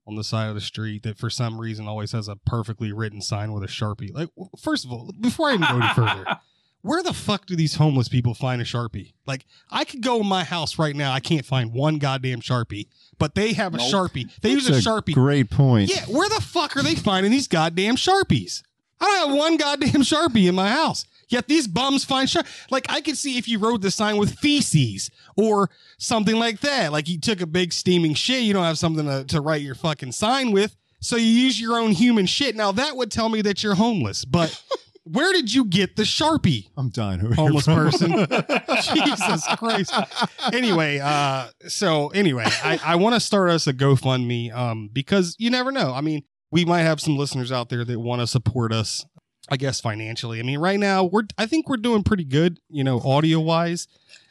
on 0.10 0.16
the 0.16 0.24
side 0.24 0.50
of 0.50 0.56
the 0.56 0.62
street 0.62 1.04
that 1.04 1.18
for 1.18 1.30
some 1.30 1.60
reason 1.62 1.88
always 1.88 2.12
has 2.12 2.28
a 2.28 2.36
perfectly 2.36 2.92
written 2.92 3.22
sign 3.22 3.54
with 3.54 3.64
a 3.64 3.68
sharpie. 3.68 4.14
Like, 4.14 4.30
first 4.60 4.84
of 4.86 4.92
all, 4.92 5.14
before 5.22 5.50
I 5.50 5.54
even 5.54 5.68
go 5.68 5.78
any 5.78 5.94
further, 5.94 6.26
where 6.82 7.04
the 7.04 7.14
fuck 7.14 7.46
do 7.46 7.56
these 7.56 7.76
homeless 7.76 8.10
people 8.10 8.34
find 8.34 8.62
a 8.62 8.66
sharpie? 8.66 9.14
Like, 9.28 9.46
I 9.70 9.86
could 9.86 10.02
go 10.02 10.20
in 10.22 10.28
my 10.28 10.44
house 10.44 10.80
right 10.80 10.96
now, 10.96 11.12
I 11.14 11.20
can't 11.20 11.46
find 11.46 11.72
one 11.74 11.98
goddamn 12.00 12.42
sharpie, 12.42 12.88
but 13.18 13.36
they 13.36 13.54
have 13.54 13.74
a 13.74 13.78
Nope. 13.78 13.92
sharpie. 13.92 14.30
They 14.42 14.52
use 14.52 14.68
a 14.68 14.74
That's 14.74 14.86
sharpie 14.86 15.14
Great 15.14 15.50
point. 15.50 15.90
yeah, 15.90 16.06
where 16.06 16.28
the 16.30 16.42
fuck 16.42 16.76
are 16.76 16.84
they 16.84 16.96
finding 16.96 17.32
these 17.32 17.48
goddamn 17.48 17.96
sharpies? 17.96 18.64
I 19.00 19.06
don't 19.06 19.30
have 19.30 19.38
one 19.38 19.58
goddamn 19.58 20.02
sharpie 20.02 20.50
in 20.50 20.56
my 20.56 20.70
house. 20.70 21.06
Yet 21.30 21.48
these 21.48 21.68
bums 21.68 22.04
find 22.04 22.30
sharp. 22.30 22.48
Like 22.70 22.86
I 22.90 23.02
could 23.02 23.18
see 23.18 23.38
if 23.38 23.48
you 23.48 23.60
wrote 23.60 23.82
the 23.82 23.92
sign 23.92 24.18
with 24.18 24.38
feces 24.40 25.10
or 25.38 25.70
something 25.98 26.36
like 26.36 26.60
that. 26.62 26.92
Like 26.92 27.08
you 27.08 27.20
took 27.20 27.42
a 27.42 27.48
big 27.48 27.72
steaming 27.72 28.16
shit, 28.16 28.42
you 28.42 28.54
don't 28.54 28.64
have 28.66 28.78
something 28.78 29.06
to, 29.06 29.24
to 29.26 29.42
write 29.42 29.62
your 29.62 29.76
fucking 29.76 30.12
sign 30.12 30.52
with, 30.52 30.76
so 31.00 31.16
you 31.16 31.26
use 31.26 31.62
your 31.62 31.78
own 31.80 31.92
human 31.92 32.26
shit. 32.26 32.56
Now 32.56 32.72
that 32.74 32.96
would 32.96 33.12
tell 33.12 33.30
me 33.30 33.42
that 33.44 33.64
you're 33.64 33.76
homeless. 33.76 34.26
But 34.26 34.60
where 35.04 35.32
did 35.34 35.54
you 35.54 35.66
get 35.66 35.96
the 35.96 36.04
sharpie? 36.04 36.70
I'm 36.78 36.90
dying. 36.90 37.20
Homeless 37.34 37.66
person. 37.66 38.12
Jesus 38.94 39.48
Christ. 39.58 39.94
Anyway, 40.54 41.00
uh, 41.00 41.48
so 41.68 42.10
anyway, 42.10 42.46
I, 42.46 42.80
I 42.84 42.96
want 42.96 43.16
to 43.16 43.20
start 43.20 43.50
us 43.50 43.68
a 43.68 43.74
GoFundMe, 43.74 44.54
um, 44.54 44.90
because 44.92 45.36
you 45.40 45.50
never 45.50 45.72
know. 45.72 45.94
I 45.94 46.02
mean, 46.02 46.24
we 46.52 46.66
might 46.66 46.82
have 46.82 47.00
some 47.00 47.18
listeners 47.18 47.52
out 47.52 47.70
there 47.70 47.86
that 47.86 48.00
want 48.00 48.22
to 48.22 48.28
support 48.28 48.74
us, 48.74 49.06
I 49.52 49.58
guess 49.58 49.82
financially. 49.82 50.40
I 50.40 50.44
mean, 50.44 50.60
right 50.60 50.80
now 50.80 51.04
we're, 51.04 51.24
I 51.38 51.46
think 51.46 51.68
we're 51.70 51.78
doing 51.78 52.04
pretty 52.04 52.24
good, 52.26 52.60
you 52.70 52.84
know, 52.84 53.00
audio 53.00 53.40
wise, 53.40 53.88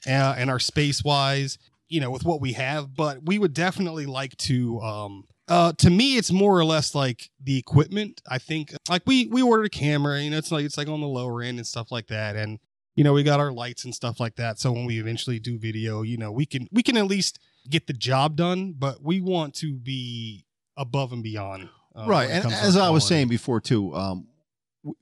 uh, 0.06 0.34
and 0.38 0.48
our 0.50 0.58
space 0.58 1.02
wise, 1.04 1.58
you 1.88 2.00
know, 2.00 2.10
with 2.10 2.24
what 2.24 2.40
we 2.40 2.52
have. 2.52 2.94
But 2.94 3.24
we 3.26 3.38
would 3.38 3.52
definitely 3.54 4.06
like 4.06 4.36
to, 4.38 4.80
um, 4.80 5.24
uh, 5.48 5.72
to 5.78 5.90
me, 5.90 6.16
it's 6.16 6.30
more 6.30 6.58
or 6.58 6.64
less 6.64 6.94
like 6.94 7.30
the 7.42 7.58
equipment. 7.58 8.20
I 8.28 8.38
think, 8.38 8.74
like 8.88 9.02
we 9.06 9.26
we 9.28 9.42
ordered 9.42 9.64
a 9.66 9.70
camera, 9.70 10.20
you 10.20 10.30
know, 10.30 10.38
it's 10.38 10.52
like 10.52 10.64
it's 10.64 10.76
like 10.76 10.88
on 10.88 11.00
the 11.00 11.06
lower 11.08 11.42
end 11.42 11.58
and 11.58 11.66
stuff 11.66 11.90
like 11.90 12.08
that, 12.08 12.36
and 12.36 12.58
you 12.94 13.04
know, 13.04 13.12
we 13.12 13.22
got 13.22 13.40
our 13.40 13.52
lights 13.52 13.84
and 13.84 13.94
stuff 13.94 14.20
like 14.20 14.36
that. 14.36 14.58
So 14.58 14.72
when 14.72 14.84
we 14.84 15.00
eventually 15.00 15.38
do 15.38 15.58
video, 15.58 16.02
you 16.02 16.16
know, 16.18 16.30
we 16.32 16.44
can 16.46 16.68
we 16.70 16.82
can 16.82 16.96
at 16.96 17.06
least 17.06 17.38
get 17.70 17.86
the 17.86 17.92
job 17.94 18.36
done, 18.36 18.74
but 18.78 19.02
we 19.02 19.20
want 19.20 19.54
to 19.56 19.74
be 19.74 20.44
above 20.76 21.12
and 21.12 21.22
beyond. 21.22 21.68
uh, 21.94 22.04
right 22.06 22.30
and 22.30 22.44
as 22.52 22.76
i 22.76 22.88
was 22.90 23.04
saying 23.06 23.26
before 23.26 23.60
too 23.60 23.92
um 23.96 24.26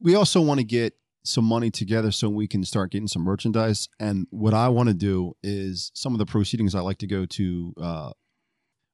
we 0.01 0.15
also 0.15 0.41
want 0.41 0.59
to 0.61 0.65
get 0.65 0.95
some 1.25 1.45
money 1.45 1.71
together 1.71 2.13
so 2.13 2.29
we 2.29 2.47
can 2.47 2.65
start 2.65 2.93
getting 2.93 3.09
some 3.09 3.23
merchandise. 3.23 3.89
And 3.99 4.27
what 4.31 4.55
i 4.55 4.69
want 4.69 4.89
to 4.89 4.95
do 4.95 5.35
is 5.43 5.91
some 5.95 6.13
of 6.13 6.19
the 6.19 6.27
proceedings 6.27 6.75
i 6.75 6.81
like 6.81 6.99
to 6.99 7.07
go 7.07 7.27
to 7.27 7.75
uh 7.81 8.11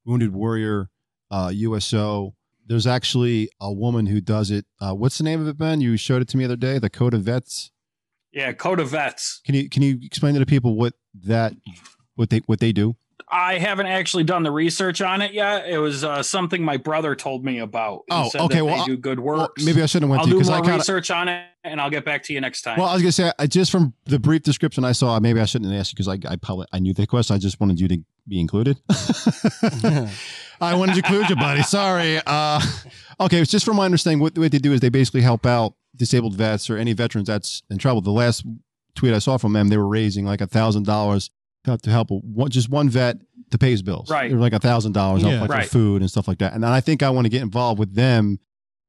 wounded 0.05 0.33
warrior 0.33 0.89
uh 1.31 1.51
uso 1.53 2.35
there's 2.67 2.87
actually 2.87 3.51
a 3.61 3.73
woman 3.73 4.07
who 4.07 4.21
does 4.21 4.51
it. 4.51 4.65
Uh 4.81 4.95
what's 4.95 5.19
the 5.19 5.25
name 5.25 5.41
of 5.41 5.49
it 5.49 5.59
ben? 5.59 5.81
You 5.81 5.97
showed 5.97 6.23
it 6.23 6.29
to 6.29 6.37
me 6.37 6.45
the 6.45 6.53
other 6.53 6.57
day 6.57 6.79
the 6.79 6.89
code 6.91 7.13
of 7.15 7.23
vets? 7.23 7.71
Yeah, 8.33 8.53
Code 8.53 8.81
of 8.81 8.89
Vets. 8.89 9.41
can 9.45 9.55
you 9.55 9.69
can 9.69 9.83
you 9.83 9.99
explain 10.03 10.33
to 10.35 10.41
the 10.41 10.47
people 10.47 10.75
what 10.75 10.95
that 11.25 11.53
what 12.15 12.31
they 12.31 12.39
what 12.47 12.61
they 12.61 12.73
do 12.73 12.97
I 13.29 13.59
haven't 13.59 13.87
actually 13.87 14.25
done 14.25 14.43
the 14.43 14.51
research 14.51 15.01
on 15.01 15.23
it 15.23 15.33
yet. 15.33 15.67
It 15.67 15.79
was 15.79 16.05
uh, 16.05 16.23
something 16.23 16.63
my 16.63 16.77
brother 16.77 17.15
told 17.15 17.45
me 17.45 17.59
about. 17.61 18.03
He 18.09 18.15
Oh, 18.15 18.29
said 18.29 18.41
okay, 18.43 18.57
that 18.57 18.65
well, 18.65 18.79
they 18.79 18.85
do 18.85 18.97
good 18.99 19.19
Well, 19.21 19.39
work. 19.39 19.53
maybe 19.65 19.81
I 19.83 19.87
shouldn't 19.87 20.11
have 20.11 20.11
went 20.11 20.21
I'll 20.21 20.27
to 20.27 20.31
do 20.33 20.37
because 20.37 20.51
I 20.51 20.61
kind 20.61 20.73
of. 20.73 20.79
research 20.81 21.11
on 21.11 21.29
it, 21.29 21.47
and 21.65 21.81
I'll 21.81 21.89
get 21.91 22.05
back 22.05 22.25
to 22.25 22.33
you 22.35 22.41
next 22.43 22.61
time. 22.63 22.79
Well, 22.79 22.89
I 22.89 22.93
was 22.95 23.03
gonna 23.03 23.13
say 23.13 23.33
I, 23.39 23.47
just 23.47 23.71
from 23.73 23.95
the 24.05 24.19
brief 24.19 24.43
description 24.43 24.85
I 24.85 24.93
saw, 24.93 25.19
maybe 25.19 25.41
I 25.41 25.47
shouldn't 25.47 25.71
have 25.71 25.81
asked 25.81 25.93
you 25.93 25.97
because 25.97 26.09
I 26.09 26.33
I 26.33 26.37
probably 26.37 26.67
I 26.73 26.79
knew 26.79 26.93
the 26.93 27.07
question. 27.07 27.35
I 27.35 27.39
just 27.39 27.59
wanted 27.59 27.81
you 27.81 27.89
to 27.89 27.99
be 28.29 28.39
included. 28.39 28.79
I 30.61 30.75
wanted 30.75 30.93
to 30.93 30.99
include 30.99 31.31
you, 31.31 31.37
buddy. 31.37 31.63
Sorry. 31.63 32.21
Uh, 32.27 32.61
okay, 33.21 33.41
it's 33.41 33.51
just 33.51 33.65
from 33.65 33.77
my 33.77 33.85
understanding, 33.85 34.21
what, 34.21 34.37
what 34.39 34.53
they 34.53 34.59
do 34.59 34.73
is 34.73 34.81
they 34.81 34.89
basically 34.91 35.23
help 35.23 35.47
out 35.47 35.75
disabled 35.97 36.35
vets 36.35 36.71
or 36.71 36.77
any 36.77 36.93
veterans 36.93 37.27
that's 37.29 37.63
in 37.71 37.79
trouble. 37.79 38.01
The 38.01 38.11
last 38.13 38.45
tweet 38.95 39.13
I 39.15 39.19
saw 39.19 39.39
from 39.39 39.53
them, 39.55 39.69
they 39.69 39.77
were 39.77 39.89
raising 39.89 40.25
like 40.25 40.41
a 40.41 40.47
thousand 40.47 40.85
dollars 40.87 41.31
to 41.65 41.91
help 41.91 42.09
one, 42.11 42.51
just 42.51 42.69
one 42.69 42.89
vet 42.89 43.17
to 43.51 43.59
pay 43.59 43.71
his 43.71 43.83
bills. 43.83 44.11
Right. 44.11 44.29
They 44.31 44.35
were 44.35 44.41
like 44.41 44.53
a 44.53 44.59
thousand 44.59 44.93
dollars, 44.93 45.23
Yeah. 45.23 45.41
like 45.41 45.49
for 45.51 45.57
Right. 45.57 45.69
food 45.69 46.03
and 46.03 46.11
stuff 46.11 46.27
like 46.27 46.39
that. 46.39 46.55
And 46.55 46.65
I 46.67 46.81
think 46.81 47.03
I 47.03 47.11
want 47.11 47.25
to 47.27 47.29
get 47.29 47.43
involved 47.43 47.79
with 47.79 47.95
them 47.95 48.39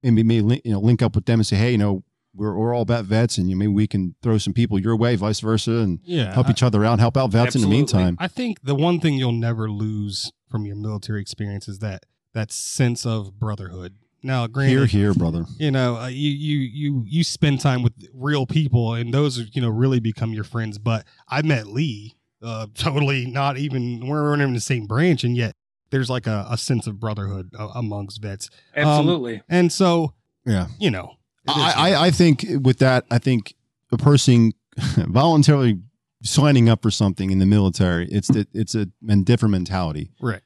and 0.03 0.15
maybe 0.15 0.41
link, 0.41 0.61
you 0.65 0.71
know 0.71 0.79
link 0.79 1.01
up 1.01 1.15
with 1.15 1.25
them 1.25 1.39
and 1.39 1.47
say, 1.47 1.55
hey, 1.55 1.71
you 1.71 1.77
know, 1.77 2.03
we're, 2.35 2.57
we're 2.57 2.73
all 2.73 2.81
about 2.81 3.05
vets, 3.05 3.37
and 3.37 3.47
you 3.47 3.55
maybe 3.55 3.71
we 3.71 3.85
can 3.85 4.15
throw 4.23 4.39
some 4.39 4.53
people 4.53 4.79
your 4.79 4.95
way, 4.95 5.15
vice 5.15 5.39
versa, 5.39 5.71
and 5.71 5.99
Yeah. 6.03 6.33
help 6.33 6.47
I- 6.47 6.51
each 6.51 6.63
other 6.63 6.83
out, 6.83 6.99
help 6.99 7.15
out 7.15 7.31
vets 7.31 7.55
in 7.55 7.61
the 7.61 7.67
meantime. 7.67 8.17
I 8.19 8.27
think 8.27 8.61
the 8.63 8.73
one 8.75 8.99
thing 8.99 9.13
you'll 9.15 9.31
never 9.33 9.69
lose 9.69 10.31
from 10.49 10.65
your 10.65 10.75
military 10.75 11.21
experience 11.21 11.67
is 11.67 11.77
that 11.79 12.05
that 12.33 12.51
sense 12.51 13.05
of 13.05 13.39
brotherhood. 13.39 13.93
Now, 14.23 14.47
granted, 14.47 14.71
Here, 14.71 14.85
here, 14.87 15.13
brother. 15.13 15.45
you 15.59 15.69
know, 15.69 15.97
uh, 15.97 16.07
you 16.07 16.31
you 16.31 16.57
you 16.57 17.03
you 17.07 17.23
spend 17.23 17.59
time 17.59 17.83
with 17.83 17.93
real 18.13 18.45
people, 18.47 18.93
and 18.95 19.13
those 19.13 19.49
you 19.53 19.61
know 19.61 19.69
really 19.69 19.99
become 19.99 20.33
your 20.33 20.45
friends. 20.45 20.79
But 20.79 21.05
I 21.29 21.41
met 21.43 21.67
Lee, 21.67 22.15
uh, 22.43 22.67
totally 22.75 23.25
not 23.25 23.57
even 23.57 24.05
we're 24.07 24.23
not 24.29 24.35
even 24.35 24.47
in 24.49 24.53
the 24.53 24.59
same 24.59 24.85
branch, 24.85 25.23
and 25.23 25.35
yet 25.37 25.53
there's 25.89 26.09
like 26.09 26.27
a, 26.27 26.45
a 26.49 26.57
sense 26.57 26.87
of 26.87 26.99
brotherhood 26.99 27.51
uh, 27.57 27.69
amongst 27.75 28.21
vets, 28.21 28.49
Absolutely. 28.75 29.41
and 29.49 29.71
so 29.71 30.13
Yeah. 30.45 30.67
you 30.79 30.91
know, 30.91 31.15
it 31.47 31.51
is- 31.51 31.57
I, 31.57 31.73
I, 31.91 32.05
I 32.07 32.11
think 32.11 32.45
with 32.61 32.79
that, 32.79 33.05
I 33.11 33.17
think 33.19 33.53
a 33.91 33.97
person 33.97 34.53
voluntarily 34.97 35.79
signing 36.23 36.69
up 36.69 36.81
for 36.81 36.89
something 36.91 37.29
in 37.31 37.39
the 37.39 37.45
military, 37.45 38.07
it's 38.09 38.27
the, 38.29 38.47
it's 38.53 38.75
a 38.75 38.87
men- 39.01 39.23
different 39.23 39.51
mentality, 39.51 40.09
right. 40.21 40.41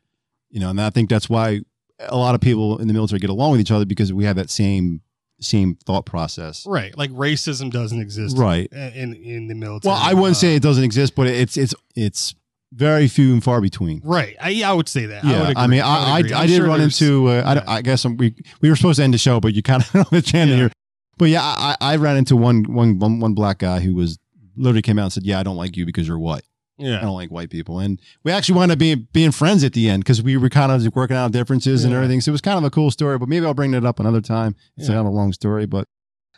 you 0.49 0.59
know, 0.59 0.69
and 0.69 0.81
I 0.81 0.89
think 0.89 1.09
that's 1.09 1.29
why 1.29 1.61
a 1.99 2.17
lot 2.17 2.35
of 2.35 2.41
people 2.41 2.77
in 2.79 2.87
the 2.87 2.93
military 2.93 3.19
get 3.19 3.29
along 3.29 3.51
with 3.51 3.61
each 3.61 3.71
other 3.71 3.85
because 3.85 4.11
we 4.11 4.25
have 4.25 4.35
that 4.35 4.49
same 4.49 5.01
same 5.39 5.75
thought 5.85 6.05
process. 6.05 6.65
Right, 6.65 6.97
like 6.97 7.11
racism 7.11 7.71
doesn't 7.71 7.99
exist, 8.01 8.37
Right. 8.37 8.67
In 8.71 9.13
in 9.13 9.47
the 9.47 9.55
military. 9.55 9.91
Well, 9.93 10.01
I 10.01 10.13
wouldn't 10.13 10.37
Uh, 10.37 10.39
say 10.39 10.55
it 10.55 10.63
doesn't 10.63 10.83
exist, 10.83 11.15
but 11.15 11.27
it's 11.27 11.57
it's 11.57 11.73
it's 11.95 12.33
very 12.73 13.07
few 13.07 13.31
and 13.33 13.43
far 13.43 13.61
between. 13.61 14.01
right. 14.03 14.35
I, 14.41 14.61
I 14.63 14.73
would 14.73 14.89
say 14.89 15.05
that. 15.05 15.23
I, 15.23 15.29
Yeah, 15.31 15.47
would 15.47 15.57
I, 15.57 15.67
mean, 15.67 15.81
I 15.81 15.85
I. 15.85 16.15
I, 16.17 16.17
I'm 16.17 16.47
did 16.47 16.55
sure 16.57 16.67
run 16.67 16.81
into. 16.81 17.27
Uh, 17.27 17.43
I, 17.45 17.53
yeah. 17.55 17.63
I 17.67 17.81
guess 17.81 18.05
we 18.05 18.35
we 18.61 18.69
were 18.69 18.75
supposed 18.75 18.97
to 18.97 19.03
end 19.03 19.13
the 19.13 19.17
show, 19.17 19.39
but 19.39 19.53
you 19.53 19.61
kind 19.63 19.83
of 19.83 19.95
on 19.95 20.05
the 20.11 20.21
channel 20.21 20.53
Yeah. 20.53 20.59
here. 20.61 20.71
But 21.17 21.29
yeah, 21.29 21.41
I, 21.41 21.75
I 21.81 21.95
ran 21.95 22.17
into 22.17 22.35
one, 22.35 22.63
one 22.65 22.99
one 22.99 23.19
one 23.19 23.33
black 23.33 23.59
guy 23.59 23.79
who 23.79 23.95
was 23.95 24.19
literally 24.55 24.81
came 24.81 24.99
out 24.99 25.03
and 25.03 25.13
said, 25.13 25.23
"Yeah, 25.23 25.39
I 25.39 25.43
don't 25.43 25.55
like 25.57 25.77
you 25.77 25.85
because 25.85 26.07
you're 26.07 26.19
white. 26.19 26.43
I 26.79 27.01
don't 27.01 27.15
like 27.15 27.31
white 27.31 27.49
people." 27.49 27.79
And 27.79 27.99
we 28.23 28.31
actually 28.31 28.55
wound 28.57 28.71
up 28.71 28.77
being 28.79 29.07
being 29.13 29.31
friends 29.31 29.63
at 29.63 29.73
the 29.73 29.89
end 29.89 30.03
because 30.03 30.21
we 30.21 30.37
were 30.37 30.49
kind 30.49 30.71
of 30.71 30.95
working 30.95 31.17
out 31.17 31.31
differences 31.31 31.83
and 31.83 31.93
everything. 31.93 32.21
So 32.21 32.29
it 32.29 32.33
was 32.33 32.41
kind 32.41 32.57
of 32.57 32.63
a 32.63 32.69
cool 32.69 32.91
story. 32.91 33.17
But 33.17 33.29
maybe 33.29 33.45
I'll 33.45 33.53
bring 33.53 33.71
that 33.71 33.85
up 33.85 33.99
another 33.99 34.21
time. 34.21 34.55
It's 34.77 34.89
Yeah. 34.89 34.95
not 34.95 35.05
a 35.05 35.09
long 35.09 35.33
story, 35.33 35.65
but 35.65 35.87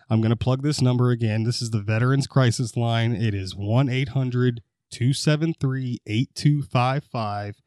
I'm 0.09 0.21
going 0.21 0.31
to 0.31 0.35
plug 0.35 0.63
this 0.63 0.81
number 0.81 1.11
again. 1.11 1.43
This 1.43 1.61
is 1.61 1.69
the 1.71 1.81
Veterans 1.81 2.25
Crisis 2.25 2.75
Line. 2.75 3.13
It 3.13 3.33
is 3.35 3.55
1 3.55 3.89
800 3.89 4.61
273 4.91 5.99
8255. 6.07 7.61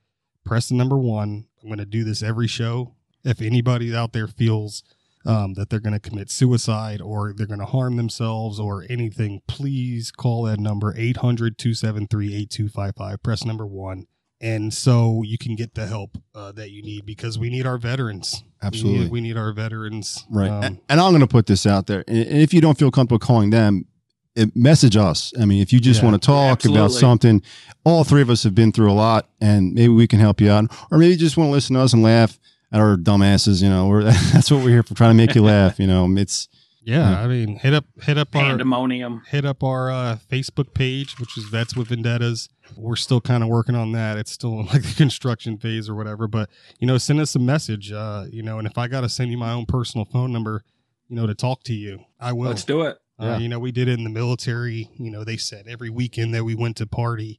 Press 0.44 0.68
the 0.68 0.74
number 0.74 0.98
one. 0.98 1.46
I'm 1.62 1.68
going 1.68 1.78
to 1.78 1.84
do 1.86 2.02
this 2.04 2.22
every 2.22 2.48
show. 2.48 2.94
If 3.24 3.40
anybody 3.40 3.94
out 3.94 4.12
there 4.12 4.26
feels 4.26 4.82
um, 5.24 5.54
that 5.54 5.70
they're 5.70 5.80
going 5.80 5.92
to 5.92 6.00
commit 6.00 6.30
suicide 6.30 7.00
or 7.00 7.32
they're 7.36 7.46
going 7.46 7.60
to 7.60 7.66
harm 7.66 7.96
themselves 7.96 8.58
or 8.58 8.84
anything, 8.88 9.42
please 9.46 10.10
call 10.10 10.44
that 10.44 10.58
number 10.58 10.94
800 10.96 11.58
273 11.58 12.26
8255. 12.34 13.22
Press 13.22 13.44
number 13.44 13.66
one. 13.66 14.06
And 14.40 14.74
so 14.74 15.22
you 15.24 15.38
can 15.38 15.54
get 15.54 15.74
the 15.74 15.86
help 15.86 16.18
uh, 16.34 16.50
that 16.52 16.72
you 16.72 16.82
need 16.82 17.06
because 17.06 17.38
we 17.38 17.48
need 17.48 17.64
our 17.64 17.78
veterans. 17.78 18.42
We 18.60 18.66
absolutely. 18.66 19.00
need, 19.04 19.12
we 19.12 19.20
need 19.20 19.36
our 19.36 19.52
veterans. 19.52 20.26
Right. 20.28 20.50
Um, 20.50 20.62
and, 20.64 20.80
and 20.88 21.00
I'm 21.00 21.12
going 21.12 21.20
to 21.20 21.28
put 21.28 21.46
this 21.46 21.64
out 21.64 21.86
there. 21.86 22.02
And 22.08 22.26
and 22.26 22.38
if 22.38 22.52
you 22.52 22.60
don't 22.60 22.76
feel 22.76 22.90
comfortable 22.90 23.24
calling 23.24 23.50
them, 23.50 23.86
it, 24.34 24.56
message 24.56 24.96
us. 24.96 25.32
I 25.40 25.44
mean, 25.44 25.62
if 25.62 25.72
you 25.72 25.78
just 25.78 26.00
Yeah. 26.00 26.10
want 26.10 26.20
to 26.20 26.26
talk 26.26 26.64
about 26.64 26.90
something, 26.90 27.40
all 27.84 28.02
three 28.02 28.22
of 28.22 28.30
us 28.30 28.42
have 28.42 28.54
been 28.54 28.72
through 28.72 28.90
a 28.90 28.94
lot 28.94 29.28
and 29.40 29.74
maybe 29.74 29.88
we 29.92 30.08
can 30.08 30.18
help 30.18 30.40
you 30.40 30.50
out. 30.50 30.72
Or 30.90 30.98
maybe 30.98 31.12
you 31.12 31.18
just 31.18 31.36
want 31.36 31.48
to 31.48 31.52
listen 31.52 31.74
to 31.74 31.82
us 31.82 31.92
and 31.92 32.02
laugh 32.02 32.40
at 32.72 32.80
our 32.80 32.96
dumbasses. 32.96 33.62
You 33.62 33.68
know, 33.68 33.88
we're, 33.88 34.02
that's 34.32 34.50
what 34.50 34.62
we're 34.64 34.70
here 34.70 34.82
for, 34.82 34.94
trying 34.94 35.16
to 35.16 35.26
make 35.26 35.34
you 35.34 35.42
laugh. 35.42 35.78
You 35.78 35.86
know, 35.86 36.08
it's, 36.16 36.48
Yeah, 36.82 37.10
Yeah. 37.10 37.22
I 37.22 37.26
mean, 37.28 37.56
hit 37.56 37.74
up 37.74 37.84
hit 38.02 38.18
up 38.18 38.34
our 38.34 38.42
Pandemonium. 38.42 39.22
hit 39.28 39.44
up 39.44 39.62
our 39.62 39.90
uh, 39.90 40.18
Facebook 40.30 40.74
page, 40.74 41.18
which 41.18 41.36
is 41.36 41.44
Vets 41.44 41.76
with 41.76 41.88
Vendettas. 41.88 42.48
We're 42.76 42.96
still 42.96 43.20
kind 43.20 43.42
of 43.42 43.48
working 43.48 43.74
on 43.74 43.92
that. 43.92 44.16
It's 44.16 44.32
still 44.32 44.60
in 44.60 44.66
like 44.66 44.82
the 44.82 44.94
construction 44.96 45.58
phase 45.58 45.88
or 45.88 45.94
whatever. 45.94 46.26
But 46.26 46.48
you 46.78 46.86
know, 46.86 46.98
send 46.98 47.20
us 47.20 47.34
a 47.34 47.38
message. 47.38 47.92
Uh, 47.92 48.24
you 48.30 48.42
know, 48.42 48.58
and 48.58 48.66
if 48.66 48.78
I 48.78 48.88
got 48.88 49.02
to 49.02 49.08
send 49.08 49.30
you 49.30 49.38
my 49.38 49.52
own 49.52 49.66
personal 49.66 50.04
phone 50.06 50.32
number, 50.32 50.64
you 51.08 51.16
know, 51.16 51.26
to 51.26 51.34
talk 51.34 51.62
to 51.64 51.74
you, 51.74 52.00
I 52.18 52.32
will. 52.32 52.48
Let's 52.48 52.64
do 52.64 52.82
it. 52.82 52.98
Uh, 53.20 53.26
Yeah. 53.26 53.38
You 53.38 53.48
know, 53.48 53.58
we 53.58 53.70
did 53.72 53.88
it 53.88 53.98
in 53.98 54.04
the 54.04 54.10
military. 54.10 54.90
You 54.96 55.10
know, 55.10 55.22
they 55.22 55.36
said 55.36 55.66
every 55.68 55.90
weekend 55.90 56.34
that 56.34 56.44
we 56.44 56.54
went 56.54 56.76
to 56.78 56.86
party, 56.86 57.38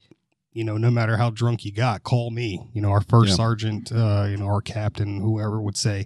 you 0.54 0.64
know, 0.64 0.78
no 0.78 0.90
matter 0.92 1.18
how 1.18 1.30
drunk 1.30 1.66
you 1.66 1.72
got, 1.72 2.04
call 2.04 2.30
me. 2.32 2.60
You 2.74 2.82
know, 2.82 2.90
our 2.92 3.02
first 3.02 3.30
Yeah. 3.32 3.36
sergeant, 3.36 3.92
uh, 3.92 4.28
you 4.30 4.38
know, 4.38 4.46
our 4.48 4.62
captain, 4.62 5.20
whoever 5.20 5.62
would 5.62 5.76
say, 5.78 6.06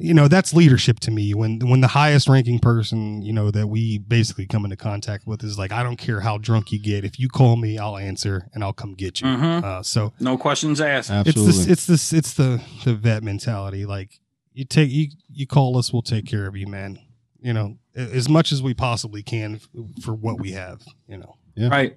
you 0.00 0.14
know, 0.14 0.28
that's 0.28 0.54
leadership 0.54 1.00
to 1.00 1.10
me. 1.10 1.34
When 1.34 1.58
when 1.68 1.80
the 1.80 1.88
highest 1.88 2.28
ranking 2.28 2.60
person, 2.60 3.20
you 3.22 3.32
know, 3.32 3.50
that 3.50 3.66
we 3.66 3.98
basically 3.98 4.46
come 4.46 4.64
into 4.64 4.76
contact 4.76 5.26
with 5.26 5.42
is 5.42 5.58
like, 5.58 5.72
I 5.72 5.82
don't 5.82 5.96
care 5.96 6.20
how 6.20 6.38
drunk 6.38 6.70
you 6.70 6.78
get. 6.80 7.04
If 7.04 7.18
you 7.18 7.28
call 7.28 7.56
me, 7.56 7.78
I'll 7.78 7.96
answer 7.98 8.48
and 8.54 8.62
I'll 8.62 8.72
come 8.72 8.94
get 8.94 9.20
you. 9.20 9.26
Mhm. 9.26 9.64
Uh, 9.64 9.82
so 9.82 10.12
No 10.20 10.38
questions 10.38 10.80
asked. 10.80 11.10
absolutely. 11.10 11.48
it's 11.50 11.58
this, 11.58 11.66
it's 11.66 11.86
this, 11.86 12.12
it's 12.12 12.34
the 12.34 12.62
the 12.84 12.94
vet 12.94 13.22
mentality. 13.24 13.86
Like 13.86 14.20
you 14.52 14.64
take 14.64 14.90
you 14.90 15.08
you 15.32 15.46
call 15.48 15.76
us, 15.76 15.92
we'll 15.92 16.02
take 16.02 16.26
care 16.26 16.46
of 16.46 16.56
you, 16.56 16.68
man. 16.68 17.00
You 17.40 17.52
know, 17.52 17.78
as 17.96 18.28
much 18.28 18.52
as 18.52 18.62
we 18.62 18.74
possibly 18.74 19.22
can 19.24 19.56
f- 19.56 19.68
for 20.04 20.14
what 20.14 20.40
we 20.40 20.52
have. 20.52 20.80
You 21.08 21.18
know, 21.18 21.36
Right. 21.56 21.96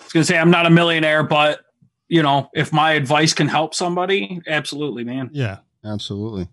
I 0.00 0.04
was 0.04 0.12
gonna 0.12 0.24
say 0.24 0.38
I'm 0.38 0.50
not 0.50 0.66
a 0.66 0.70
millionaire, 0.70 1.22
but 1.22 1.60
you 2.08 2.22
know, 2.22 2.48
if 2.54 2.72
my 2.72 2.92
advice 2.92 3.32
can 3.34 3.46
help 3.46 3.74
somebody, 3.74 4.40
absolutely, 4.48 5.04
man. 5.04 5.30
yeah, 5.32 5.58
Absolutely. 5.84 6.48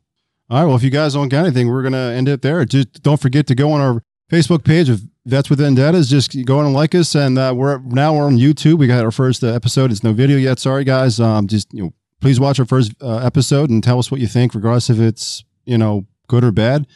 All 0.50 0.60
right. 0.62 0.66
Well, 0.68 0.76
if 0.78 0.84
you 0.84 0.90
guys 0.92 1.14
don't 1.16 1.30
got 1.30 1.46
anything, 1.46 1.68
we're 1.68 1.82
going 1.82 1.94
to 1.94 1.98
end 1.98 2.30
it 2.30 2.42
there. 2.42 2.64
Just 2.64 3.04
don't 3.04 3.20
forget 3.20 3.48
to 3.48 3.56
go 3.56 3.72
on 3.72 3.82
our 3.82 4.02
Facebook 4.32 4.64
page 4.64 4.88
of 4.88 5.02
Vets 5.26 5.50
with 5.50 5.60
Vendettas. 5.60 6.10
Just 6.10 6.46
go 6.46 6.60
on 6.60 6.66
and 6.66 6.74
like 6.74 6.96
us. 6.96 7.16
And 7.16 7.38
uh, 7.38 7.54
we're 7.56 7.80
now 7.80 8.16
we're 8.16 8.24
on 8.24 8.38
YouTube. 8.38 8.78
We 8.78 8.88
got 8.88 9.04
our 9.04 9.12
first 9.12 9.44
uh, 9.44 9.48
episode. 9.48 9.92
It's 9.92 10.04
no 10.04 10.14
video 10.14 10.38
yet. 10.38 10.60
Sorry, 10.60 10.86
guys. 10.86 11.20
Um, 11.20 11.48
just, 11.48 11.74
you 11.74 11.84
know, 11.84 11.94
please 12.22 12.40
watch 12.40 12.60
our 12.60 12.66
first 12.66 12.94
uh, 13.02 13.18
episode 13.18 13.70
and 13.70 13.84
tell 13.84 14.00
us 14.00 14.10
what 14.10 14.22
you 14.22 14.28
think, 14.28 14.56
regardless 14.56 14.90
if 14.90 15.00
it's, 15.00 15.44
you 15.66 15.78
know, 15.78 16.06
good 16.28 16.44
or 16.46 16.52
bad. 16.52 16.88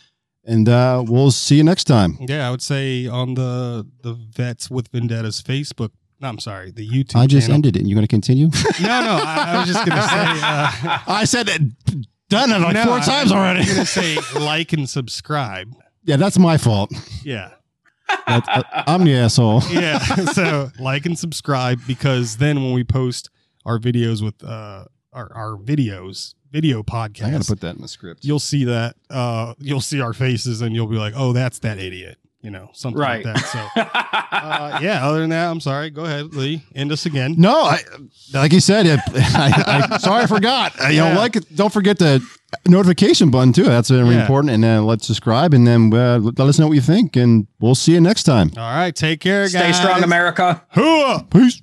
And 0.46 0.70
uh, 0.70 1.04
we'll 1.06 1.32
see 1.32 1.58
you 1.58 1.64
next 1.64 1.84
time. 1.86 2.18
yeah. 2.22 2.48
I 2.48 2.52
would 2.52 2.62
say 2.62 3.06
on 3.08 3.34
the 3.34 3.86
the 4.02 4.14
vets 4.14 4.70
with 4.72 4.88
vendettas 4.90 5.42
Facebook. 5.42 5.90
No, 6.22 6.28
I'm 6.30 6.40
sorry, 6.40 6.70
the 6.72 6.88
YouTube. 6.88 7.16
I 7.16 7.26
just 7.28 7.48
channel. 7.48 7.56
ended 7.56 7.76
it. 7.76 7.80
And 7.80 7.90
you're 7.90 7.96
going 7.96 8.08
to 8.08 8.08
continue? 8.08 8.48
No, 8.82 9.02
no, 9.02 9.20
I, 9.24 9.56
I 9.56 9.58
was 9.60 9.68
just 9.68 9.86
gonna 9.86 10.02
say. 10.02 10.26
Uh, 10.88 11.00
I 11.08 11.24
said 11.26 11.50
it. 11.50 11.62
Done 12.30 12.52
it 12.52 12.60
like 12.60 12.74
no, 12.76 12.84
four 12.86 13.00
I- 13.00 13.04
times 13.06 13.32
already. 13.32 13.60
I 13.60 13.64
was 13.64 13.74
gonna 13.74 13.86
say 13.86 14.18
like 14.40 14.72
and 14.74 14.90
subscribe. 14.90 15.74
yeah, 16.04 16.16
that's 16.18 16.38
my 16.40 16.58
fault. 16.58 16.92
Yeah. 17.24 17.52
That, 18.28 18.44
uh, 18.48 18.84
I'm 18.88 19.04
the 19.06 19.16
asshole. 19.16 19.62
yeah 19.72 19.98
so 20.00 20.70
like 20.80 21.06
and 21.06 21.18
subscribe 21.18 21.80
because 21.88 22.38
then 22.38 22.62
when 22.62 22.74
we 22.74 22.84
post 22.84 23.30
our 23.66 23.80
videos 23.80 24.22
with 24.22 24.44
uh 24.44 24.84
our, 25.14 25.32
our 25.34 25.56
videos 25.58 26.34
video 26.52 26.84
podcast, 26.84 27.24
I 27.28 27.32
got 27.32 27.42
to 27.44 27.48
put 27.48 27.62
that 27.62 27.76
in 27.78 27.82
the 27.82 27.88
script. 27.88 28.26
you'll 28.26 28.40
see 28.40 28.66
that 28.66 28.96
uh 29.10 29.54
you'll 29.60 29.80
see 29.80 30.02
our 30.02 30.12
faces 30.14 30.62
and 30.62 30.76
you'll 30.76 30.88
be 30.88 30.98
like 30.98 31.14
oh 31.16 31.32
that's 31.32 31.60
that 31.60 31.80
idiot 31.80 32.18
you 32.42 32.50
know 32.52 32.70
something 32.74 33.00
Right. 33.00 33.24
like 33.26 33.36
that 33.36 33.46
so 33.46 33.60
uh 33.76 34.80
yeah 34.82 35.08
other 35.08 35.20
than 35.22 35.30
that 35.30 35.50
i'm 35.50 35.60
sorry 35.60 35.90
go 35.90 36.06
ahead 36.06 36.34
lee 36.34 36.64
end 36.76 36.92
us 36.92 37.06
again 37.06 37.36
No, 37.38 37.54
I, 37.62 37.80
like 38.34 38.52
you 38.54 38.60
said, 38.60 38.86
it, 38.86 39.00
I, 39.14 39.90
I, 39.94 39.98
sorry, 39.98 40.24
I 40.24 40.28
forgot. 40.28 40.74
Uh, 40.82 40.88
You 40.88 40.98
Yeah. 40.98 41.14
know, 41.14 41.20
like, 41.20 41.34
don't 41.56 41.72
forget 41.74 41.98
the 42.00 42.22
notification 42.68 43.30
button 43.30 43.52
too. 43.54 43.64
That's 43.64 43.90
very 43.90 44.16
Yeah. 44.16 44.22
important. 44.22 44.54
And 44.54 44.64
then 44.64 44.86
let's 44.86 45.06
subscribe, 45.06 45.54
and 45.54 45.68
then 45.68 45.94
uh, 45.94 46.20
let 46.20 46.40
us 46.40 46.58
know 46.60 46.68
what 46.68 46.74
you 46.76 46.82
think, 46.82 47.16
and 47.18 47.48
we'll 47.60 47.76
see 47.76 47.92
you 47.94 48.02
next 48.02 48.24
time. 48.24 48.52
all 48.58 48.64
right 48.64 48.96
take 48.96 49.20
care 49.20 49.48
Stay 49.50 49.60
guys 49.60 49.78
strong, 49.78 50.04
America. 50.04 50.62
Hooah! 50.76 51.30
Peace. 51.30 51.62